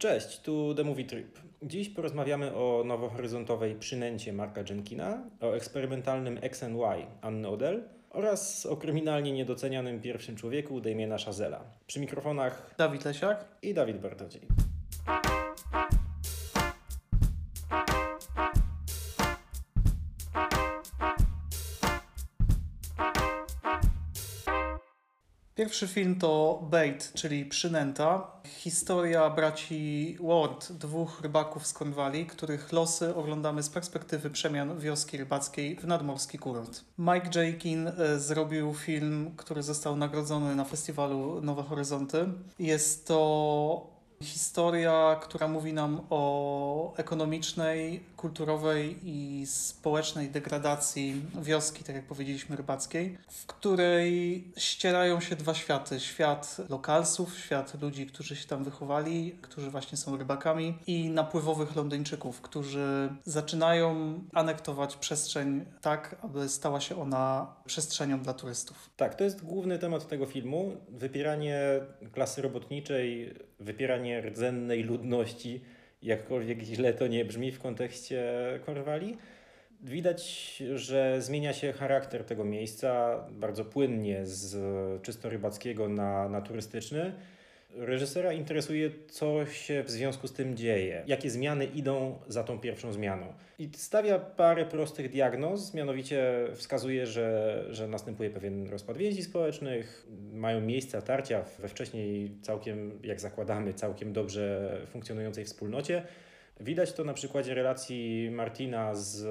Cześć, 0.00 0.40
tu 0.40 0.74
The 0.74 0.84
Movie 0.84 1.04
Trip. 1.04 1.38
Dziś 1.62 1.88
porozmawiamy 1.88 2.54
o 2.54 2.84
nowohoryzontowej 2.86 3.74
przynęcie 3.74 4.32
Marka 4.32 4.62
Jenkina, 4.70 5.22
o 5.40 5.52
eksperymentalnym 5.52 6.38
X 6.42 6.62
and 6.62 6.76
Y 6.76 7.06
Anny 7.20 7.48
Odell 7.48 7.88
oraz 8.10 8.66
o 8.66 8.76
kryminalnie 8.76 9.32
niedocenianym 9.32 10.00
pierwszym 10.00 10.36
człowieku 10.36 10.80
Damiena 10.80 11.18
Chazela. 11.18 11.64
Przy 11.86 12.00
mikrofonach 12.00 12.74
Dawid 12.78 13.04
Lesiak 13.04 13.44
i 13.62 13.74
Dawid 13.74 13.98
Bartodziej. 13.98 14.42
Pierwszy 25.54 25.88
film 25.88 26.18
to 26.18 26.60
Bait, 26.70 27.12
czyli 27.14 27.44
Przynęta. 27.44 28.39
Historia 28.60 29.30
braci 29.30 30.16
Ward, 30.20 30.72
dwóch 30.72 31.20
rybaków 31.20 31.66
z 31.66 31.72
Cornwalli, 31.72 32.26
których 32.26 32.72
losy 32.72 33.14
oglądamy 33.14 33.62
z 33.62 33.68
perspektywy 33.68 34.30
przemian 34.30 34.78
wioski 34.78 35.16
rybackiej 35.16 35.76
w 35.76 35.84
nadmorski 35.84 36.38
kurort. 36.38 36.80
Mike 36.98 37.44
Jakin 37.44 37.88
e, 37.88 38.18
zrobił 38.18 38.74
film, 38.74 39.34
który 39.36 39.62
został 39.62 39.96
nagrodzony 39.96 40.54
na 40.54 40.64
festiwalu 40.64 41.40
Nowe 41.42 41.62
Horyzonty. 41.62 42.28
Jest 42.58 43.06
to 43.06 43.99
Historia, 44.24 45.16
która 45.22 45.48
mówi 45.48 45.72
nam 45.72 46.00
o 46.10 46.94
ekonomicznej, 46.96 48.00
kulturowej 48.16 48.96
i 49.02 49.46
społecznej 49.46 50.30
degradacji 50.30 51.22
wioski, 51.42 51.84
tak 51.84 51.96
jak 51.96 52.06
powiedzieliśmy, 52.06 52.56
rybackiej, 52.56 53.18
w 53.28 53.46
której 53.46 54.44
ścierają 54.56 55.20
się 55.20 55.36
dwa 55.36 55.54
światy. 55.54 56.00
Świat 56.00 56.56
lokalsów, 56.68 57.38
świat 57.38 57.82
ludzi, 57.82 58.06
którzy 58.06 58.36
się 58.36 58.48
tam 58.48 58.64
wychowali, 58.64 59.36
którzy 59.42 59.70
właśnie 59.70 59.98
są 59.98 60.16
rybakami 60.16 60.78
i 60.86 61.10
napływowych 61.10 61.76
Londyńczyków, 61.76 62.40
którzy 62.40 63.08
zaczynają 63.24 64.14
anektować 64.32 64.96
przestrzeń 64.96 65.64
tak, 65.80 66.16
aby 66.22 66.48
stała 66.48 66.80
się 66.80 67.02
ona 67.02 67.54
przestrzenią 67.64 68.20
dla 68.22 68.34
turystów. 68.34 68.90
Tak, 68.96 69.14
to 69.14 69.24
jest 69.24 69.44
główny 69.44 69.78
temat 69.78 70.08
tego 70.08 70.26
filmu. 70.26 70.76
Wypieranie 70.88 71.60
klasy 72.12 72.42
robotniczej, 72.42 73.34
wypieranie 73.60 74.20
rdzennej 74.20 74.82
ludności, 74.82 75.60
jakkolwiek 76.02 76.62
źle 76.62 76.94
to 76.94 77.06
nie 77.06 77.24
brzmi 77.24 77.52
w 77.52 77.58
kontekście 77.58 78.24
Korwali. 78.66 79.16
Widać, 79.82 80.62
że 80.74 81.22
zmienia 81.22 81.52
się 81.52 81.72
charakter 81.72 82.24
tego 82.24 82.44
miejsca 82.44 83.20
bardzo 83.30 83.64
płynnie 83.64 84.26
z 84.26 85.02
czysto 85.02 85.30
rybackiego 85.30 85.88
na, 85.88 86.28
na 86.28 86.40
turystyczny. 86.40 87.12
Reżysera 87.74 88.32
interesuje, 88.32 88.90
co 89.08 89.46
się 89.46 89.82
w 89.82 89.90
związku 89.90 90.28
z 90.28 90.32
tym 90.32 90.56
dzieje, 90.56 91.02
jakie 91.06 91.30
zmiany 91.30 91.64
idą 91.64 92.18
za 92.28 92.44
tą 92.44 92.58
pierwszą 92.58 92.92
zmianą. 92.92 93.32
I 93.58 93.70
stawia 93.76 94.18
parę 94.18 94.66
prostych 94.66 95.10
diagnoz, 95.10 95.74
mianowicie 95.74 96.48
wskazuje, 96.54 97.06
że, 97.06 97.64
że 97.70 97.88
następuje 97.88 98.30
pewien 98.30 98.68
rozpad 98.68 98.96
więzi 98.96 99.22
społecznych, 99.22 100.06
mają 100.32 100.60
miejsce 100.60 101.02
tarcia 101.02 101.44
we 101.58 101.68
wcześniej 101.68 102.30
całkiem, 102.42 102.98
jak 103.02 103.20
zakładamy, 103.20 103.74
całkiem 103.74 104.12
dobrze 104.12 104.76
funkcjonującej 104.86 105.44
wspólnocie. 105.44 106.02
Widać 106.60 106.92
to 106.92 107.04
na 107.04 107.14
przykładzie 107.14 107.54
relacji 107.54 108.30
Martina 108.32 108.94
z 108.94 109.24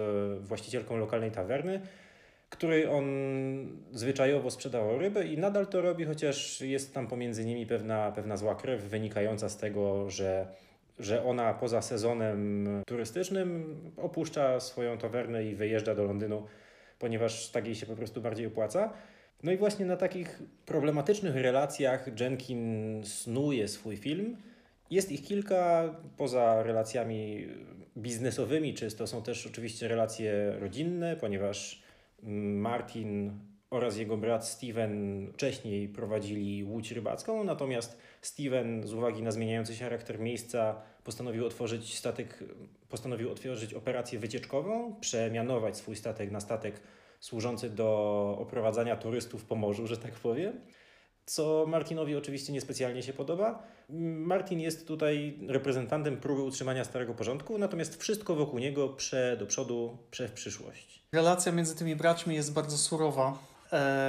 właścicielką 0.43 0.97
lokalnej 0.97 1.31
tawerny, 1.31 1.81
której 2.49 2.87
on 2.87 3.05
zwyczajowo 3.93 4.51
sprzedawał 4.51 4.97
rybę 4.97 5.25
i 5.25 5.37
nadal 5.37 5.67
to 5.67 5.81
robi, 5.81 6.05
chociaż 6.05 6.61
jest 6.61 6.93
tam 6.93 7.07
pomiędzy 7.07 7.45
nimi 7.45 7.65
pewna, 7.65 8.11
pewna 8.11 8.37
zła 8.37 8.55
krew 8.55 8.81
wynikająca 8.81 9.49
z 9.49 9.57
tego, 9.57 10.09
że, 10.09 10.47
że 10.99 11.23
ona 11.23 11.53
poza 11.53 11.81
sezonem 11.81 12.67
turystycznym 12.87 13.75
opuszcza 13.97 14.59
swoją 14.59 14.97
tawernę 14.97 15.45
i 15.45 15.55
wyjeżdża 15.55 15.95
do 15.95 16.03
Londynu, 16.03 16.45
ponieważ 16.99 17.49
tak 17.49 17.65
jej 17.65 17.75
się 17.75 17.85
po 17.85 17.95
prostu 17.95 18.21
bardziej 18.21 18.47
opłaca. 18.47 18.93
No 19.43 19.51
i 19.51 19.57
właśnie 19.57 19.85
na 19.85 19.97
takich 19.97 20.39
problematycznych 20.65 21.35
relacjach 21.35 22.19
Jenkin 22.19 23.01
snuje 23.05 23.67
swój 23.67 23.97
film. 23.97 24.37
Jest 24.91 25.11
ich 25.11 25.25
kilka, 25.25 25.95
poza 26.17 26.63
relacjami 26.63 27.47
biznesowymi, 27.97 28.73
czysto 28.73 29.07
są 29.07 29.21
też 29.21 29.47
oczywiście 29.47 29.87
relacje 29.87 30.53
rodzinne, 30.59 31.15
ponieważ 31.15 31.88
Martin 32.23 33.39
oraz 33.69 33.97
jego 33.97 34.17
brat 34.17 34.47
Steven 34.47 35.27
wcześniej 35.33 35.89
prowadzili 35.89 36.63
łódź 36.63 36.91
rybacką, 36.91 37.43
natomiast 37.43 37.97
Steven 38.21 38.87
z 38.87 38.93
uwagi 38.93 39.23
na 39.23 39.31
zmieniający 39.31 39.75
się 39.75 39.83
charakter 39.83 40.19
miejsca 40.19 40.81
postanowił 41.03 41.45
otworzyć 41.45 41.97
statek, 41.97 42.43
postanowił 42.89 43.31
otworzyć 43.31 43.73
operację 43.73 44.19
wycieczkową, 44.19 44.95
przemianować 45.01 45.77
swój 45.77 45.95
statek 45.95 46.31
na 46.31 46.39
statek 46.39 46.81
służący 47.19 47.69
do 47.69 48.37
oprowadzania 48.39 48.95
turystów 48.95 49.45
po 49.45 49.55
morzu, 49.55 49.87
że 49.87 49.97
tak 49.97 50.13
powiem 50.13 50.53
co 51.29 51.65
Martinowi 51.67 52.15
oczywiście 52.15 52.53
niespecjalnie 52.53 53.03
się 53.03 53.13
podoba. 53.13 53.63
Martin 53.89 54.59
jest 54.59 54.87
tutaj 54.87 55.39
reprezentantem 55.47 56.17
próby 56.17 56.41
utrzymania 56.41 56.83
starego 56.83 57.13
porządku, 57.13 57.57
natomiast 57.57 58.01
wszystko 58.01 58.35
wokół 58.35 58.59
niego 58.59 58.89
prze 58.89 59.37
do 59.39 59.45
przodu, 59.45 59.97
prze 60.11 60.27
w 60.27 60.31
przyszłość. 60.31 61.03
Relacja 61.11 61.51
między 61.51 61.75
tymi 61.75 61.95
braćmi 61.95 62.35
jest 62.35 62.53
bardzo 62.53 62.77
surowa. 62.77 63.37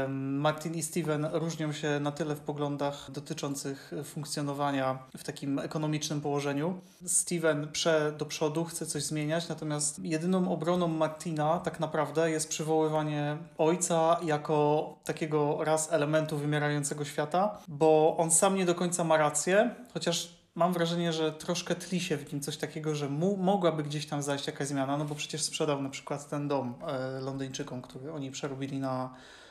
Martin 0.08 0.74
i 0.74 0.82
Steven 0.82 1.28
różnią 1.32 1.72
się 1.72 2.00
na 2.00 2.12
tyle 2.12 2.34
w 2.34 2.40
poglądach 2.40 3.10
dotyczących 3.10 3.92
funkcjonowania 4.04 4.98
w 5.16 5.24
takim 5.24 5.58
ekonomicznym 5.58 6.20
położeniu. 6.20 6.80
Steven 7.06 7.68
prze 7.72 8.12
do 8.18 8.26
przodu, 8.26 8.64
chce 8.64 8.86
coś 8.86 9.02
zmieniać, 9.02 9.48
natomiast 9.48 9.98
jedyną 9.98 10.52
obroną 10.52 10.88
Martina 10.88 11.58
tak 11.58 11.80
naprawdę 11.80 12.30
jest 12.30 12.48
przywoływanie 12.48 13.36
ojca 13.58 14.20
jako 14.22 14.98
takiego 15.04 15.64
raz 15.64 15.92
elementu 15.92 16.38
wymierającego 16.38 17.04
świata, 17.04 17.58
bo 17.68 18.16
on 18.18 18.30
sam 18.30 18.54
nie 18.54 18.66
do 18.66 18.74
końca 18.74 19.04
ma 19.04 19.16
rację, 19.16 19.74
chociaż 19.94 20.40
mam 20.54 20.72
wrażenie, 20.72 21.12
że 21.12 21.32
troszkę 21.32 21.74
tli 21.74 22.00
się 22.00 22.16
w 22.16 22.32
nim 22.32 22.42
coś 22.42 22.56
takiego, 22.56 22.94
że 22.94 23.08
mu, 23.08 23.36
mogłaby 23.36 23.82
gdzieś 23.82 24.06
tam 24.06 24.22
zajść 24.22 24.46
jakaś 24.46 24.68
zmiana, 24.68 24.96
no 24.96 25.04
bo 25.04 25.14
przecież 25.14 25.42
sprzedał 25.42 25.82
na 25.82 25.88
przykład 25.88 26.28
ten 26.28 26.48
dom 26.48 26.74
e, 26.86 27.20
Londyńczykom, 27.20 27.82
który 27.82 28.12
oni 28.12 28.30
przerobili 28.30 28.78
na 28.78 29.10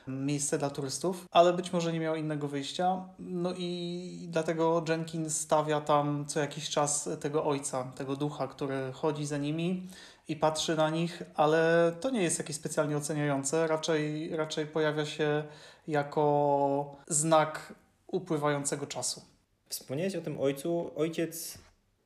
miejsce 0.10 0.58
dla 0.58 0.70
turystów, 0.70 1.26
ale 1.32 1.54
być 1.54 1.74
może 1.74 1.94
nie 1.94 2.00
miał 2.00 2.16
innego 2.16 2.48
wyjścia. 2.48 3.10
No 3.20 3.54
i 3.58 4.28
dlatego 4.30 4.84
Jenkins 4.90 5.40
stawia 5.40 5.82
tam 5.82 6.26
co 6.26 6.40
jakiś 6.40 6.70
czas 6.70 7.10
tego 7.20 7.46
ojca, 7.46 7.84
tego 7.96 8.16
ducha, 8.16 8.48
który 8.48 8.92
chodzi 8.94 9.26
za 9.26 9.38
nimi 9.38 9.88
i 10.28 10.36
patrzy 10.36 10.76
na 10.76 10.90
nich, 10.90 11.24
ale 11.36 11.92
to 12.00 12.10
nie 12.10 12.24
jest 12.24 12.40
jakieś 12.40 12.56
specjalnie 12.56 12.98
oceniające, 12.98 13.68
raczej, 13.68 14.36
raczej 14.36 14.66
pojawia 14.66 15.06
się 15.06 15.44
jako 15.88 16.96
znak 17.08 17.74
upływającego 18.08 18.88
czasu. 18.88 19.22
Wspomniałeś 19.70 20.16
o 20.16 20.22
tym 20.22 20.42
ojcu. 20.42 20.92
Ojciec, 20.96 21.58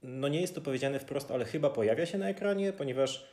no 0.04 0.28
nie 0.28 0.42
jest 0.42 0.56
to 0.56 0.62
powiedziane 0.62 1.00
wprost, 1.00 1.32
ale 1.32 1.46
chyba 1.46 1.70
pojawia 1.70 2.06
się 2.06 2.18
na 2.18 2.30
ekranie, 2.30 2.74
ponieważ 2.74 3.28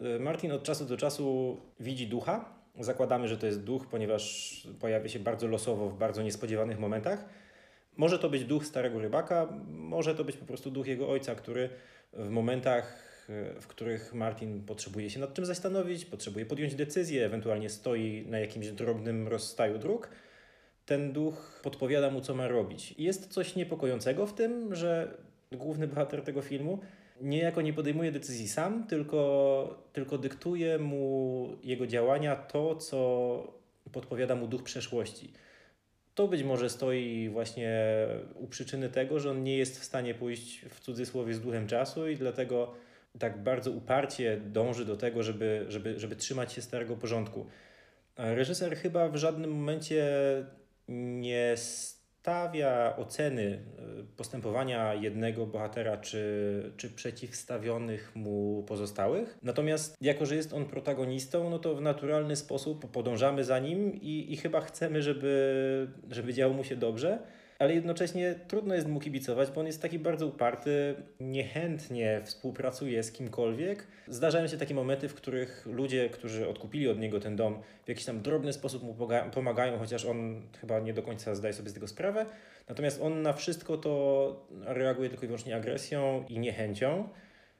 y, 0.00 0.20
Martin 0.20 0.52
od 0.52 0.62
czasu 0.62 0.84
do 0.84 0.96
czasu 0.96 1.56
widzi 1.80 2.06
ducha, 2.06 2.61
Zakładamy, 2.80 3.28
że 3.28 3.38
to 3.38 3.46
jest 3.46 3.62
duch, 3.62 3.86
ponieważ 3.86 4.62
pojawia 4.80 5.08
się 5.08 5.18
bardzo 5.18 5.46
losowo 5.46 5.88
w 5.88 5.98
bardzo 5.98 6.22
niespodziewanych 6.22 6.78
momentach. 6.78 7.24
Może 7.96 8.18
to 8.18 8.30
być 8.30 8.44
duch 8.44 8.66
starego 8.66 9.00
rybaka, 9.00 9.48
może 9.68 10.14
to 10.14 10.24
być 10.24 10.36
po 10.36 10.46
prostu 10.46 10.70
duch 10.70 10.86
jego 10.86 11.08
ojca, 11.08 11.34
który 11.34 11.68
w 12.12 12.28
momentach, 12.28 13.12
w 13.60 13.66
których 13.66 14.14
Martin 14.14 14.64
potrzebuje 14.64 15.10
się 15.10 15.20
nad 15.20 15.34
czym 15.34 15.46
zastanowić, 15.46 16.04
potrzebuje 16.04 16.46
podjąć 16.46 16.74
decyzję, 16.74 17.26
ewentualnie 17.26 17.70
stoi 17.70 18.26
na 18.26 18.38
jakimś 18.38 18.68
drobnym 18.68 19.28
rozstaju 19.28 19.78
dróg, 19.78 20.08
ten 20.86 21.12
duch 21.12 21.60
podpowiada 21.62 22.10
mu, 22.10 22.20
co 22.20 22.34
ma 22.34 22.48
robić. 22.48 22.94
I 22.98 23.04
jest 23.04 23.32
coś 23.32 23.56
niepokojącego 23.56 24.26
w 24.26 24.34
tym, 24.34 24.74
że 24.74 25.18
główny 25.52 25.88
bohater 25.88 26.22
tego 26.22 26.42
filmu 26.42 26.78
niejako 27.22 27.62
nie 27.62 27.72
podejmuje 27.72 28.12
decyzji 28.12 28.48
sam, 28.48 28.86
tylko, 28.86 29.84
tylko 29.92 30.18
dyktuje 30.18 30.78
mu 30.78 31.48
jego 31.62 31.86
działania 31.86 32.36
to, 32.36 32.76
co 32.76 33.62
podpowiada 33.92 34.34
mu 34.34 34.46
duch 34.46 34.62
przeszłości. 34.62 35.32
To 36.14 36.28
być 36.28 36.42
może 36.42 36.70
stoi 36.70 37.28
właśnie 37.28 37.86
u 38.34 38.46
przyczyny 38.46 38.88
tego, 38.88 39.20
że 39.20 39.30
on 39.30 39.42
nie 39.42 39.56
jest 39.56 39.80
w 39.80 39.84
stanie 39.84 40.14
pójść 40.14 40.64
w 40.70 40.80
cudzysłowie 40.80 41.34
z 41.34 41.40
duchem 41.40 41.66
czasu 41.66 42.08
i 42.08 42.16
dlatego 42.16 42.74
tak 43.18 43.42
bardzo 43.42 43.70
uparcie 43.70 44.40
dąży 44.46 44.84
do 44.84 44.96
tego, 44.96 45.22
żeby, 45.22 45.64
żeby, 45.68 46.00
żeby 46.00 46.16
trzymać 46.16 46.52
się 46.52 46.62
starego 46.62 46.96
porządku. 46.96 47.46
Reżyser 48.16 48.76
chyba 48.76 49.08
w 49.08 49.16
żadnym 49.16 49.50
momencie 49.50 50.06
nie 50.88 51.54
stawia 52.22 52.96
oceny 52.96 53.42
e, 53.42 53.82
postępowania 54.16 54.94
jednego 54.94 55.46
bohatera 55.46 55.96
czy, 55.96 56.72
czy 56.76 56.90
przeciwstawionych 56.90 58.16
mu 58.16 58.64
pozostałych. 58.68 59.38
Natomiast 59.42 59.96
jako, 60.00 60.26
że 60.26 60.36
jest 60.36 60.52
on 60.52 60.64
protagonistą, 60.64 61.50
no 61.50 61.58
to 61.58 61.74
w 61.74 61.80
naturalny 61.80 62.36
sposób 62.36 62.90
podążamy 62.90 63.44
za 63.44 63.58
nim 63.58 63.94
i, 63.94 64.32
i 64.32 64.36
chyba 64.36 64.60
chcemy, 64.60 65.02
żeby, 65.02 65.88
żeby 66.10 66.34
działo 66.34 66.54
mu 66.54 66.64
się 66.64 66.76
dobrze. 66.76 67.18
Ale 67.62 67.74
jednocześnie 67.74 68.34
trudno 68.48 68.74
jest 68.74 68.88
mu 68.88 69.00
kibicować, 69.00 69.50
bo 69.50 69.60
on 69.60 69.66
jest 69.66 69.82
taki 69.82 69.98
bardzo 69.98 70.26
uparty, 70.26 70.94
niechętnie 71.20 72.20
współpracuje 72.24 73.02
z 73.02 73.12
kimkolwiek. 73.12 73.86
Zdarzają 74.08 74.46
się 74.48 74.56
takie 74.56 74.74
momenty, 74.74 75.08
w 75.08 75.14
których 75.14 75.66
ludzie, 75.66 76.10
którzy 76.10 76.48
odkupili 76.48 76.88
od 76.88 76.98
niego 76.98 77.20
ten 77.20 77.36
dom, 77.36 77.62
w 77.84 77.88
jakiś 77.88 78.04
tam 78.04 78.22
drobny 78.22 78.52
sposób 78.52 78.82
mu 78.82 78.96
pomagają, 79.32 79.78
chociaż 79.78 80.04
on 80.04 80.42
chyba 80.60 80.80
nie 80.80 80.92
do 80.92 81.02
końca 81.02 81.34
zdaje 81.34 81.54
sobie 81.54 81.70
z 81.70 81.74
tego 81.74 81.88
sprawę. 81.88 82.26
Natomiast 82.68 83.02
on 83.02 83.22
na 83.22 83.32
wszystko 83.32 83.76
to 83.76 84.46
reaguje 84.60 85.08
tylko 85.08 85.24
i 85.24 85.28
wyłącznie 85.28 85.56
agresją 85.56 86.24
i 86.28 86.38
niechęcią. 86.38 87.08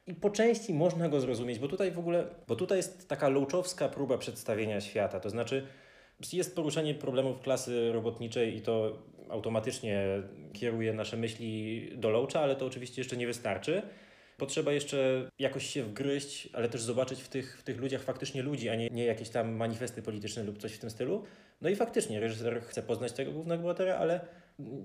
I 0.07 0.13
po 0.13 0.29
części 0.29 0.73
można 0.73 1.09
go 1.09 1.19
zrozumieć, 1.19 1.59
bo 1.59 1.67
tutaj 1.67 1.91
w 1.91 1.99
ogóle, 1.99 2.25
bo 2.47 2.55
tutaj 2.55 2.77
jest 2.77 3.09
taka 3.09 3.29
lołczowska 3.29 3.89
próba 3.89 4.17
przedstawienia 4.17 4.81
świata, 4.81 5.19
to 5.19 5.29
znaczy 5.29 5.67
jest 6.33 6.55
poruszenie 6.55 6.93
problemów 6.93 7.41
klasy 7.41 7.91
robotniczej 7.91 8.57
i 8.57 8.61
to 8.61 8.97
automatycznie 9.33 10.05
kieruje 10.53 10.93
nasze 10.93 11.17
myśli 11.17 11.89
do 11.95 12.09
Loacha, 12.09 12.39
ale 12.39 12.55
to 12.55 12.65
oczywiście 12.65 13.01
jeszcze 13.01 13.17
nie 13.17 13.27
wystarczy. 13.27 13.81
Potrzeba 14.37 14.71
jeszcze 14.71 15.29
jakoś 15.39 15.65
się 15.65 15.83
wgryźć, 15.83 16.49
ale 16.53 16.69
też 16.69 16.81
zobaczyć 16.81 17.21
w 17.21 17.27
tych, 17.27 17.59
w 17.59 17.63
tych 17.63 17.77
ludziach 17.77 18.01
faktycznie 18.01 18.43
ludzi, 18.43 18.69
a 18.69 18.75
nie, 18.75 18.89
nie 18.89 19.05
jakieś 19.05 19.29
tam 19.29 19.51
manifesty 19.51 20.01
polityczne 20.01 20.43
lub 20.43 20.57
coś 20.57 20.73
w 20.73 20.79
tym 20.79 20.89
stylu. 20.89 21.23
No 21.61 21.69
i 21.69 21.75
faktycznie 21.75 22.19
reżyser 22.19 22.61
chce 22.61 22.83
poznać 22.83 23.11
tego 23.11 23.31
głównego 23.31 23.63
bohatera, 23.63 23.95
ale 23.95 24.19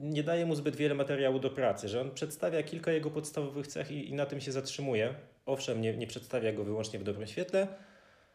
nie 0.00 0.22
daje 0.22 0.46
mu 0.46 0.54
zbyt 0.54 0.76
wiele 0.76 0.94
materiału 0.94 1.38
do 1.38 1.50
pracy, 1.50 1.88
że 1.88 2.00
on 2.00 2.10
przedstawia 2.10 2.62
kilka 2.62 2.92
jego 2.92 3.10
podstawowych 3.10 3.66
cech 3.66 3.90
i, 3.90 4.10
i 4.10 4.14
na 4.14 4.26
tym 4.26 4.40
się 4.40 4.52
zatrzymuje. 4.52 5.14
Owszem, 5.46 5.80
nie, 5.80 5.96
nie 5.96 6.06
przedstawia 6.06 6.52
go 6.52 6.64
wyłącznie 6.64 6.98
w 6.98 7.04
dobrym 7.04 7.26
świetle, 7.26 7.68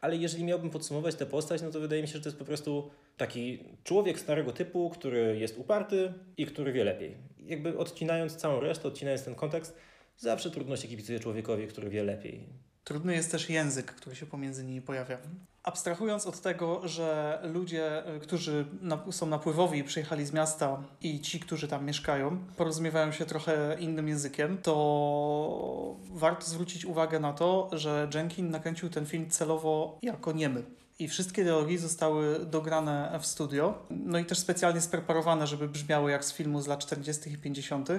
ale 0.04 0.18
jeżeli 0.18 0.44
miałbym 0.44 0.70
podsumować 0.70 1.16
tę 1.16 1.26
postać, 1.26 1.62
no 1.62 1.72
to 1.72 1.80
wydaje 1.80 2.02
mi 2.02 2.08
się, 2.08 2.14
że 2.14 2.22
to 2.22 2.30
jest 2.30 2.40
po 2.40 2.46
prostu 2.46 2.90
taki 3.18 3.60
człowiek 3.84 4.20
starego 4.20 4.52
typu, 4.52 4.90
który 4.90 5.38
jest 5.40 5.58
uparty 5.58 6.14
i 6.38 6.46
który 6.46 6.74
wie 6.74 6.84
lepiej. 6.84 7.18
Jakby 7.40 7.78
odcinając 7.78 8.36
całą 8.36 8.60
resztę, 8.60 8.88
odcinając 8.88 9.24
ten 9.24 9.36
kontekst, 9.36 9.78
zawsze 10.18 10.52
trudno 10.52 10.78
się 10.78 10.88
kibicuje 10.88 11.20
człowiekowi, 11.20 11.68
który 11.68 11.90
wie 11.90 12.04
lepiej. 12.04 12.50
Trudny 12.84 13.16
jest 13.16 13.32
też 13.32 13.50
język, 13.50 13.86
który 13.86 14.16
się 14.16 14.26
pomiędzy 14.26 14.64
nimi 14.64 14.82
pojawia. 14.82 15.18
Abstrahując 15.64 16.28
od 16.28 16.42
tego, 16.42 16.88
że 16.88 17.40
ludzie, 17.44 18.16
y, 18.16 18.20
którzy 18.20 18.66
są 19.12 19.26
napływowi 19.26 19.80
i 19.80 19.84
przyjechali 19.84 20.26
z 20.26 20.34
miasta 20.34 20.84
i 21.02 21.22
ci, 21.22 21.40
którzy 21.40 21.68
tam 21.68 21.86
mieszkają, 21.86 22.38
porozumiewają 22.58 23.12
się 23.12 23.26
trochę 23.26 23.78
innym 23.80 24.08
językiem, 24.08 24.58
to 24.58 25.96
warto 26.12 26.46
zwrócić 26.46 26.86
uwagę 26.86 27.20
na 27.20 27.34
to, 27.34 27.70
że 27.72 28.10
Jenkin 28.14 28.50
nakręcił 28.50 28.90
ten 28.90 29.06
film 29.06 29.30
celowo 29.30 29.98
jako 30.02 30.32
niemy. 30.32 30.64
I 31.00 31.08
wszystkie 31.08 31.44
dialogi 31.44 31.78
zostały 31.78 32.46
dograne 32.46 33.20
w 33.22 33.26
studio, 33.26 33.78
no 33.90 34.20
i 34.20 34.26
też 34.26 34.40
specjalnie 34.40 34.82
spreparowane, 34.82 35.48
żeby 35.48 35.68
brzmiały 35.68 36.12
jak 36.12 36.26
z 36.26 36.34
filmu 36.34 36.62
z 36.62 36.68
lat 36.68 36.80
40. 36.80 37.30
i 37.30 37.38
50 37.38 37.90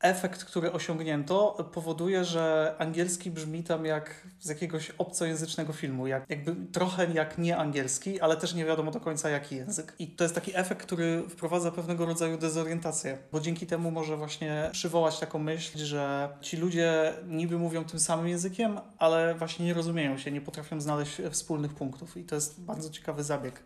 efekt, 0.00 0.44
który 0.44 0.72
osiągnięto, 0.72 1.68
powoduje, 1.72 2.24
że 2.24 2.74
angielski 2.78 3.30
brzmi 3.30 3.62
tam 3.62 3.84
jak 3.84 4.14
z 4.40 4.48
jakiegoś 4.48 4.90
obcojęzycznego 4.90 5.72
filmu, 5.72 6.06
jak, 6.06 6.30
jakby 6.30 6.56
trochę 6.72 7.12
jak 7.12 7.38
nie 7.38 7.56
angielski, 7.56 8.20
ale 8.20 8.36
też 8.36 8.54
nie 8.54 8.64
wiadomo 8.64 8.90
do 8.90 9.00
końca 9.00 9.30
jaki 9.30 9.56
język. 9.56 9.94
I 9.98 10.06
to 10.08 10.24
jest 10.24 10.34
taki 10.34 10.56
efekt, 10.56 10.82
który 10.82 11.22
wprowadza 11.28 11.70
pewnego 11.70 12.06
rodzaju 12.06 12.38
dezorientację, 12.38 13.18
bo 13.32 13.40
dzięki 13.40 13.66
temu 13.66 13.90
może 13.90 14.16
właśnie 14.16 14.68
przywołać 14.72 15.18
taką 15.18 15.38
myśl, 15.38 15.78
że 15.78 16.28
ci 16.40 16.56
ludzie 16.56 17.12
niby 17.26 17.58
mówią 17.58 17.84
tym 17.84 18.00
samym 18.00 18.28
językiem, 18.28 18.80
ale 18.98 19.34
właśnie 19.34 19.66
nie 19.66 19.74
rozumieją 19.74 20.18
się, 20.18 20.30
nie 20.30 20.40
potrafią 20.40 20.80
znaleźć 20.80 21.16
wspólnych 21.30 21.74
punktów. 21.74 22.16
I 22.16 22.24
to 22.24 22.34
jest 22.34 22.60
bardzo 22.60 22.90
ciekawy 22.90 23.24
zabieg 23.24 23.62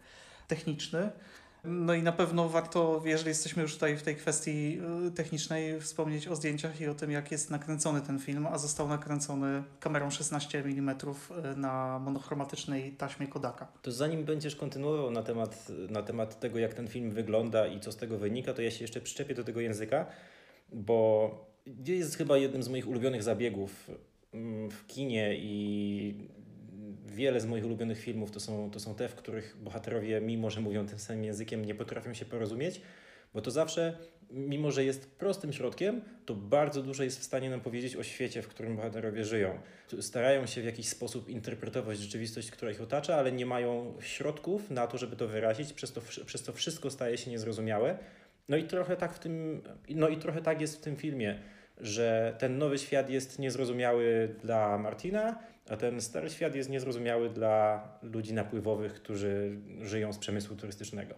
techniczny. 0.49 1.11
No 1.65 1.95
i 1.95 2.03
na 2.03 2.13
pewno 2.13 2.49
warto, 2.49 3.03
jeżeli 3.05 3.29
jesteśmy 3.29 3.63
już 3.63 3.75
tutaj 3.75 3.97
w 3.97 4.03
tej 4.03 4.17
kwestii 4.17 4.81
y, 5.07 5.11
technicznej, 5.11 5.81
wspomnieć 5.81 6.29
o 6.29 6.37
zdjęciach 6.37 6.81
i 6.81 6.87
o 6.87 6.95
tym, 6.95 7.11
jak 7.11 7.33
jest 7.33 7.51
nakręcony 7.51 8.01
ten 8.01 8.19
film, 8.19 8.47
a 8.47 8.59
został 8.59 8.89
nakręcony 8.89 9.63
kamerą 9.81 10.11
16 10.11 10.59
mm 10.59 10.97
y, 11.55 11.57
na 11.57 11.99
monochromatycznej 11.99 12.93
taśmie 12.93 13.27
Kodaka. 13.27 13.69
To 13.83 13.93
zanim 13.93 14.25
będziesz 14.25 14.57
kontynuował 14.57 15.11
na 15.11 15.23
temat, 15.23 15.67
na 15.91 16.03
temat 16.03 16.41
tego, 16.41 16.59
jak 16.59 16.75
ten 16.75 16.89
film 16.89 17.11
wygląda 17.11 17.67
i 17.67 17.81
co 17.81 17.93
z 17.93 17.97
tego 17.97 18.19
wynika, 18.19 18.55
to 18.55 18.63
ja 18.63 18.71
się 18.71 18.85
jeszcze 18.85 19.01
przyczepię 19.01 19.35
do 19.35 19.45
tego 19.45 19.61
języka, 19.61 20.07
bo 20.73 21.31
jest 21.87 22.17
chyba 22.17 22.37
jednym 22.37 22.63
z 22.63 22.69
moich 22.69 22.89
ulubionych 22.89 23.23
zabiegów 23.23 23.91
mm, 24.35 24.71
w 24.71 24.87
kinie 24.87 25.37
i 25.39 26.29
wiele 27.19 27.41
z 27.41 27.47
moich 27.47 27.65
ulubionych 27.65 28.01
filmów 28.01 28.31
to 28.31 28.41
są, 28.41 28.71
to 28.71 28.81
są 28.81 28.95
te, 28.95 29.09
w 29.09 29.15
których 29.15 29.57
bohaterowie, 29.63 30.21
mimo 30.21 30.51
że 30.51 30.61
mówią 30.61 30.87
tym 30.87 30.99
samym 30.99 31.25
językiem, 31.25 31.65
nie 31.65 31.75
potrafią 31.75 32.15
się 32.15 32.25
porozumieć, 32.25 32.81
bo 33.35 33.41
to 33.41 33.51
zawsze, 33.51 33.99
mimo 34.31 34.71
że 34.71 34.85
jest 34.85 35.11
prostym 35.11 35.53
środkiem, 35.53 36.01
to 36.27 36.35
bardzo 36.35 36.83
dużo 36.83 37.05
jest 37.05 37.21
w 37.21 37.23
stanie 37.23 37.51
nam 37.51 37.61
powiedzieć 37.61 37.97
o 37.97 38.03
świecie, 38.03 38.43
w 38.43 38.49
którym 38.49 38.77
bohaterowie 38.77 39.25
żyją. 39.25 39.59
Starają 40.01 40.47
się 40.47 40.63
w 40.63 40.65
jakiś 40.65 40.89
sposób 40.89 41.29
interpretować 41.29 41.99
rzeczywistość, 41.99 42.51
która 42.51 42.71
ich 42.71 42.81
otacza, 42.81 43.17
ale 43.17 43.33
nie 43.33 43.47
mają 43.47 43.95
środków 44.01 44.71
na 44.71 44.87
to, 44.87 44.99
żeby 44.99 45.17
to 45.17 45.29
wyrazić, 45.29 45.73
przez 45.73 45.93
to, 45.93 46.01
przez 46.27 46.43
to 46.43 46.53
wszystko 46.53 46.91
staje 46.91 47.19
się 47.19 47.31
niezrozumiałe. 47.31 47.99
No 48.49 48.57
i 48.57 48.65
trochę 48.65 48.97
tak 48.97 49.15
w 49.15 49.19
tym, 49.19 49.63
no 49.89 50.09
i 50.09 50.17
trochę 50.17 50.43
tak 50.43 50.61
jest 50.61 50.79
w 50.79 50.81
tym 50.81 50.97
filmie, 50.97 51.39
że 51.81 52.37
ten 52.39 52.59
nowy 52.59 52.79
świat 52.79 53.11
jest 53.11 53.39
niezrozumiały 53.39 54.35
dla 54.43 54.79
Martina, 54.79 55.39
a 55.71 55.77
ten 55.77 56.01
stary 56.01 56.31
świat 56.31 56.55
jest 56.55 56.71
niezrozumiały 56.71 57.31
dla 57.31 57.83
ludzi 58.03 58.35
napływowych, 58.35 58.95
którzy 58.95 59.59
żyją 59.83 60.13
z 60.13 60.19
przemysłu 60.19 60.57
turystycznego. 60.57 61.15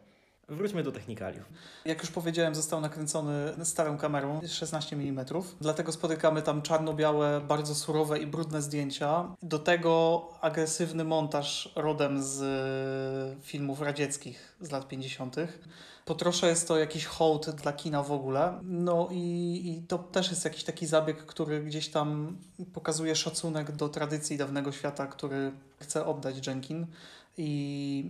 Wróćmy 0.51 0.83
do 0.83 0.93
technikaliów. 0.93 1.45
Jak 1.85 2.01
już 2.01 2.11
powiedziałem, 2.11 2.55
został 2.55 2.81
nakręcony 2.81 3.65
starą 3.65 3.99
kamerą 3.99 4.41
16 4.47 4.97
mm, 4.97 5.27
dlatego 5.61 5.93
spotykamy 5.93 6.43
tam 6.43 6.63
czarno-białe, 6.63 7.41
bardzo 7.41 7.75
surowe 7.75 8.19
i 8.19 8.27
brudne 8.27 8.63
zdjęcia. 8.63 9.37
Do 9.43 9.59
tego 9.59 10.23
agresywny 10.41 11.05
montaż 11.05 11.73
rodem 11.77 12.23
z 12.23 12.43
filmów 13.43 13.81
radzieckich 13.81 14.57
z 14.61 14.71
lat 14.71 14.89
50. 14.89 15.37
Po 16.05 16.15
trosze 16.15 16.47
jest 16.49 16.69
to 16.69 16.79
jakiś 16.79 17.07
hołd 17.07 17.51
dla 17.51 17.73
kina 17.73 18.03
w 18.03 18.13
ogóle. 18.13 18.61
No 18.63 19.09
i, 19.11 19.63
i 19.65 19.87
to 19.87 19.99
też 19.99 20.31
jest 20.31 20.45
jakiś 20.45 20.65
taki 20.65 20.87
zabieg, 20.87 21.27
który 21.27 21.65
gdzieś 21.65 21.89
tam 21.89 22.39
pokazuje 22.73 23.17
szacunek 23.17 23.73
do 23.73 23.89
tradycji 23.89 24.37
dawnego 24.37 24.73
świata, 24.73 25.07
który 25.07 25.53
chce 25.79 26.07
oddać 26.07 26.47
Jenkin 26.47 26.87
i 27.37 28.05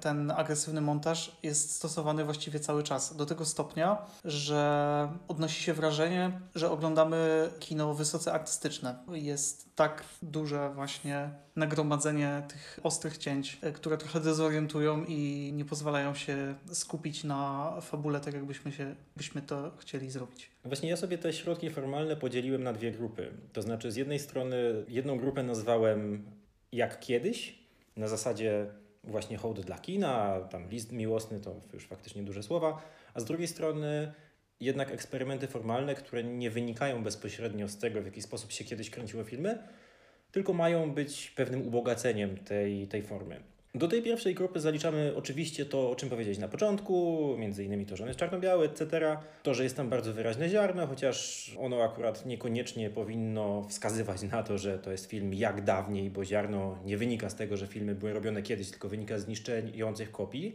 ten 0.00 0.30
agresywny 0.30 0.80
montaż 0.80 1.36
jest 1.42 1.74
stosowany 1.74 2.24
właściwie 2.24 2.60
cały 2.60 2.82
czas. 2.82 3.16
Do 3.16 3.26
tego 3.26 3.44
stopnia, 3.44 3.98
że 4.24 5.08
odnosi 5.28 5.62
się 5.62 5.74
wrażenie, 5.74 6.40
że 6.54 6.70
oglądamy 6.70 7.50
kino 7.58 7.94
wysoce 7.94 8.32
artystyczne. 8.32 8.98
Jest 9.12 9.76
tak 9.76 10.04
duże 10.22 10.70
właśnie 10.74 11.30
nagromadzenie 11.56 12.42
tych 12.48 12.80
ostrych 12.82 13.18
cięć, 13.18 13.58
które 13.74 13.98
trochę 13.98 14.20
dezorientują 14.20 15.04
i 15.04 15.50
nie 15.54 15.64
pozwalają 15.64 16.14
się 16.14 16.54
skupić 16.72 17.24
na 17.24 17.72
fabule 17.80 18.20
tak, 18.20 18.34
jakbyśmy 18.34 18.72
się, 18.72 18.94
byśmy 19.16 19.42
to 19.42 19.72
chcieli 19.78 20.10
zrobić. 20.10 20.50
Właśnie 20.64 20.88
ja 20.88 20.96
sobie 20.96 21.18
te 21.18 21.32
środki 21.32 21.70
formalne 21.70 22.16
podzieliłem 22.16 22.62
na 22.62 22.72
dwie 22.72 22.92
grupy. 22.92 23.32
To 23.52 23.62
znaczy 23.62 23.92
z 23.92 23.96
jednej 23.96 24.18
strony 24.18 24.56
jedną 24.88 25.18
grupę 25.18 25.42
nazwałem 25.42 26.26
jak 26.72 27.00
kiedyś, 27.00 27.61
na 27.96 28.08
zasadzie 28.08 28.66
właśnie 29.04 29.36
hołd 29.36 29.60
dla 29.60 29.78
kina, 29.78 30.40
tam 30.40 30.68
list 30.68 30.92
miłosny 30.92 31.40
to 31.40 31.54
już 31.72 31.86
faktycznie 31.86 32.22
duże 32.22 32.42
słowa, 32.42 32.82
a 33.14 33.20
z 33.20 33.24
drugiej 33.24 33.48
strony 33.48 34.12
jednak 34.60 34.90
eksperymenty 34.90 35.46
formalne, 35.46 35.94
które 35.94 36.24
nie 36.24 36.50
wynikają 36.50 37.04
bezpośrednio 37.04 37.68
z 37.68 37.78
tego, 37.78 38.02
w 38.02 38.04
jaki 38.04 38.22
sposób 38.22 38.52
się 38.52 38.64
kiedyś 38.64 38.90
kręciło 38.90 39.24
filmy, 39.24 39.58
tylko 40.32 40.52
mają 40.52 40.94
być 40.94 41.30
pewnym 41.30 41.66
ubogaceniem 41.66 42.36
tej, 42.36 42.88
tej 42.88 43.02
formy. 43.02 43.51
Do 43.74 43.88
tej 43.88 44.02
pierwszej 44.02 44.34
grupy 44.34 44.60
zaliczamy 44.60 45.12
oczywiście 45.16 45.66
to, 45.66 45.90
o 45.90 45.96
czym 45.96 46.10
powiedzieć 46.10 46.38
na 46.38 46.48
początku, 46.48 47.34
między 47.38 47.64
innymi 47.64 47.86
to, 47.86 47.96
że 47.96 48.04
on 48.04 48.08
jest 48.08 48.20
czarno-biały, 48.20 48.64
etc. 48.64 49.16
To, 49.42 49.54
że 49.54 49.64
jest 49.64 49.76
tam 49.76 49.88
bardzo 49.88 50.12
wyraźne 50.12 50.48
ziarno, 50.48 50.86
chociaż 50.86 51.50
ono 51.58 51.82
akurat 51.82 52.26
niekoniecznie 52.26 52.90
powinno 52.90 53.62
wskazywać 53.68 54.22
na 54.22 54.42
to, 54.42 54.58
że 54.58 54.78
to 54.78 54.92
jest 54.92 55.06
film 55.06 55.34
jak 55.34 55.64
dawniej, 55.64 56.10
bo 56.10 56.24
ziarno 56.24 56.78
nie 56.84 56.96
wynika 56.96 57.30
z 57.30 57.34
tego, 57.34 57.56
że 57.56 57.66
filmy 57.66 57.94
były 57.94 58.12
robione 58.12 58.42
kiedyś, 58.42 58.70
tylko 58.70 58.88
wynika 58.88 59.18
z 59.18 59.28
niszczących 59.28 60.12
kopii 60.12 60.54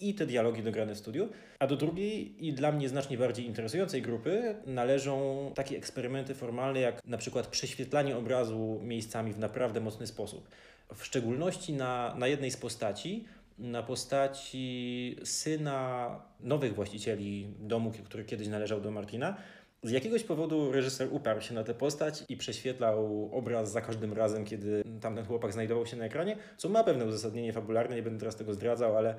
i 0.00 0.14
te 0.14 0.26
dialogi 0.26 0.62
dograne 0.62 0.94
w 0.94 0.98
studiu. 0.98 1.28
A 1.58 1.66
do 1.66 1.76
drugiej 1.76 2.46
i 2.46 2.52
dla 2.52 2.72
mnie 2.72 2.88
znacznie 2.88 3.18
bardziej 3.18 3.46
interesującej 3.46 4.02
grupy 4.02 4.54
należą 4.66 5.50
takie 5.54 5.76
eksperymenty 5.76 6.34
formalne, 6.34 6.80
jak 6.80 7.04
na 7.04 7.18
przykład 7.18 7.46
prześwietlanie 7.46 8.16
obrazu 8.16 8.80
miejscami 8.82 9.32
w 9.32 9.38
naprawdę 9.38 9.80
mocny 9.80 10.06
sposób 10.06 10.48
w 10.94 11.04
szczególności 11.04 11.72
na, 11.72 12.14
na 12.18 12.26
jednej 12.26 12.50
z 12.50 12.56
postaci, 12.56 13.24
na 13.58 13.82
postaci 13.82 15.16
syna 15.24 16.10
nowych 16.40 16.74
właścicieli 16.74 17.54
domu, 17.58 17.92
który 18.04 18.24
kiedyś 18.24 18.48
należał 18.48 18.80
do 18.80 18.90
Martina. 18.90 19.36
Z 19.82 19.90
jakiegoś 19.90 20.24
powodu 20.24 20.72
reżyser 20.72 21.08
uparł 21.10 21.40
się 21.40 21.54
na 21.54 21.64
tę 21.64 21.74
postać 21.74 22.24
i 22.28 22.36
prześwietlał 22.36 23.30
obraz 23.32 23.72
za 23.72 23.80
każdym 23.80 24.12
razem, 24.12 24.44
kiedy 24.44 24.84
tamten 25.00 25.26
chłopak 25.26 25.52
znajdował 25.52 25.86
się 25.86 25.96
na 25.96 26.04
ekranie, 26.04 26.36
co 26.56 26.68
ma 26.68 26.84
pewne 26.84 27.06
uzasadnienie 27.06 27.52
fabularne, 27.52 27.96
nie 27.96 28.02
będę 28.02 28.18
teraz 28.18 28.36
tego 28.36 28.54
zdradzał, 28.54 28.96
ale 28.96 29.14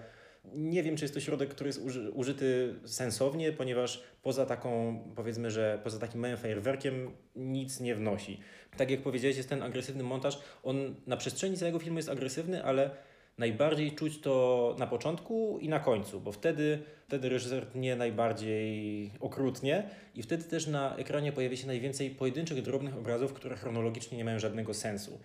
Nie 0.53 0.84
wiem, 0.84 0.96
czy 0.96 1.03
jest 1.03 1.13
to 1.13 1.20
środek, 1.20 1.50
który 1.50 1.67
jest 1.67 1.82
uży, 1.82 2.12
użyty 2.12 2.75
sensownie, 2.86 3.51
ponieważ 3.51 4.03
poza 4.24 4.46
taką, 4.46 5.00
powiedzmy, 5.15 5.51
że 5.51 5.79
poza 5.84 6.00
takim 6.00 6.22
małym 6.22 6.38
fajerwerkiem 6.38 7.12
nic 7.36 7.79
nie 7.79 7.96
wnosi. 7.96 8.39
Tak 8.77 8.91
jak 8.91 9.01
powiedziałeś, 9.01 9.38
jest 9.38 9.50
ten 9.50 9.63
agresywny 9.63 10.03
montaż. 10.03 10.39
On 10.63 10.96
na 11.08 11.17
przestrzeni 11.17 11.58
całego 11.58 11.79
filmu 11.79 12.00
jest 12.00 12.10
agresywny, 12.10 12.63
ale 12.63 12.89
najbardziej 13.38 13.91
czuć 13.91 14.22
to 14.22 14.75
na 14.79 14.88
początku 14.88 15.60
i 15.62 15.70
na 15.70 15.79
końcu, 15.79 16.20
bo 16.20 16.32
wtedy, 16.32 16.79
wtedy 17.08 17.29
reżyser 17.29 17.65
tnie 17.65 17.96
najbardziej 17.96 19.12
okrutnie 19.20 19.89
i 20.15 20.24
wtedy 20.24 20.44
też 20.44 20.67
na 20.67 20.96
ekranie 20.96 21.32
pojawia 21.32 21.58
się 21.58 21.67
najwięcej 21.67 22.10
pojedynczych, 22.10 22.62
drobnych 22.62 22.98
obrazów, 22.98 23.34
które 23.34 23.55
chronologicznie 23.55 24.17
nie 24.17 24.25
mają 24.25 24.39
żadnego 24.39 24.74
sensu. 24.74 25.20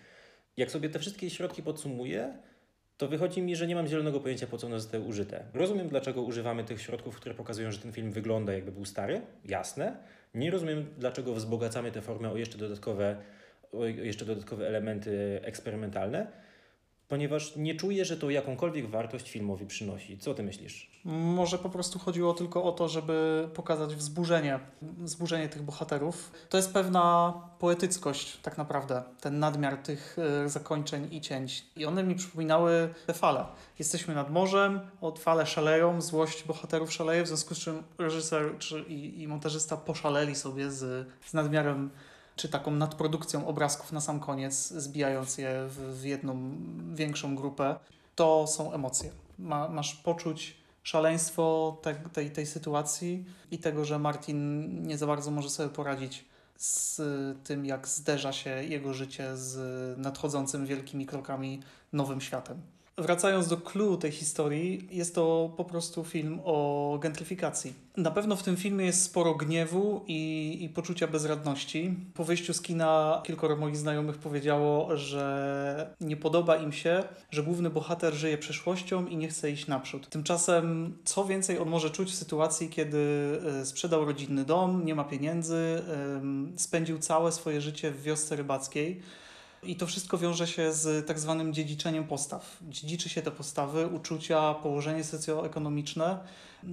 Jak 0.57 0.71
sobie 0.71 0.89
te 0.89 0.99
wszystkie 0.99 1.29
środki 1.29 1.63
podsumuję, 1.63 2.33
to 2.97 3.07
wychodzi 3.07 3.41
mi, 3.41 3.55
że 3.55 3.67
nie 3.67 3.75
mam 3.75 3.87
zielonego 3.87 4.19
pojęcia, 4.19 4.47
po 4.47 4.57
co 4.57 4.67
one 4.67 4.79
zostały 4.79 5.03
użyte. 5.03 5.43
Rozumiem, 5.53 5.87
dlaczego 5.87 6.21
używamy 6.21 6.63
tych 6.63 6.81
środków, 6.81 7.15
które 7.15 7.35
pokazują, 7.35 7.71
że 7.71 7.77
ten 7.77 7.91
film 7.91 8.11
wygląda 8.11 8.53
jakby 8.53 8.71
był 8.71 8.85
stary, 8.85 9.21
jasne. 9.45 9.97
Nie 10.35 10.51
rozumiem, 10.51 10.85
dlaczego 10.97 11.33
wzbogacamy 11.33 11.91
tę 11.91 12.01
formę 12.01 12.31
o 12.31 12.37
jeszcze 12.37 12.57
dodatkowe, 12.57 13.17
jeszcze 14.03 14.25
dodatkowe 14.25 14.67
elementy 14.67 15.39
eksperymentalne 15.43 16.27
ponieważ 17.11 17.55
nie 17.55 17.75
czuję, 17.75 18.05
że 18.05 18.17
to 18.17 18.29
jakąkolwiek 18.29 18.89
wartość 18.89 19.31
filmowi 19.31 19.65
przynosi. 19.65 20.17
Co 20.17 20.33
ty 20.33 20.43
myślisz? 20.43 21.01
Może 21.05 21.57
po 21.57 21.69
prostu 21.69 21.99
chodziło 21.99 22.33
tylko 22.33 22.63
o 22.63 22.71
to, 22.71 22.87
żeby 22.87 23.47
pokazać 23.53 23.95
wzburzenie, 23.95 24.59
wzburzenie 24.81 25.49
tych 25.49 25.61
bohaterów. 25.61 26.31
To 26.49 26.57
jest 26.57 26.73
pewna 26.73 27.33
poetyckość, 27.59 28.37
tak 28.37 28.57
naprawdę, 28.57 29.03
ten 29.21 29.39
nadmiar 29.39 29.77
tych 29.77 30.17
e, 30.19 30.49
zakończeń 30.49 31.07
i 31.11 31.21
cięć. 31.21 31.65
I 31.75 31.85
one 31.85 32.03
mi 32.03 32.15
przypominały 32.15 32.93
te 33.07 33.13
fale. 33.13 33.45
Jesteśmy 33.79 34.15
nad 34.15 34.31
morzem, 34.31 34.79
od 35.01 35.19
fale 35.19 35.45
szaleją, 35.45 36.01
złość 36.01 36.43
bohaterów 36.43 36.93
szaleje, 36.93 37.23
w 37.23 37.27
związku 37.27 37.55
z 37.55 37.59
czym 37.59 37.83
reżyser 37.97 38.57
czy, 38.59 38.79
i, 38.79 39.21
i 39.21 39.27
montażysta 39.27 39.77
poszaleli 39.77 40.35
sobie 40.35 40.71
z, 40.71 41.07
z 41.25 41.33
nadmiarem 41.33 41.89
czy 42.35 42.49
taką 42.49 42.71
nadprodukcją 42.71 43.47
obrazków 43.47 43.91
na 43.91 44.01
sam 44.01 44.19
koniec, 44.19 44.67
zbijając 44.67 45.37
je 45.37 45.67
w, 45.67 45.99
w 45.99 46.03
jedną 46.03 46.51
większą 46.93 47.35
grupę, 47.35 47.75
to 48.15 48.47
są 48.47 48.73
emocje. 48.73 49.11
Ma, 49.39 49.69
masz 49.69 49.95
poczuć 49.95 50.57
szaleństwo 50.83 51.77
te, 51.81 51.95
tej, 51.95 52.31
tej 52.31 52.45
sytuacji 52.45 53.25
i 53.51 53.57
tego, 53.57 53.85
że 53.85 53.99
Martin 53.99 54.67
nie 54.87 54.97
za 54.97 55.07
bardzo 55.07 55.31
może 55.31 55.49
sobie 55.49 55.69
poradzić 55.69 56.25
z 56.57 57.01
tym, 57.43 57.65
jak 57.65 57.87
zderza 57.87 58.33
się 58.33 58.49
jego 58.49 58.93
życie 58.93 59.37
z 59.37 59.97
nadchodzącym 59.97 60.65
wielkimi 60.65 61.05
krokami 61.05 61.61
nowym 61.93 62.21
światem. 62.21 62.61
Wracając 63.01 63.47
do 63.47 63.57
clue 63.57 63.97
tej 63.97 64.11
historii, 64.11 64.87
jest 64.91 65.15
to 65.15 65.53
po 65.57 65.65
prostu 65.65 66.03
film 66.03 66.39
o 66.43 66.97
gentryfikacji. 67.01 67.73
Na 67.97 68.11
pewno 68.11 68.35
w 68.35 68.43
tym 68.43 68.57
filmie 68.57 68.85
jest 68.85 69.03
sporo 69.03 69.35
gniewu 69.35 70.03
i, 70.07 70.57
i 70.61 70.69
poczucia 70.69 71.07
bezradności. 71.07 71.95
Po 72.13 72.23
wyjściu 72.23 72.53
z 72.53 72.61
kina 72.61 73.21
kilkoro 73.25 73.55
moich 73.55 73.77
znajomych 73.77 74.17
powiedziało, 74.17 74.97
że 74.97 75.95
nie 76.01 76.17
podoba 76.17 76.55
im 76.55 76.71
się, 76.71 77.03
że 77.31 77.43
główny 77.43 77.69
bohater 77.69 78.13
żyje 78.13 78.37
przeszłością 78.37 79.07
i 79.07 79.17
nie 79.17 79.27
chce 79.27 79.51
iść 79.51 79.67
naprzód. 79.67 80.09
Tymczasem, 80.09 80.97
co 81.05 81.25
więcej 81.25 81.59
on 81.59 81.69
może 81.69 81.89
czuć 81.89 82.11
w 82.11 82.15
sytuacji, 82.15 82.69
kiedy 82.69 82.97
e, 83.61 83.65
sprzedał 83.65 84.05
rodzinny 84.05 84.45
dom, 84.45 84.85
nie 84.85 84.95
ma 84.95 85.03
pieniędzy, 85.03 85.81
spędził 86.55 86.99
całe 86.99 87.31
swoje 87.31 87.61
życie 87.61 87.91
w 87.91 88.01
wiosce 88.01 88.35
rybackiej 88.35 89.01
i 89.63 89.75
to 89.75 89.87
wszystko 89.87 90.17
wiąże 90.17 90.47
się 90.47 90.73
z 90.73 91.07
tak 91.07 91.19
zwanym 91.19 91.53
dziedziczeniem 91.53 92.03
postaw. 92.03 92.57
Dziedziczy 92.61 93.09
się 93.09 93.21
te 93.21 93.31
postawy, 93.31 93.87
uczucia, 93.87 94.53
położenie 94.53 95.03
socjoekonomiczne 95.03 96.19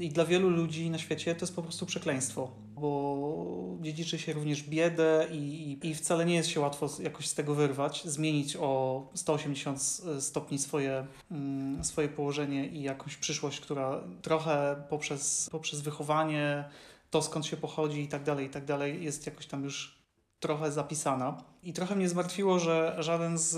i 0.00 0.09
dla 0.09 0.25
wielu 0.25 0.50
ludzi 0.50 0.90
na 0.90 0.99
świecie 0.99 1.35
to 1.35 1.40
jest 1.40 1.57
po 1.57 1.62
prostu 1.62 1.87
przekleństwo, 1.87 2.50
bo 2.75 3.76
dziedziczy 3.80 4.18
się 4.18 4.33
również 4.33 4.62
biedę 4.62 5.26
i, 5.33 5.78
i 5.83 5.95
wcale 5.95 6.26
nie 6.26 6.35
jest 6.35 6.49
się 6.49 6.61
łatwo 6.61 6.88
jakoś 7.02 7.28
z 7.28 7.35
tego 7.35 7.54
wyrwać, 7.54 8.02
zmienić 8.04 8.57
o 8.61 9.02
180 9.14 9.83
stopni 10.21 10.59
swoje, 10.59 11.07
mm, 11.30 11.85
swoje 11.85 12.09
położenie 12.09 12.66
i 12.66 12.83
jakąś 12.83 13.16
przyszłość, 13.16 13.61
która 13.61 14.00
trochę 14.23 14.83
poprzez, 14.88 15.49
poprzez 15.52 15.80
wychowanie, 15.80 16.64
to 17.11 17.23
skąd 17.23 17.47
się 17.47 17.57
pochodzi 17.57 18.00
i 18.00 18.09
tak 18.09 18.25
dalej, 18.25 18.47
i 18.47 18.50
tak 18.50 18.64
dalej, 18.64 19.04
jest 19.04 19.26
jakoś 19.26 19.47
tam 19.47 19.64
już 19.64 19.98
trochę 20.40 20.73
zapisana. 20.73 21.37
I 21.62 21.73
trochę 21.73 21.97
mnie 21.97 22.09
zmartwiło, 22.09 22.59
że 22.59 22.97
żaden 22.99 23.38
z, 23.38 23.52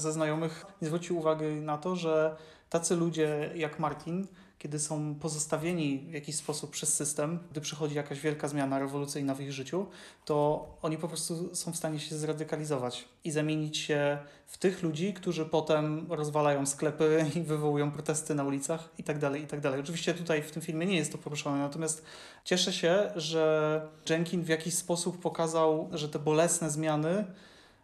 ze 0.00 0.12
znajomych 0.12 0.66
nie 0.82 0.88
zwrócił 0.88 1.18
uwagi 1.18 1.44
na 1.44 1.78
to, 1.78 1.96
że 1.96 2.36
tacy 2.70 2.96
ludzie 2.96 3.50
jak 3.54 3.78
Martin 3.78 4.26
kiedy 4.58 4.78
są 4.78 5.14
pozostawieni 5.14 5.98
w 5.98 6.12
jakiś 6.12 6.36
sposób 6.36 6.70
przez 6.70 6.94
system, 6.94 7.38
gdy 7.50 7.60
przychodzi 7.60 7.94
jakaś 7.94 8.20
wielka 8.20 8.48
zmiana 8.48 8.78
rewolucyjna 8.78 9.34
w 9.34 9.40
ich 9.40 9.52
życiu, 9.52 9.86
to 10.24 10.66
oni 10.82 10.98
po 10.98 11.08
prostu 11.08 11.54
są 11.54 11.72
w 11.72 11.76
stanie 11.76 12.00
się 12.00 12.16
zradykalizować 12.16 13.08
i 13.24 13.30
zamienić 13.30 13.76
się 13.76 14.18
w 14.46 14.58
tych 14.58 14.82
ludzi, 14.82 15.14
którzy 15.14 15.44
potem 15.44 16.06
rozwalają 16.12 16.66
sklepy 16.66 17.24
i 17.36 17.40
wywołują 17.40 17.90
protesty 17.90 18.34
na 18.34 18.44
ulicach 18.44 18.88
itd. 18.98 19.30
Tak 19.30 19.40
itd. 19.40 19.70
Tak 19.70 19.80
Oczywiście 19.80 20.14
tutaj 20.14 20.42
w 20.42 20.50
tym 20.50 20.62
filmie 20.62 20.86
nie 20.86 20.96
jest 20.96 21.12
to 21.12 21.18
poruszone, 21.18 21.58
natomiast 21.58 22.04
cieszę 22.44 22.72
się, 22.72 23.10
że 23.16 23.82
Jenkin 24.10 24.42
w 24.42 24.48
jakiś 24.48 24.74
sposób 24.74 25.20
pokazał, 25.20 25.88
że 25.92 26.08
te 26.08 26.18
bolesne 26.18 26.70
zmiany 26.70 27.24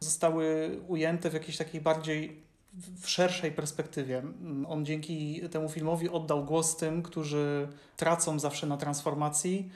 zostały 0.01 0.71
ujęte 0.89 1.31
w 1.31 1.35
jakiejś 1.35 1.57
takiej 1.57 1.81
bardziej 1.81 2.43
w 2.73 3.09
szerszej 3.09 3.53
perspektywie. 3.53 4.23
On 4.69 4.85
dzięki 4.85 5.41
temu 5.51 5.69
filmowi 5.69 6.09
oddał 6.09 6.45
głos 6.45 6.77
tym, 6.77 7.03
którzy 7.03 7.69
tracą 7.97 8.39
zawsze 8.39 8.67
na 8.67 8.77
transformacji, 8.77 9.71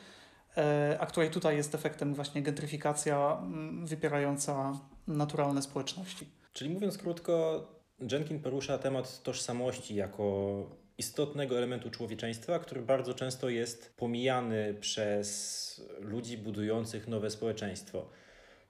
e, 0.56 0.96
a 1.00 1.06
której 1.06 1.30
tutaj 1.30 1.56
jest 1.56 1.74
efektem 1.74 2.14
właśnie 2.14 2.42
gentryfikacja 2.42 3.38
mm, 3.42 3.86
wypierająca 3.86 4.72
naturalne 5.06 5.62
społeczności. 5.62 6.26
Czyli 6.52 6.70
mówiąc 6.70 6.98
krótko, 6.98 7.66
Jenkin 8.12 8.40
porusza 8.40 8.78
temat 8.78 9.22
tożsamości 9.22 9.94
jako 9.94 10.62
istotnego 10.98 11.58
elementu 11.58 11.90
człowieczeństwa, 11.90 12.58
który 12.58 12.82
bardzo 12.82 13.14
często 13.14 13.48
jest 13.48 13.96
pomijany 13.96 14.74
przez 14.80 15.86
ludzi 16.00 16.38
budujących 16.38 17.08
nowe 17.08 17.30
społeczeństwo. 17.30 18.08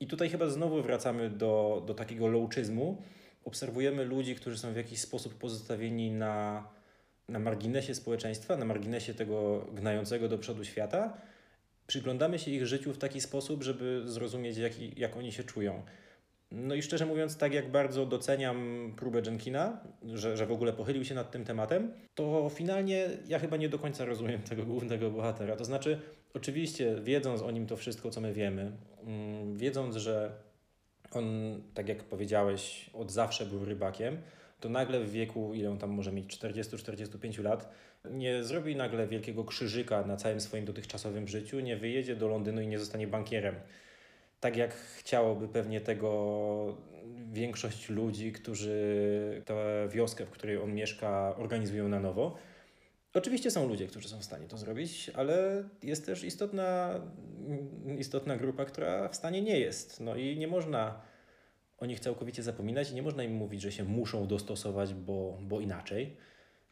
I 0.00 0.06
tutaj 0.06 0.30
chyba 0.30 0.48
znowu 0.48 0.82
wracamy 0.82 1.30
do, 1.30 1.82
do 1.86 1.94
takiego 1.94 2.28
lołczyzmu, 2.28 3.02
obserwujemy 3.46 4.04
ludzi, 4.04 4.34
którzy 4.34 4.58
są 4.58 4.72
w 4.72 4.76
jakiś 4.76 5.00
sposób 5.00 5.34
pozostawieni 5.34 6.10
na, 6.10 6.64
na 7.28 7.38
marginesie 7.38 7.94
społeczeństwa, 7.94 8.56
na 8.56 8.64
marginesie 8.64 9.14
tego 9.14 9.66
gnającego 9.72 10.28
do 10.28 10.38
przodu 10.38 10.64
świata. 10.64 11.16
Przyglądamy 11.86 12.38
się 12.38 12.50
ich 12.50 12.66
życiu 12.66 12.92
w 12.92 12.98
taki 12.98 13.20
sposób, 13.20 13.62
żeby 13.62 14.02
zrozumieć, 14.06 14.56
jak, 14.56 14.98
jak 14.98 15.16
oni 15.16 15.32
się 15.32 15.44
czują. 15.44 15.82
No 16.50 16.74
i 16.74 16.82
szczerze 16.82 17.06
mówiąc, 17.06 17.36
tak 17.36 17.54
jak 17.54 17.70
bardzo 17.70 18.06
doceniam 18.06 18.92
próbę 18.96 19.22
Jenkina, 19.26 19.80
że, 20.14 20.36
że 20.36 20.46
w 20.46 20.52
ogóle 20.52 20.72
pochylił 20.72 21.04
się 21.04 21.14
nad 21.14 21.30
tym 21.30 21.44
tematem, 21.44 21.92
to 22.14 22.50
finalnie 22.54 23.08
ja 23.28 23.38
chyba 23.38 23.56
nie 23.56 23.68
do 23.68 23.78
końca 23.78 24.04
rozumiem 24.04 24.42
tego 24.42 24.64
głównego 24.64 25.10
bohatera. 25.10 25.56
To 25.56 25.64
znaczy, 25.64 26.00
oczywiście, 26.34 26.96
wiedząc 27.02 27.42
o 27.42 27.50
nim 27.50 27.66
to 27.66 27.76
wszystko, 27.76 28.10
co 28.10 28.20
my 28.20 28.32
wiemy, 28.32 28.72
mm, 29.04 29.56
wiedząc, 29.56 29.96
że 29.96 30.45
on, 31.12 31.24
tak 31.74 31.88
jak 31.88 32.04
powiedziałeś, 32.04 32.90
od 32.94 33.12
zawsze 33.12 33.46
był 33.46 33.64
rybakiem, 33.64 34.18
to 34.60 34.68
nagle 34.68 35.00
w 35.00 35.10
wieku, 35.10 35.54
ile 35.54 35.70
on 35.70 35.78
tam 35.78 35.90
może 35.90 36.12
mieć, 36.12 36.38
40-45 36.38 37.42
lat, 37.42 37.72
nie 38.10 38.44
zrobi 38.44 38.76
nagle 38.76 39.06
wielkiego 39.06 39.44
krzyżyka 39.44 40.02
na 40.06 40.16
całym 40.16 40.40
swoim 40.40 40.64
dotychczasowym 40.64 41.28
życiu, 41.28 41.60
nie 41.60 41.76
wyjedzie 41.76 42.16
do 42.16 42.28
Londynu 42.28 42.60
i 42.60 42.66
nie 42.66 42.78
zostanie 42.78 43.06
bankierem. 43.06 43.54
Tak 44.40 44.56
jak 44.56 44.74
chciałoby 44.74 45.48
pewnie 45.48 45.80
tego 45.80 46.76
większość 47.32 47.88
ludzi, 47.88 48.32
którzy 48.32 49.42
tę 49.44 49.88
wioskę, 49.88 50.26
w 50.26 50.30
której 50.30 50.58
on 50.58 50.74
mieszka, 50.74 51.34
organizują 51.38 51.88
na 51.88 52.00
nowo. 52.00 52.36
Oczywiście 53.16 53.50
są 53.50 53.68
ludzie, 53.68 53.86
którzy 53.86 54.08
są 54.08 54.18
w 54.18 54.24
stanie 54.24 54.46
to 54.48 54.58
zrobić, 54.58 55.10
ale 55.14 55.64
jest 55.82 56.06
też 56.06 56.24
istotna, 56.24 57.00
istotna 57.98 58.36
grupa, 58.36 58.64
która 58.64 59.08
w 59.08 59.16
stanie 59.16 59.42
nie 59.42 59.60
jest. 59.60 60.00
No 60.00 60.16
i 60.16 60.38
nie 60.38 60.48
można 60.48 61.00
o 61.78 61.86
nich 61.86 62.00
całkowicie 62.00 62.42
zapominać 62.42 62.90
i 62.90 62.94
nie 62.94 63.02
można 63.02 63.24
im 63.24 63.34
mówić, 63.34 63.62
że 63.62 63.72
się 63.72 63.84
muszą 63.84 64.26
dostosować, 64.26 64.94
bo, 64.94 65.38
bo 65.42 65.60
inaczej. 65.60 66.16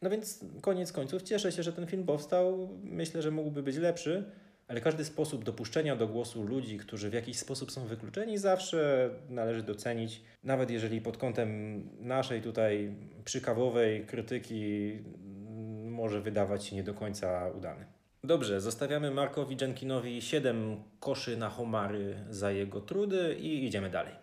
No 0.01 0.09
więc 0.09 0.45
koniec 0.61 0.91
końców 0.91 1.21
cieszę 1.21 1.51
się, 1.51 1.63
że 1.63 1.73
ten 1.73 1.87
film 1.87 2.05
powstał. 2.05 2.69
Myślę, 2.83 3.21
że 3.21 3.31
mógłby 3.31 3.63
być 3.63 3.77
lepszy, 3.77 4.23
ale 4.67 4.81
każdy 4.81 5.05
sposób 5.05 5.43
dopuszczenia 5.43 5.95
do 5.95 6.07
głosu 6.07 6.43
ludzi, 6.43 6.77
którzy 6.77 7.09
w 7.09 7.13
jakiś 7.13 7.37
sposób 7.37 7.71
są 7.71 7.85
wykluczeni, 7.85 8.37
zawsze 8.37 9.09
należy 9.29 9.63
docenić. 9.63 10.21
Nawet 10.43 10.71
jeżeli 10.71 11.01
pod 11.01 11.17
kątem 11.17 11.81
naszej 11.99 12.41
tutaj 12.41 12.95
przykawowej 13.25 14.05
krytyki 14.05 14.91
może 15.95 16.21
wydawać 16.21 16.65
się 16.65 16.75
nie 16.75 16.83
do 16.83 16.93
końca 16.93 17.49
udany. 17.49 17.85
Dobrze, 18.23 18.61
zostawiamy 18.61 19.11
Markowi 19.11 19.57
Jenkinowi 19.61 20.21
7 20.21 20.83
koszy 20.99 21.37
na 21.37 21.49
homary 21.49 22.15
za 22.29 22.51
jego 22.51 22.81
trudy 22.81 23.35
i 23.39 23.65
idziemy 23.65 23.89
dalej. 23.89 24.13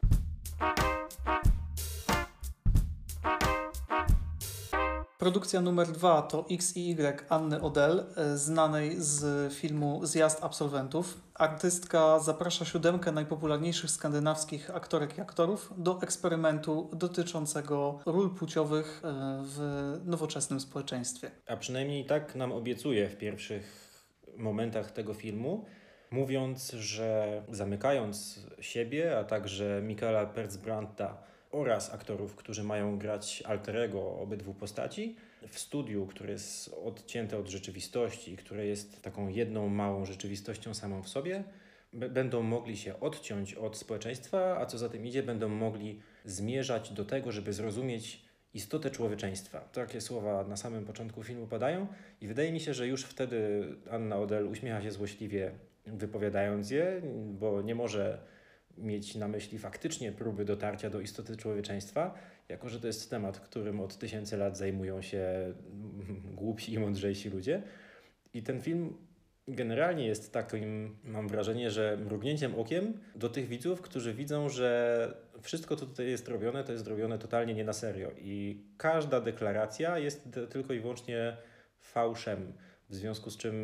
Produkcja 5.23 5.61
numer 5.61 5.87
dwa 5.87 6.23
to 6.23 6.45
X 6.51 6.77
i 6.77 6.91
Y 6.91 7.25
Anny 7.29 7.61
Odell, 7.61 8.07
e, 8.17 8.37
znanej 8.37 8.97
z 8.99 9.53
filmu 9.53 10.07
Zjazd 10.07 10.45
Absolwentów. 10.45 11.21
Artystka 11.35 12.19
zaprasza 12.19 12.65
siódemkę 12.65 13.13
najpopularniejszych 13.13 13.91
skandynawskich 13.91 14.71
aktorek 14.71 15.19
i 15.19 15.21
aktorów 15.21 15.73
do 15.77 16.03
eksperymentu 16.03 16.91
dotyczącego 16.93 17.99
ról 18.07 18.35
płciowych 18.35 19.03
e, 19.05 19.43
w 19.45 19.61
nowoczesnym 20.05 20.61
społeczeństwie. 20.61 21.31
A 21.47 21.57
przynajmniej 21.57 22.07
tak 22.07 22.35
nam 22.35 22.53
obiecuje 22.53 23.09
w 23.09 23.17
pierwszych 23.17 23.93
momentach 24.37 24.91
tego 24.91 25.15
filmu, 25.15 25.65
mówiąc, 26.11 26.71
że 26.71 27.43
zamykając 27.49 28.41
siebie, 28.61 29.19
a 29.19 29.25
także 29.25 29.83
Michaela 29.83 30.27
Pertzbrandta 30.27 31.32
oraz 31.53 31.95
aktorów, 31.95 32.37
którzy 32.37 32.65
mają 32.65 32.99
grać 32.99 33.43
alterego 33.47 34.19
obydwu 34.19 34.55
postaci, 34.55 35.17
w 35.49 35.59
studiu, 35.59 36.07
które 36.07 36.33
jest 36.33 36.75
odcięte 36.85 37.39
od 37.39 37.49
rzeczywistości, 37.49 38.37
które 38.37 38.67
jest 38.67 39.03
taką 39.03 39.29
jedną 39.29 39.69
małą 39.69 40.05
rzeczywistością 40.05 40.75
samą 40.75 41.03
w 41.03 41.09
sobie, 41.09 41.45
będą 41.93 42.43
mogli 42.43 42.77
się 42.77 43.01
odciąć 43.01 43.55
od 43.55 43.77
społeczeństwa, 43.77 44.59
a 44.59 44.67
co 44.67 44.79
za 44.79 44.89
tym 44.89 45.07
idzie, 45.07 45.23
będą 45.23 45.49
mogli 45.49 46.01
zmierzać 46.25 46.93
do 46.93 47.05
tego, 47.05 47.33
żeby 47.33 47.53
zrozumieć 47.53 48.25
istotę 48.55 48.91
człowieczeństwa. 48.91 49.61
Takie 49.61 50.01
słowa 50.01 50.45
na 50.45 50.57
samym 50.57 50.85
początku 50.85 51.23
filmu 51.23 51.47
padają 51.47 51.87
i 52.21 52.27
wydaje 52.27 52.53
mi 52.53 52.61
się, 52.61 52.75
że 52.75 52.87
już 52.87 53.05
wtedy 53.05 53.65
Anna 53.91 54.17
Odell 54.17 54.49
uśmiecha 54.49 54.83
się 54.83 54.93
złośliwie 54.93 55.53
wypowiadając 55.87 56.71
je, 56.71 57.03
bo 57.41 57.63
nie 57.63 57.75
może 57.75 58.19
mieć 58.79 59.15
na 59.15 59.29
myśli 59.29 59.59
faktycznie 59.59 60.13
próby 60.13 60.45
dotarcia 60.45 60.91
do 60.91 61.01
istoty 61.01 61.37
człowieczeństwa, 61.37 62.15
jako 62.49 62.69
że 62.69 62.81
to 62.81 62.87
jest 62.87 63.11
temat, 63.11 63.41
którym 63.41 63.81
od 63.81 63.99
tysięcy 63.99 64.37
lat 64.37 64.59
zajmują 64.59 65.03
się 65.03 65.55
głupsi 66.41 66.73
i 66.73 66.79
mądrzejsi 66.79 67.31
ludzie. 67.31 67.63
I 68.35 68.43
ten 68.43 68.61
film 68.61 68.97
generalnie 69.49 70.07
jest 70.07 70.33
takim, 70.33 70.97
mam 71.05 71.29
wrażenie, 71.29 71.71
że 71.71 71.99
mrugnięciem 72.05 72.55
okiem 72.55 73.01
do 73.17 73.29
tych 73.29 73.49
widzów, 73.49 73.81
którzy 73.81 74.15
widzą, 74.15 74.49
że 74.49 75.15
wszystko, 75.43 75.77
co 75.77 75.87
tutaj 75.87 76.07
jest 76.07 76.29
robione, 76.29 76.65
to 76.65 76.73
jest 76.73 76.87
robione 76.87 77.19
totalnie 77.19 77.55
nie 77.55 77.65
na 77.65 77.73
serio. 77.73 78.11
I 78.19 78.65
każda 78.77 79.21
deklaracja 79.21 79.99
jest 79.99 80.29
tylko 80.51 80.75
i 80.75 80.81
wyłącznie 80.81 81.37
fałszem. 81.81 82.53
W 82.93 82.95
związku 82.95 83.31
z 83.31 83.37
czym 83.37 83.57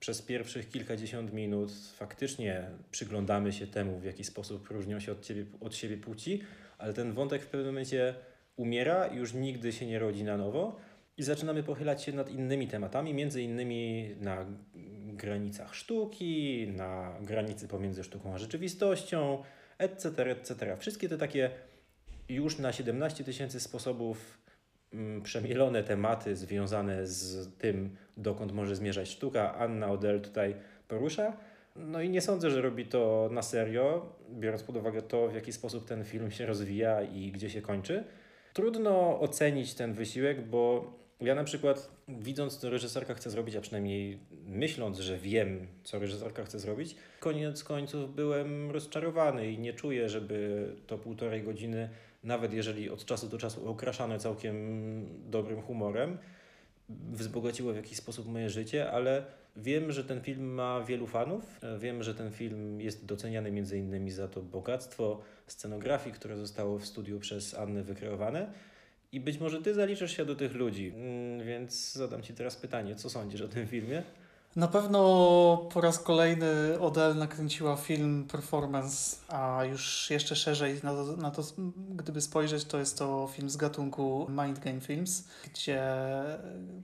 przez 0.00 0.22
pierwszych 0.22 0.68
kilkadziesiąt 0.68 1.32
minut 1.32 1.72
faktycznie 1.94 2.70
przyglądamy 2.90 3.52
się 3.52 3.66
temu, 3.66 3.98
w 3.98 4.04
jaki 4.04 4.24
sposób 4.24 4.68
różnią 4.68 5.00
się 5.00 5.12
od, 5.12 5.22
ciebie, 5.22 5.44
od 5.60 5.74
siebie 5.74 5.96
płci, 5.96 6.42
ale 6.78 6.92
ten 6.92 7.12
wątek 7.12 7.42
w 7.42 7.46
pewnym 7.46 7.66
momencie 7.66 8.14
umiera, 8.56 9.06
już 9.06 9.34
nigdy 9.34 9.72
się 9.72 9.86
nie 9.86 9.98
rodzi 9.98 10.24
na 10.24 10.36
nowo 10.36 10.76
i 11.16 11.22
zaczynamy 11.22 11.62
pochylać 11.62 12.02
się 12.02 12.12
nad 12.12 12.30
innymi 12.30 12.68
tematami, 12.68 13.14
między 13.14 13.42
innymi 13.42 14.10
na 14.20 14.46
granicach 15.06 15.74
sztuki, 15.74 16.68
na 16.76 17.18
granicy 17.20 17.68
pomiędzy 17.68 18.04
sztuką 18.04 18.34
a 18.34 18.38
rzeczywistością, 18.38 19.42
etc., 19.78 20.30
etc. 20.30 20.76
Wszystkie 20.76 21.08
te 21.08 21.18
takie 21.18 21.50
już 22.28 22.58
na 22.58 22.72
17 22.72 23.24
tysięcy 23.24 23.60
sposobów 23.60 24.39
przemielone 25.22 25.82
tematy 25.82 26.36
związane 26.36 27.06
z 27.06 27.48
tym, 27.58 27.96
dokąd 28.16 28.52
może 28.52 28.76
zmierzać 28.76 29.08
sztuka, 29.08 29.54
Anna 29.54 29.90
Odell 29.90 30.20
tutaj 30.20 30.54
porusza. 30.88 31.36
No 31.76 32.02
i 32.02 32.10
nie 32.10 32.20
sądzę, 32.20 32.50
że 32.50 32.62
robi 32.62 32.86
to 32.86 33.28
na 33.32 33.42
serio, 33.42 34.16
biorąc 34.30 34.62
pod 34.62 34.76
uwagę 34.76 35.02
to, 35.02 35.28
w 35.28 35.34
jaki 35.34 35.52
sposób 35.52 35.88
ten 35.88 36.04
film 36.04 36.30
się 36.30 36.46
rozwija 36.46 37.02
i 37.02 37.32
gdzie 37.32 37.50
się 37.50 37.62
kończy. 37.62 38.04
Trudno 38.52 39.20
ocenić 39.20 39.74
ten 39.74 39.92
wysiłek, 39.92 40.46
bo 40.48 40.92
ja 41.20 41.34
na 41.34 41.44
przykład 41.44 41.90
widząc, 42.08 42.58
co 42.58 42.70
reżyserka 42.70 43.14
chce 43.14 43.30
zrobić, 43.30 43.56
a 43.56 43.60
przynajmniej 43.60 44.18
myśląc, 44.46 44.98
że 44.98 45.18
wiem, 45.18 45.66
co 45.84 45.98
reżyserka 45.98 46.44
chce 46.44 46.58
zrobić, 46.58 46.96
koniec 47.20 47.64
końców 47.64 48.14
byłem 48.14 48.70
rozczarowany 48.70 49.52
i 49.52 49.58
nie 49.58 49.72
czuję, 49.72 50.08
żeby 50.08 50.68
to 50.86 50.98
półtorej 50.98 51.42
godziny, 51.42 51.88
nawet 52.24 52.52
jeżeli 52.52 52.90
od 52.90 53.04
czasu 53.04 53.28
do 53.28 53.38
czasu 53.38 53.68
okraszane 53.68 54.18
całkiem 54.18 55.06
dobrym 55.30 55.62
humorem, 55.62 56.18
wzbogaciło 57.12 57.72
w 57.72 57.76
jakiś 57.76 57.98
sposób 57.98 58.26
moje 58.26 58.50
życie, 58.50 58.90
ale 58.90 59.24
wiem, 59.56 59.92
że 59.92 60.04
ten 60.04 60.20
film 60.20 60.54
ma 60.54 60.80
wielu 60.80 61.06
fanów. 61.06 61.60
Wiem, 61.78 62.02
że 62.02 62.14
ten 62.14 62.30
film 62.32 62.80
jest 62.80 63.06
doceniany 63.06 63.50
między 63.50 63.78
innymi 63.78 64.10
za 64.10 64.28
to 64.28 64.42
bogactwo 64.42 65.20
scenografii, 65.46 66.14
które 66.14 66.36
zostało 66.36 66.78
w 66.78 66.86
studiu 66.86 67.20
przez 67.20 67.54
Annę 67.54 67.82
wykreowane. 67.82 68.52
I 69.12 69.20
być 69.20 69.38
może 69.38 69.62
ty 69.62 69.74
zaliczysz 69.74 70.16
się 70.16 70.24
do 70.24 70.36
tych 70.36 70.54
ludzi, 70.54 70.92
mm, 70.96 71.46
więc 71.46 71.92
zadam 71.92 72.22
ci 72.22 72.34
teraz 72.34 72.56
pytanie, 72.56 72.96
co 72.96 73.10
sądzisz 73.10 73.40
o 73.40 73.48
tym 73.48 73.66
filmie? 73.66 74.02
Na 74.56 74.68
pewno 74.68 75.68
po 75.72 75.80
raz 75.80 75.98
kolejny 75.98 76.80
Odell 76.80 77.16
nakręciła 77.16 77.76
film 77.76 78.26
performance, 78.32 79.16
a 79.28 79.64
już 79.64 80.10
jeszcze 80.10 80.36
szerzej 80.36 80.80
na 80.82 80.92
to, 80.94 81.16
na 81.16 81.30
to, 81.30 81.42
gdyby 81.90 82.20
spojrzeć, 82.20 82.64
to 82.64 82.78
jest 82.78 82.98
to 82.98 83.28
film 83.32 83.50
z 83.50 83.56
gatunku 83.56 84.26
Mind 84.28 84.58
Game 84.58 84.80
Films, 84.80 85.24
gdzie 85.44 85.82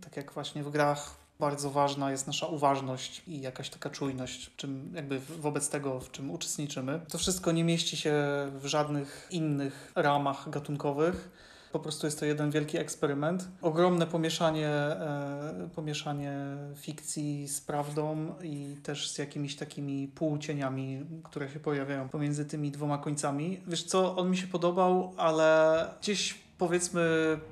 tak 0.00 0.16
jak 0.16 0.32
właśnie 0.32 0.62
w 0.62 0.70
grach 0.70 1.16
bardzo 1.40 1.70
ważna 1.70 2.10
jest 2.10 2.26
nasza 2.26 2.46
uważność 2.46 3.22
i 3.26 3.40
jakaś 3.40 3.70
taka 3.70 3.90
czujność, 3.90 4.50
czym 4.56 4.92
jakby 4.94 5.18
wobec 5.18 5.68
tego, 5.68 6.00
w 6.00 6.10
czym 6.10 6.30
uczestniczymy. 6.30 7.00
To 7.08 7.18
wszystko 7.18 7.52
nie 7.52 7.64
mieści 7.64 7.96
się 7.96 8.14
w 8.54 8.66
żadnych 8.66 9.28
innych 9.30 9.92
ramach 9.94 10.50
gatunkowych 10.50 11.30
po 11.76 11.80
prostu 11.80 12.06
jest 12.06 12.20
to 12.20 12.26
jeden 12.26 12.50
wielki 12.50 12.78
eksperyment. 12.78 13.48
Ogromne 13.62 14.06
pomieszanie, 14.06 14.68
e, 14.68 15.68
pomieszanie 15.74 16.32
fikcji 16.76 17.48
z 17.48 17.60
prawdą 17.60 18.34
i 18.42 18.76
też 18.82 19.10
z 19.10 19.18
jakimiś 19.18 19.56
takimi 19.56 20.08
półcieniami, 20.08 21.06
które 21.24 21.48
się 21.48 21.60
pojawiają 21.60 22.08
pomiędzy 22.08 22.44
tymi 22.44 22.70
dwoma 22.70 22.98
końcami. 22.98 23.60
Wiesz 23.66 23.84
co, 23.84 24.16
on 24.16 24.30
mi 24.30 24.36
się 24.36 24.46
podobał, 24.46 25.12
ale 25.16 25.90
gdzieś 26.00 26.38
powiedzmy 26.58 27.00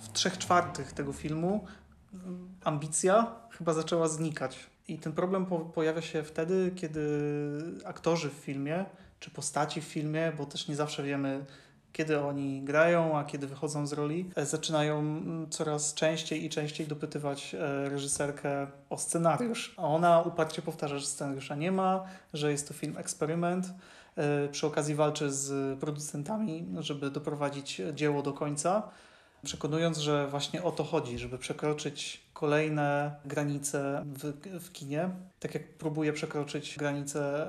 w 0.01 0.13
trzech 0.13 0.39
czwartych 0.39 0.93
tego 0.93 1.13
filmu 1.13 1.65
ambicja 2.65 3.35
chyba 3.51 3.73
zaczęła 3.73 4.09
znikać. 4.09 4.59
I 4.89 4.99
ten 4.99 5.13
problem 5.13 5.47
po 5.47 5.59
pojawia 5.59 6.03
się 6.03 6.23
wtedy, 6.23 6.73
kiedy 6.77 7.01
aktorzy 7.85 8.31
w 8.31 8.35
filmie, 8.35 8.85
czy 9.21 9.31
postaci 9.31 9.81
w 9.81 9.85
filmie, 9.85 10.33
bo 10.39 10.47
też 10.47 10.69
nie 10.69 10.77
zawsze 10.77 11.03
wiemy, 11.03 11.45
kiedy 11.95 12.21
oni 12.21 12.63
grają, 12.63 13.19
a 13.19 13.25
kiedy 13.25 13.47
wychodzą 13.47 13.87
z 13.87 13.93
roli, 13.93 14.31
e, 14.37 14.47
zaczynają 14.47 14.99
mm, 14.99 15.51
coraz 15.51 15.95
częściej 15.95 16.45
i 16.45 16.49
częściej 16.49 16.87
dopytywać 16.87 17.55
e, 17.55 17.89
reżyserkę 17.89 18.67
o 18.91 18.99
scenariusz. 18.99 19.75
A 19.77 19.83
ona 19.83 20.23
uparcie 20.23 20.63
powtarza, 20.63 20.99
że 20.99 21.07
scenariusza 21.07 21.55
nie 21.55 21.73
ma, 21.73 22.05
że 22.33 22.51
jest 22.51 22.69
to 22.69 22.75
film 22.75 22.99
eksperyment. 22.99 23.67
E, 24.17 24.49
przy 24.49 24.67
okazji 24.67 24.95
walczy 24.95 25.33
z 25.33 25.79
producentami, 25.81 26.67
żeby 26.79 27.11
doprowadzić 27.11 27.83
dzieło 27.95 28.23
do 28.23 28.33
końca, 28.33 28.83
przekonując, 29.45 29.99
że 29.99 30.29
właśnie 30.29 30.63
o 30.63 30.73
to 30.73 30.85
chodzi, 30.85 31.19
żeby 31.19 31.39
przekroczyć 31.39 32.27
kolejne 32.33 33.15
granice 33.25 34.05
w, 34.07 34.33
w 34.65 34.73
kinie, 34.73 35.11
tak 35.41 35.55
jak 35.55 35.69
próbuje 35.69 36.13
przekroczyć 36.13 36.77
granice 36.79 37.47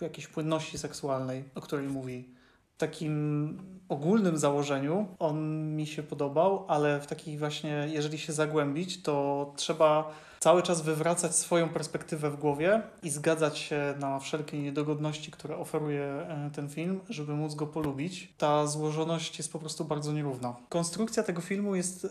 jakiejś 0.00 0.26
płynności 0.26 0.78
seksualnej, 0.78 1.44
o 1.54 1.60
której 1.60 1.88
mówi 1.88 2.35
takim 2.78 3.58
ogólnym 3.88 4.38
założeniu. 4.38 5.06
On 5.18 5.66
mi 5.76 5.86
się 5.86 6.02
podobał, 6.02 6.64
ale 6.68 7.00
w 7.00 7.06
takiej 7.06 7.38
właśnie, 7.38 7.88
jeżeli 7.92 8.18
się 8.18 8.32
zagłębić, 8.32 9.02
to 9.02 9.52
trzeba 9.56 10.12
cały 10.46 10.62
czas 10.62 10.82
wywracać 10.82 11.36
swoją 11.36 11.68
perspektywę 11.68 12.30
w 12.30 12.36
głowie 12.36 12.82
i 13.02 13.10
zgadzać 13.10 13.58
się 13.58 13.94
na 13.98 14.18
wszelkie 14.18 14.58
niedogodności, 14.58 15.30
które 15.30 15.56
oferuje 15.56 16.02
e, 16.02 16.50
ten 16.54 16.68
film, 16.68 17.00
żeby 17.08 17.34
móc 17.34 17.54
go 17.54 17.66
polubić. 17.66 18.34
Ta 18.38 18.66
złożoność 18.66 19.38
jest 19.38 19.52
po 19.52 19.58
prostu 19.58 19.84
bardzo 19.84 20.12
nierówna. 20.12 20.56
Konstrukcja 20.68 21.22
tego 21.22 21.40
filmu 21.40 21.74
jest 21.74 22.04
y, 22.04 22.08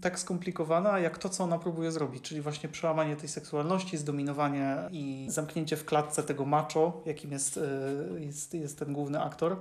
tak 0.00 0.18
skomplikowana, 0.18 0.98
jak 0.98 1.18
to, 1.18 1.28
co 1.28 1.44
ona 1.44 1.58
próbuje 1.58 1.92
zrobić, 1.92 2.22
czyli 2.22 2.40
właśnie 2.40 2.68
przełamanie 2.68 3.16
tej 3.16 3.28
seksualności, 3.28 3.96
zdominowanie 3.96 4.76
i 4.90 5.26
zamknięcie 5.28 5.76
w 5.76 5.84
klatce 5.84 6.22
tego 6.22 6.44
macho, 6.44 7.02
jakim 7.06 7.32
jest, 7.32 7.56
y, 7.56 8.20
jest, 8.20 8.54
jest 8.54 8.78
ten 8.78 8.92
główny 8.92 9.22
aktor 9.22 9.56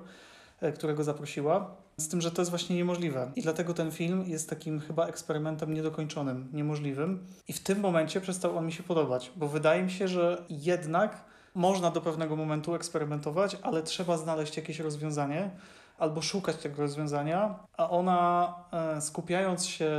którego 0.76 1.04
zaprosiła. 1.04 1.83
Z 1.98 2.08
tym, 2.08 2.22
że 2.22 2.32
to 2.32 2.42
jest 2.42 2.50
właśnie 2.50 2.76
niemożliwe. 2.76 3.32
I 3.36 3.42
dlatego 3.42 3.74
ten 3.74 3.92
film 3.92 4.24
jest 4.28 4.50
takim 4.50 4.80
chyba 4.80 5.08
eksperymentem 5.08 5.74
niedokończonym, 5.74 6.50
niemożliwym. 6.54 7.26
I 7.48 7.54
w 7.54 7.60
tym 7.60 7.80
momencie 7.80 8.22
przestał 8.22 8.58
on 8.58 8.66
mi 8.66 8.72
się 8.72 8.84
podobać, 8.84 9.32
bo 9.36 9.48
wydaje 9.48 9.84
mi 9.84 9.92
się, 9.92 10.08
że 10.08 10.46
jednak 10.50 11.26
można 11.56 11.92
do 11.92 12.02
pewnego 12.02 12.36
momentu 12.36 12.76
eksperymentować, 12.76 13.58
ale 13.62 13.84
trzeba 13.84 14.18
znaleźć 14.18 14.58
jakieś 14.58 14.80
rozwiązanie 14.80 15.52
albo 15.98 16.22
szukać 16.22 16.56
tego 16.58 16.82
rozwiązania, 16.82 17.60
a 17.78 17.90
ona 17.90 18.54
e, 18.72 19.02
skupiając 19.02 19.66
się 19.66 19.92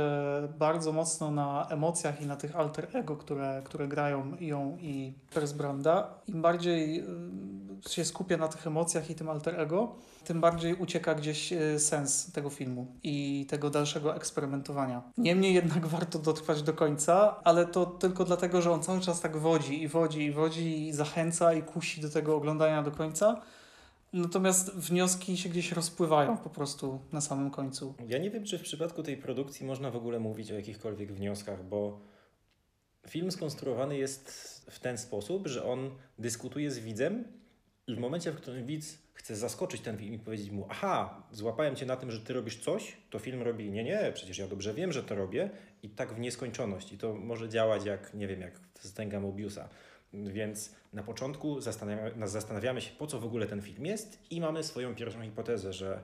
bardzo 0.59 0.91
mocno 0.91 1.31
na 1.31 1.67
emocjach 1.69 2.21
i 2.21 2.25
na 2.25 2.35
tych 2.35 2.55
alter 2.55 2.87
ego, 2.93 3.15
które, 3.17 3.61
które 3.65 3.87
grają 3.87 4.31
ją 4.39 4.77
i 4.81 5.13
Persbranda, 5.33 6.07
im 6.27 6.41
bardziej 6.41 7.03
się 7.89 8.05
skupia 8.05 8.37
na 8.37 8.47
tych 8.47 8.67
emocjach 8.67 9.09
i 9.09 9.15
tym 9.15 9.29
alter 9.29 9.59
ego, 9.59 9.95
tym 10.23 10.41
bardziej 10.41 10.73
ucieka 10.73 11.15
gdzieś 11.15 11.53
e, 11.53 11.79
sens 11.79 12.31
tego 12.31 12.49
filmu 12.49 12.87
i 13.03 13.45
tego 13.49 13.69
dalszego 13.69 14.15
eksperymentowania. 14.15 15.03
Niemniej 15.17 15.53
jednak 15.53 15.87
warto 15.97 16.19
dotrwać 16.19 16.61
do 16.61 16.73
końca, 16.73 17.39
ale 17.43 17.65
to 17.65 17.85
tylko 17.85 18.25
dlatego, 18.25 18.61
że 18.61 18.71
on 18.71 18.83
cały 18.83 19.01
czas 19.01 19.21
tak 19.21 19.37
wodzi 19.37 19.83
i 19.83 19.87
wodzi 19.87 20.23
i 20.25 20.31
wodzi 20.31 20.87
i 20.87 20.93
zachęca 20.93 21.53
i 21.53 21.63
kusi 21.63 22.01
do 22.01 22.09
tego 22.09 22.35
oglądania 22.35 22.83
do 22.83 22.91
końca. 22.91 23.41
Natomiast 24.13 24.75
wnioski 24.75 25.37
się 25.37 25.49
gdzieś 25.49 25.71
rozpływają 25.71 26.37
po 26.37 26.49
prostu 26.49 26.99
na 27.11 27.21
samym 27.21 27.51
końcu. 27.51 27.93
Ja 28.07 28.17
nie 28.17 28.31
wiem, 28.31 28.43
czy 28.43 28.59
w 28.59 28.61
przypadku 28.61 29.03
tej 29.03 29.17
produkcji 29.17 29.65
można 29.65 29.91
w 29.91 29.95
ogóle 29.95 30.19
mówić 30.19 30.51
o 30.51 30.55
jakichkolwiek 30.55 31.13
wnioskach, 31.13 31.63
bo 31.63 31.99
film 33.07 33.31
skonstruowany 33.31 33.97
jest 33.97 34.31
w 34.69 34.79
ten 34.79 34.97
sposób, 34.97 35.47
że 35.47 35.65
on 35.65 35.91
dyskutuje 36.19 36.71
z 36.71 36.79
widzem 36.79 37.23
i 37.87 37.95
w 37.95 37.99
momencie, 37.99 38.31
w 38.31 38.35
którym 38.35 38.65
widz 38.65 38.97
chce 39.13 39.35
zaskoczyć 39.35 39.81
ten 39.81 39.97
film 39.97 40.13
i 40.13 40.19
powiedzieć 40.19 40.51
mu, 40.51 40.67
aha, 40.69 41.23
złapałem 41.31 41.75
cię 41.75 41.85
na 41.85 41.95
tym, 41.95 42.11
że 42.11 42.21
ty 42.21 42.33
robisz 42.33 42.57
coś, 42.57 42.97
to 43.09 43.19
film 43.19 43.41
robi, 43.41 43.71
nie, 43.71 43.83
nie, 43.83 44.11
przecież 44.13 44.37
ja 44.37 44.47
dobrze 44.47 44.73
wiem, 44.73 44.91
że 44.91 45.03
to 45.03 45.15
robię 45.15 45.49
i 45.83 45.89
tak 45.89 46.13
w 46.13 46.19
nieskończoność. 46.19 46.91
I 46.91 46.97
to 46.97 47.13
może 47.13 47.49
działać 47.49 47.85
jak, 47.85 48.13
nie 48.13 48.27
wiem, 48.27 48.41
jak 48.41 48.59
stęga 48.79 49.19
Mobiusa. 49.19 49.69
Więc 50.13 50.75
na 50.93 51.03
początku 51.03 51.61
zastanawia, 51.61 52.27
zastanawiamy 52.27 52.81
się, 52.81 52.91
po 52.91 53.07
co 53.07 53.19
w 53.19 53.25
ogóle 53.25 53.47
ten 53.47 53.61
film 53.61 53.85
jest 53.85 54.19
i 54.29 54.41
mamy 54.41 54.63
swoją 54.63 54.95
pierwszą 54.95 55.21
hipotezę, 55.21 55.73
że 55.73 56.03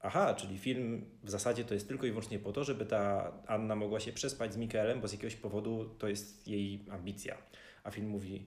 aha, 0.00 0.34
czyli 0.34 0.58
film 0.58 1.04
w 1.24 1.30
zasadzie 1.30 1.64
to 1.64 1.74
jest 1.74 1.88
tylko 1.88 2.06
i 2.06 2.10
wyłącznie 2.10 2.38
po 2.38 2.52
to, 2.52 2.64
żeby 2.64 2.86
ta 2.86 3.32
Anna 3.46 3.76
mogła 3.76 4.00
się 4.00 4.12
przespać 4.12 4.54
z 4.54 4.56
Mikaelem, 4.56 5.00
bo 5.00 5.08
z 5.08 5.12
jakiegoś 5.12 5.36
powodu 5.36 5.84
to 5.98 6.08
jest 6.08 6.48
jej 6.48 6.84
ambicja. 6.90 7.36
A 7.84 7.90
film 7.90 8.08
mówi, 8.08 8.46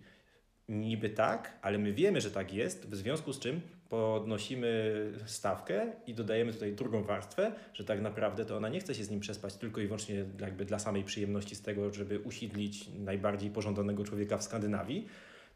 niby 0.72 1.10
tak, 1.10 1.60
ale 1.62 1.78
my 1.78 1.94
wiemy, 1.94 2.22
że 2.22 2.32
tak 2.32 2.54
jest, 2.54 2.90
w 2.90 2.96
związku 2.96 3.34
z 3.34 3.40
czym 3.40 3.62
podnosimy 3.90 4.94
stawkę 5.26 5.92
i 6.08 6.14
dodajemy 6.14 6.54
tutaj 6.54 6.74
drugą 6.74 7.04
warstwę, 7.04 7.52
że 7.74 7.84
tak 7.84 8.02
naprawdę 8.02 8.46
to 8.46 8.58
ona 8.58 8.70
nie 8.70 8.80
chce 8.80 8.96
się 8.96 9.04
z 9.04 9.10
nim 9.10 9.20
przespać 9.20 9.56
tylko 9.56 9.82
i 9.82 9.86
wyłącznie 9.86 10.26
jakby 10.40 10.66
dla 10.66 10.80
samej 10.80 11.04
przyjemności 11.04 11.56
z 11.56 11.62
tego, 11.62 11.94
żeby 11.94 12.20
usiedlić 12.20 12.90
najbardziej 13.00 13.50
pożądanego 13.50 14.04
człowieka 14.04 14.38
w 14.38 14.44
Skandynawii, 14.44 15.08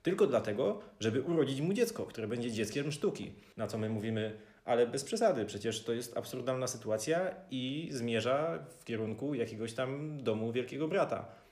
tylko 0.04 0.28
dlatego, 0.28 0.82
żeby 1.00 1.22
urodzić 1.22 1.62
mu 1.62 1.74
dziecko, 1.74 2.06
które 2.06 2.28
będzie 2.28 2.52
dzieckiem 2.52 2.92
sztuki. 2.92 3.32
Na 3.58 3.68
co 3.68 3.78
my 3.78 3.90
mówimy, 3.90 4.38
ale 4.66 4.88
bez 4.88 5.04
przesady, 5.04 5.46
przecież 5.46 5.84
to 5.84 5.94
jest 5.94 6.18
absurdalna 6.18 6.68
sytuacja 6.68 7.36
i 7.52 7.90
zmierza 7.92 8.66
w 8.80 8.84
kierunku 8.84 9.34
jakiegoś 9.34 9.74
tam 9.74 10.20
domu 10.24 10.52
wielkiego 10.52 10.88
brata. 10.88 11.45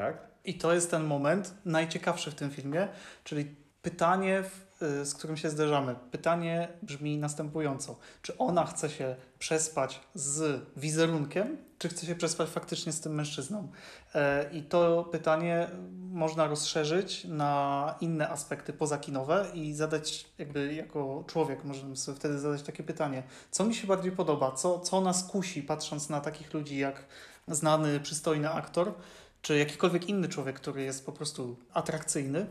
Tak? 0.00 0.30
I 0.44 0.54
to 0.54 0.74
jest 0.74 0.90
ten 0.90 1.04
moment 1.04 1.54
najciekawszy 1.64 2.30
w 2.30 2.34
tym 2.34 2.50
filmie, 2.50 2.88
czyli 3.24 3.54
pytanie, 3.82 4.42
y, 4.82 5.04
z 5.04 5.14
którym 5.14 5.36
się 5.36 5.50
zderzamy. 5.50 5.94
Pytanie 6.10 6.68
brzmi 6.82 7.18
następująco: 7.18 7.98
czy 8.22 8.38
ona 8.38 8.66
chce 8.66 8.90
się 8.90 9.16
przespać 9.38 10.00
z 10.14 10.62
wizerunkiem, 10.76 11.56
czy 11.78 11.88
chce 11.88 12.06
się 12.06 12.14
przespać 12.14 12.48
faktycznie 12.48 12.92
z 12.92 13.00
tym 13.00 13.14
mężczyzną? 13.14 13.68
E, 14.14 14.50
I 14.52 14.62
to 14.62 15.08
pytanie 15.12 15.68
można 16.10 16.46
rozszerzyć 16.46 17.24
na 17.24 17.94
inne 18.00 18.28
aspekty 18.28 18.72
pozakinowe 18.72 19.46
i 19.54 19.74
zadać, 19.74 20.26
jakby 20.38 20.74
jako 20.74 21.24
człowiek, 21.26 21.64
możemy 21.64 21.96
sobie 21.96 22.18
wtedy 22.18 22.38
zadać 22.38 22.62
takie 22.62 22.82
pytanie: 22.82 23.22
co 23.50 23.64
mi 23.64 23.74
się 23.74 23.86
bardziej 23.86 24.12
podoba? 24.12 24.52
Co, 24.52 24.78
co 24.78 25.00
nas 25.00 25.24
kusi, 25.24 25.62
patrząc 25.62 26.08
na 26.08 26.20
takich 26.20 26.54
ludzi 26.54 26.78
jak 26.78 27.04
znany, 27.48 28.00
przystojny 28.00 28.50
aktor? 28.50 28.94
Czy 29.42 29.58
jakikolwiek 29.58 30.08
inny 30.08 30.28
człowiek, 30.28 30.56
który 30.56 30.82
jest 30.82 31.06
po 31.06 31.12
prostu 31.12 31.56
atrakcyjny, 31.74 32.46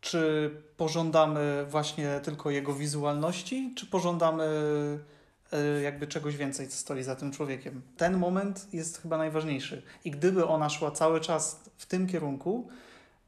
czy 0.00 0.50
pożądamy 0.76 1.66
właśnie 1.68 2.20
tylko 2.20 2.50
jego 2.50 2.74
wizualności, 2.74 3.72
czy 3.76 3.86
pożądamy 3.86 4.44
e, 5.52 5.82
jakby 5.82 6.06
czegoś 6.06 6.36
więcej, 6.36 6.68
co 6.68 6.76
stoi 6.76 7.02
za 7.02 7.16
tym 7.16 7.32
człowiekiem. 7.32 7.82
Ten 7.96 8.16
moment 8.16 8.74
jest 8.74 9.02
chyba 9.02 9.18
najważniejszy. 9.18 9.82
I 10.04 10.10
gdyby 10.10 10.46
ona 10.46 10.70
szła 10.70 10.90
cały 10.90 11.20
czas 11.20 11.60
w 11.76 11.86
tym 11.86 12.06
kierunku 12.06 12.68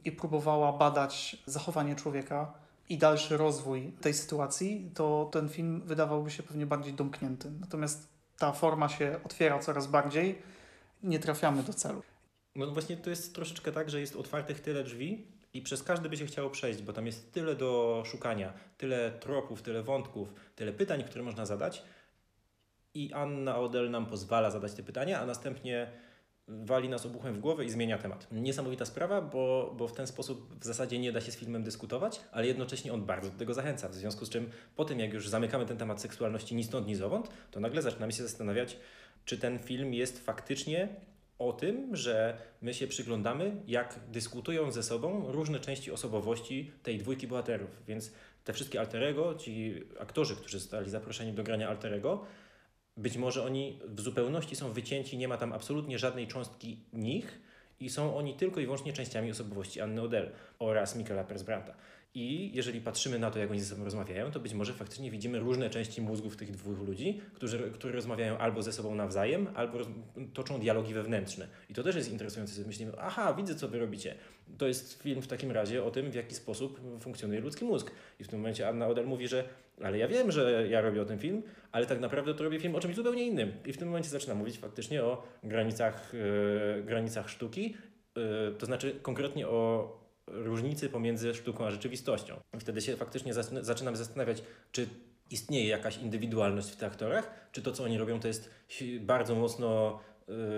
i 0.05 0.11
próbowała 0.11 0.73
badać 0.73 1.37
zachowanie 1.45 1.95
człowieka 1.95 2.53
i 2.89 2.97
dalszy 2.97 3.37
rozwój 3.37 3.91
tej 4.01 4.13
sytuacji, 4.13 4.91
to 4.93 5.29
ten 5.31 5.49
film 5.49 5.81
wydawałby 5.85 6.31
się 6.31 6.43
pewnie 6.43 6.65
bardziej 6.65 6.93
domknięty. 6.93 7.51
Natomiast 7.61 8.07
ta 8.37 8.51
forma 8.51 8.89
się 8.89 9.19
otwiera 9.23 9.59
coraz 9.59 9.87
bardziej, 9.87 10.41
nie 11.03 11.19
trafiamy 11.19 11.63
do 11.63 11.73
celu. 11.73 12.01
No 12.55 12.67
właśnie 12.67 12.97
to 12.97 13.09
jest 13.09 13.35
troszeczkę 13.35 13.71
tak, 13.71 13.89
że 13.89 13.99
jest 13.99 14.15
otwartych 14.15 14.59
tyle 14.59 14.83
drzwi 14.83 15.27
i 15.53 15.61
przez 15.61 15.83
każdy 15.83 16.09
by 16.09 16.17
się 16.17 16.25
chciało 16.25 16.49
przejść, 16.49 16.81
bo 16.81 16.93
tam 16.93 17.05
jest 17.05 17.33
tyle 17.33 17.55
do 17.55 18.03
szukania, 18.05 18.53
tyle 18.77 19.11
tropów, 19.11 19.61
tyle 19.61 19.83
wątków, 19.83 20.33
tyle 20.55 20.73
pytań, 20.73 21.03
które 21.03 21.23
można 21.23 21.45
zadać. 21.45 21.83
I 22.93 23.13
Anna 23.13 23.57
Odell 23.57 23.91
nam 23.91 24.05
pozwala 24.05 24.51
zadać 24.51 24.73
te 24.73 24.83
pytania, 24.83 25.19
a 25.19 25.25
następnie 25.25 25.91
wali 26.47 26.89
nas 26.89 27.05
obuchem 27.05 27.33
w 27.33 27.39
głowę 27.39 27.65
i 27.65 27.69
zmienia 27.69 27.97
temat. 27.97 28.27
Niesamowita 28.31 28.85
sprawa, 28.85 29.21
bo, 29.21 29.73
bo 29.77 29.87
w 29.87 29.93
ten 29.93 30.07
sposób 30.07 30.59
w 30.59 30.65
zasadzie 30.65 30.99
nie 30.99 31.11
da 31.11 31.21
się 31.21 31.31
z 31.31 31.37
filmem 31.37 31.63
dyskutować, 31.63 32.21
ale 32.31 32.47
jednocześnie 32.47 32.93
on 32.93 33.05
bardzo 33.05 33.29
do 33.29 33.37
tego 33.37 33.53
zachęca. 33.53 33.89
W 33.89 33.95
związku 33.95 34.25
z 34.25 34.29
czym 34.29 34.49
po 34.75 34.85
tym, 34.85 34.99
jak 34.99 35.13
już 35.13 35.29
zamykamy 35.29 35.65
ten 35.65 35.77
temat 35.77 36.01
seksualności 36.01 36.55
ni 36.55 36.63
stąd, 36.63 36.87
ni 36.87 36.95
zowąd, 36.95 37.29
to 37.51 37.59
nagle 37.59 37.81
zaczynamy 37.81 38.11
się 38.11 38.23
zastanawiać, 38.23 38.77
czy 39.25 39.37
ten 39.37 39.59
film 39.59 39.93
jest 39.93 40.25
faktycznie 40.25 40.87
o 41.47 41.53
tym, 41.53 41.95
że 41.95 42.37
my 42.61 42.73
się 42.73 42.87
przyglądamy, 42.87 43.55
jak 43.67 43.99
dyskutują 44.07 44.71
ze 44.71 44.83
sobą 44.83 45.31
różne 45.31 45.59
części 45.59 45.91
osobowości 45.91 46.71
tej 46.83 46.97
dwójki 46.97 47.27
bohaterów. 47.27 47.69
Więc 47.87 48.11
te 48.43 48.53
wszystkie 48.53 48.79
alterego, 48.79 49.35
ci 49.35 49.83
aktorzy, 49.99 50.35
którzy 50.35 50.59
zostali 50.59 50.89
zaproszeni 50.89 51.33
do 51.33 51.43
grania 51.43 51.69
alterego, 51.69 52.25
być 52.97 53.17
może 53.17 53.43
oni 53.43 53.79
w 53.87 54.01
zupełności 54.01 54.55
są 54.55 54.71
wycięci, 54.73 55.17
nie 55.17 55.27
ma 55.27 55.37
tam 55.37 55.53
absolutnie 55.53 55.99
żadnej 55.99 56.27
cząstki 56.27 56.79
nich 56.93 57.41
i 57.79 57.89
są 57.89 58.17
oni 58.17 58.33
tylko 58.33 58.59
i 58.59 58.63
wyłącznie 58.63 58.93
częściami 58.93 59.31
osobowości 59.31 59.81
Anny 59.81 60.01
Odell 60.01 60.31
oraz 60.59 60.95
Michaela 60.95 61.23
Persbranta. 61.23 61.73
I 62.13 62.51
jeżeli 62.53 62.81
patrzymy 62.81 63.19
na 63.19 63.31
to, 63.31 63.39
jak 63.39 63.51
oni 63.51 63.59
ze 63.59 63.65
sobą 63.65 63.83
rozmawiają, 63.83 64.31
to 64.31 64.39
być 64.39 64.53
może 64.53 64.73
faktycznie 64.73 65.11
widzimy 65.11 65.39
różne 65.39 65.69
części 65.69 66.01
mózgów 66.01 66.37
tych 66.37 66.51
dwóch 66.51 66.79
ludzi, 66.79 67.21
którzy, 67.33 67.71
które 67.73 67.93
rozmawiają 67.93 68.37
albo 68.37 68.63
ze 68.63 68.73
sobą 68.73 68.95
nawzajem, 68.95 69.47
albo 69.53 69.77
roz, 69.77 69.87
toczą 70.33 70.59
dialogi 70.59 70.93
wewnętrzne. 70.93 71.47
I 71.69 71.73
to 71.73 71.83
też 71.83 71.95
jest 71.95 72.11
interesujące, 72.11 72.53
że 72.61 72.67
myślimy, 72.67 72.91
aha, 72.99 73.33
widzę, 73.33 73.55
co 73.55 73.67
wy 73.67 73.79
robicie. 73.79 74.15
To 74.57 74.67
jest 74.67 75.03
film 75.03 75.21
w 75.21 75.27
takim 75.27 75.51
razie 75.51 75.83
o 75.83 75.91
tym, 75.91 76.11
w 76.11 76.15
jaki 76.15 76.35
sposób 76.35 76.81
funkcjonuje 76.99 77.39
ludzki 77.39 77.65
mózg. 77.65 77.91
I 78.19 78.23
w 78.23 78.27
tym 78.27 78.39
momencie 78.39 78.67
Anna 78.67 78.87
Odell 78.87 79.07
mówi, 79.07 79.27
że 79.27 79.43
ale 79.83 79.97
ja 79.97 80.07
wiem, 80.07 80.31
że 80.31 80.67
ja 80.67 80.81
robię 80.81 81.01
o 81.01 81.05
tym 81.05 81.19
film, 81.19 81.43
ale 81.71 81.85
tak 81.85 81.99
naprawdę 81.99 82.33
to 82.33 82.43
robię 82.43 82.59
film 82.59 82.75
o 82.75 82.79
czymś 82.79 82.95
zupełnie 82.95 83.27
innym. 83.27 83.51
I 83.65 83.73
w 83.73 83.77
tym 83.77 83.87
momencie 83.87 84.09
zaczyna 84.09 84.35
mówić 84.35 84.57
faktycznie 84.57 85.03
o 85.03 85.23
granicach, 85.43 86.13
yy, 86.13 86.83
granicach 86.83 87.29
sztuki, 87.29 87.75
yy, 88.15 88.55
to 88.57 88.65
znaczy 88.65 88.99
konkretnie 89.01 89.47
o 89.47 90.00
różnicy 90.31 90.89
pomiędzy 90.89 91.33
sztuką 91.33 91.65
a 91.65 91.71
rzeczywistością. 91.71 92.39
I 92.57 92.59
wtedy 92.59 92.81
się 92.81 92.97
faktycznie 92.97 93.33
zaczynam 93.61 93.95
zastanawiać, 93.95 94.43
czy 94.71 94.87
istnieje 95.29 95.67
jakaś 95.67 95.97
indywidualność 95.97 96.71
w 96.71 96.75
tych 96.75 96.87
aktorach, 96.87 97.49
czy 97.51 97.61
to, 97.61 97.71
co 97.71 97.83
oni 97.83 97.97
robią, 97.97 98.19
to 98.19 98.27
jest 98.27 98.49
bardzo 98.99 99.35
mocno 99.35 99.99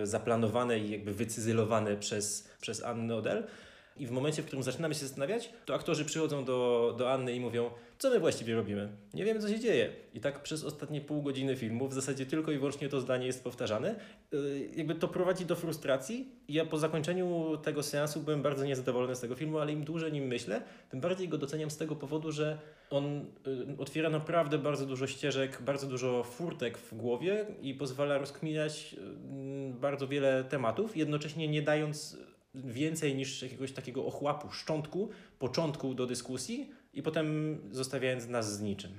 y, 0.01 0.07
zaplanowane 0.07 0.79
i 0.79 0.91
jakby 0.91 1.13
wycyzylowane 1.13 1.97
przez, 1.97 2.49
przez 2.61 2.83
Annę 2.83 3.15
Odell. 3.15 3.47
I 3.97 4.07
w 4.07 4.11
momencie, 4.11 4.41
w 4.41 4.45
którym 4.45 4.63
zaczynamy 4.63 4.93
się 4.93 4.99
zastanawiać, 4.99 5.49
to 5.65 5.75
aktorzy 5.75 6.05
przychodzą 6.05 6.45
do, 6.45 6.95
do 6.97 7.11
Anny 7.11 7.35
i 7.35 7.39
mówią, 7.39 7.69
co 7.97 8.09
my 8.09 8.19
właściwie 8.19 8.55
robimy? 8.55 8.89
Nie 9.13 9.25
wiemy, 9.25 9.39
co 9.39 9.49
się 9.49 9.59
dzieje. 9.59 9.89
I 10.13 10.19
tak 10.19 10.43
przez 10.43 10.63
ostatnie 10.63 11.01
pół 11.01 11.21
godziny 11.21 11.55
filmu 11.55 11.87
w 11.87 11.93
zasadzie 11.93 12.25
tylko 12.25 12.51
i 12.51 12.57
wyłącznie 12.57 12.89
to 12.89 13.01
zdanie 13.01 13.25
jest 13.25 13.43
powtarzane. 13.43 13.95
Yy, 14.31 14.69
jakby 14.75 14.95
to 14.95 15.07
prowadzi 15.07 15.45
do 15.45 15.55
frustracji. 15.55 16.27
Ja 16.47 16.65
po 16.65 16.77
zakończeniu 16.77 17.57
tego 17.63 17.83
seansu 17.83 18.19
byłem 18.19 18.41
bardzo 18.41 18.65
niezadowolony 18.65 19.15
z 19.15 19.19
tego 19.19 19.35
filmu, 19.35 19.59
ale 19.59 19.71
im 19.71 19.83
dłużej 19.83 20.11
nim 20.11 20.23
myślę, 20.23 20.61
tym 20.89 21.01
bardziej 21.01 21.29
go 21.29 21.37
doceniam 21.37 21.71
z 21.71 21.77
tego 21.77 21.95
powodu, 21.95 22.31
że 22.31 22.59
on 22.89 23.25
yy, 23.45 23.75
otwiera 23.77 24.09
naprawdę 24.09 24.57
bardzo 24.57 24.85
dużo 24.85 25.07
ścieżek, 25.07 25.61
bardzo 25.61 25.87
dużo 25.87 26.23
furtek 26.23 26.77
w 26.77 26.93
głowie 26.95 27.45
i 27.61 27.73
pozwala 27.73 28.17
rozkminiać 28.17 28.93
yy, 28.93 28.99
bardzo 29.73 30.07
wiele 30.07 30.43
tematów, 30.43 30.97
jednocześnie 30.97 31.47
nie 31.47 31.61
dając 31.61 32.17
więcej 32.53 33.15
niż 33.15 33.41
jakiegoś 33.41 33.71
takiego 33.71 34.05
ochłapu, 34.05 34.51
szczątku, 34.51 35.09
początku 35.39 35.93
do 35.93 36.07
dyskusji 36.07 36.71
i 36.93 37.03
potem 37.03 37.57
zostawiając 37.71 38.27
nas 38.27 38.53
z 38.57 38.61
niczym. 38.61 38.91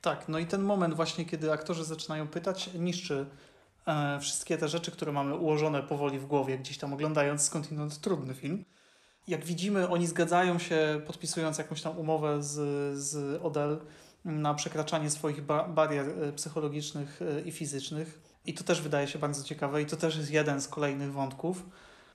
Tak, 0.00 0.28
no 0.28 0.38
i 0.38 0.46
ten 0.46 0.62
moment 0.62 0.94
właśnie, 0.94 1.24
kiedy 1.24 1.52
aktorzy 1.52 1.84
zaczynają 1.84 2.28
pytać, 2.28 2.70
niszczy 2.74 3.26
e, 3.86 4.20
wszystkie 4.20 4.58
te 4.58 4.68
rzeczy, 4.68 4.90
które 4.90 5.12
mamy 5.12 5.36
ułożone 5.36 5.82
powoli 5.82 6.18
w 6.18 6.26
głowie, 6.26 6.58
gdzieś 6.58 6.78
tam 6.78 6.92
oglądając 6.92 7.42
skądinąd 7.42 8.00
trudny 8.00 8.34
film. 8.34 8.64
Jak 9.28 9.44
widzimy, 9.44 9.88
oni 9.88 10.06
zgadzają 10.06 10.58
się, 10.58 11.00
podpisując 11.06 11.58
jakąś 11.58 11.82
tam 11.82 11.98
umowę 11.98 12.42
z, 12.42 12.54
z 12.98 13.42
Odell 13.42 13.80
na 14.24 14.54
przekraczanie 14.54 15.10
swoich 15.10 15.42
ba 15.42 15.68
barier 15.68 16.08
e, 16.08 16.32
psychologicznych 16.32 17.20
e, 17.22 17.40
i 17.40 17.52
fizycznych. 17.52 18.20
I 18.46 18.54
to 18.54 18.64
też 18.64 18.80
wydaje 18.80 19.06
się 19.06 19.18
bardzo 19.18 19.44
ciekawe 19.44 19.82
i 19.82 19.86
to 19.86 19.96
też 19.96 20.16
jest 20.16 20.30
jeden 20.30 20.60
z 20.60 20.68
kolejnych 20.68 21.12
wątków. 21.12 21.64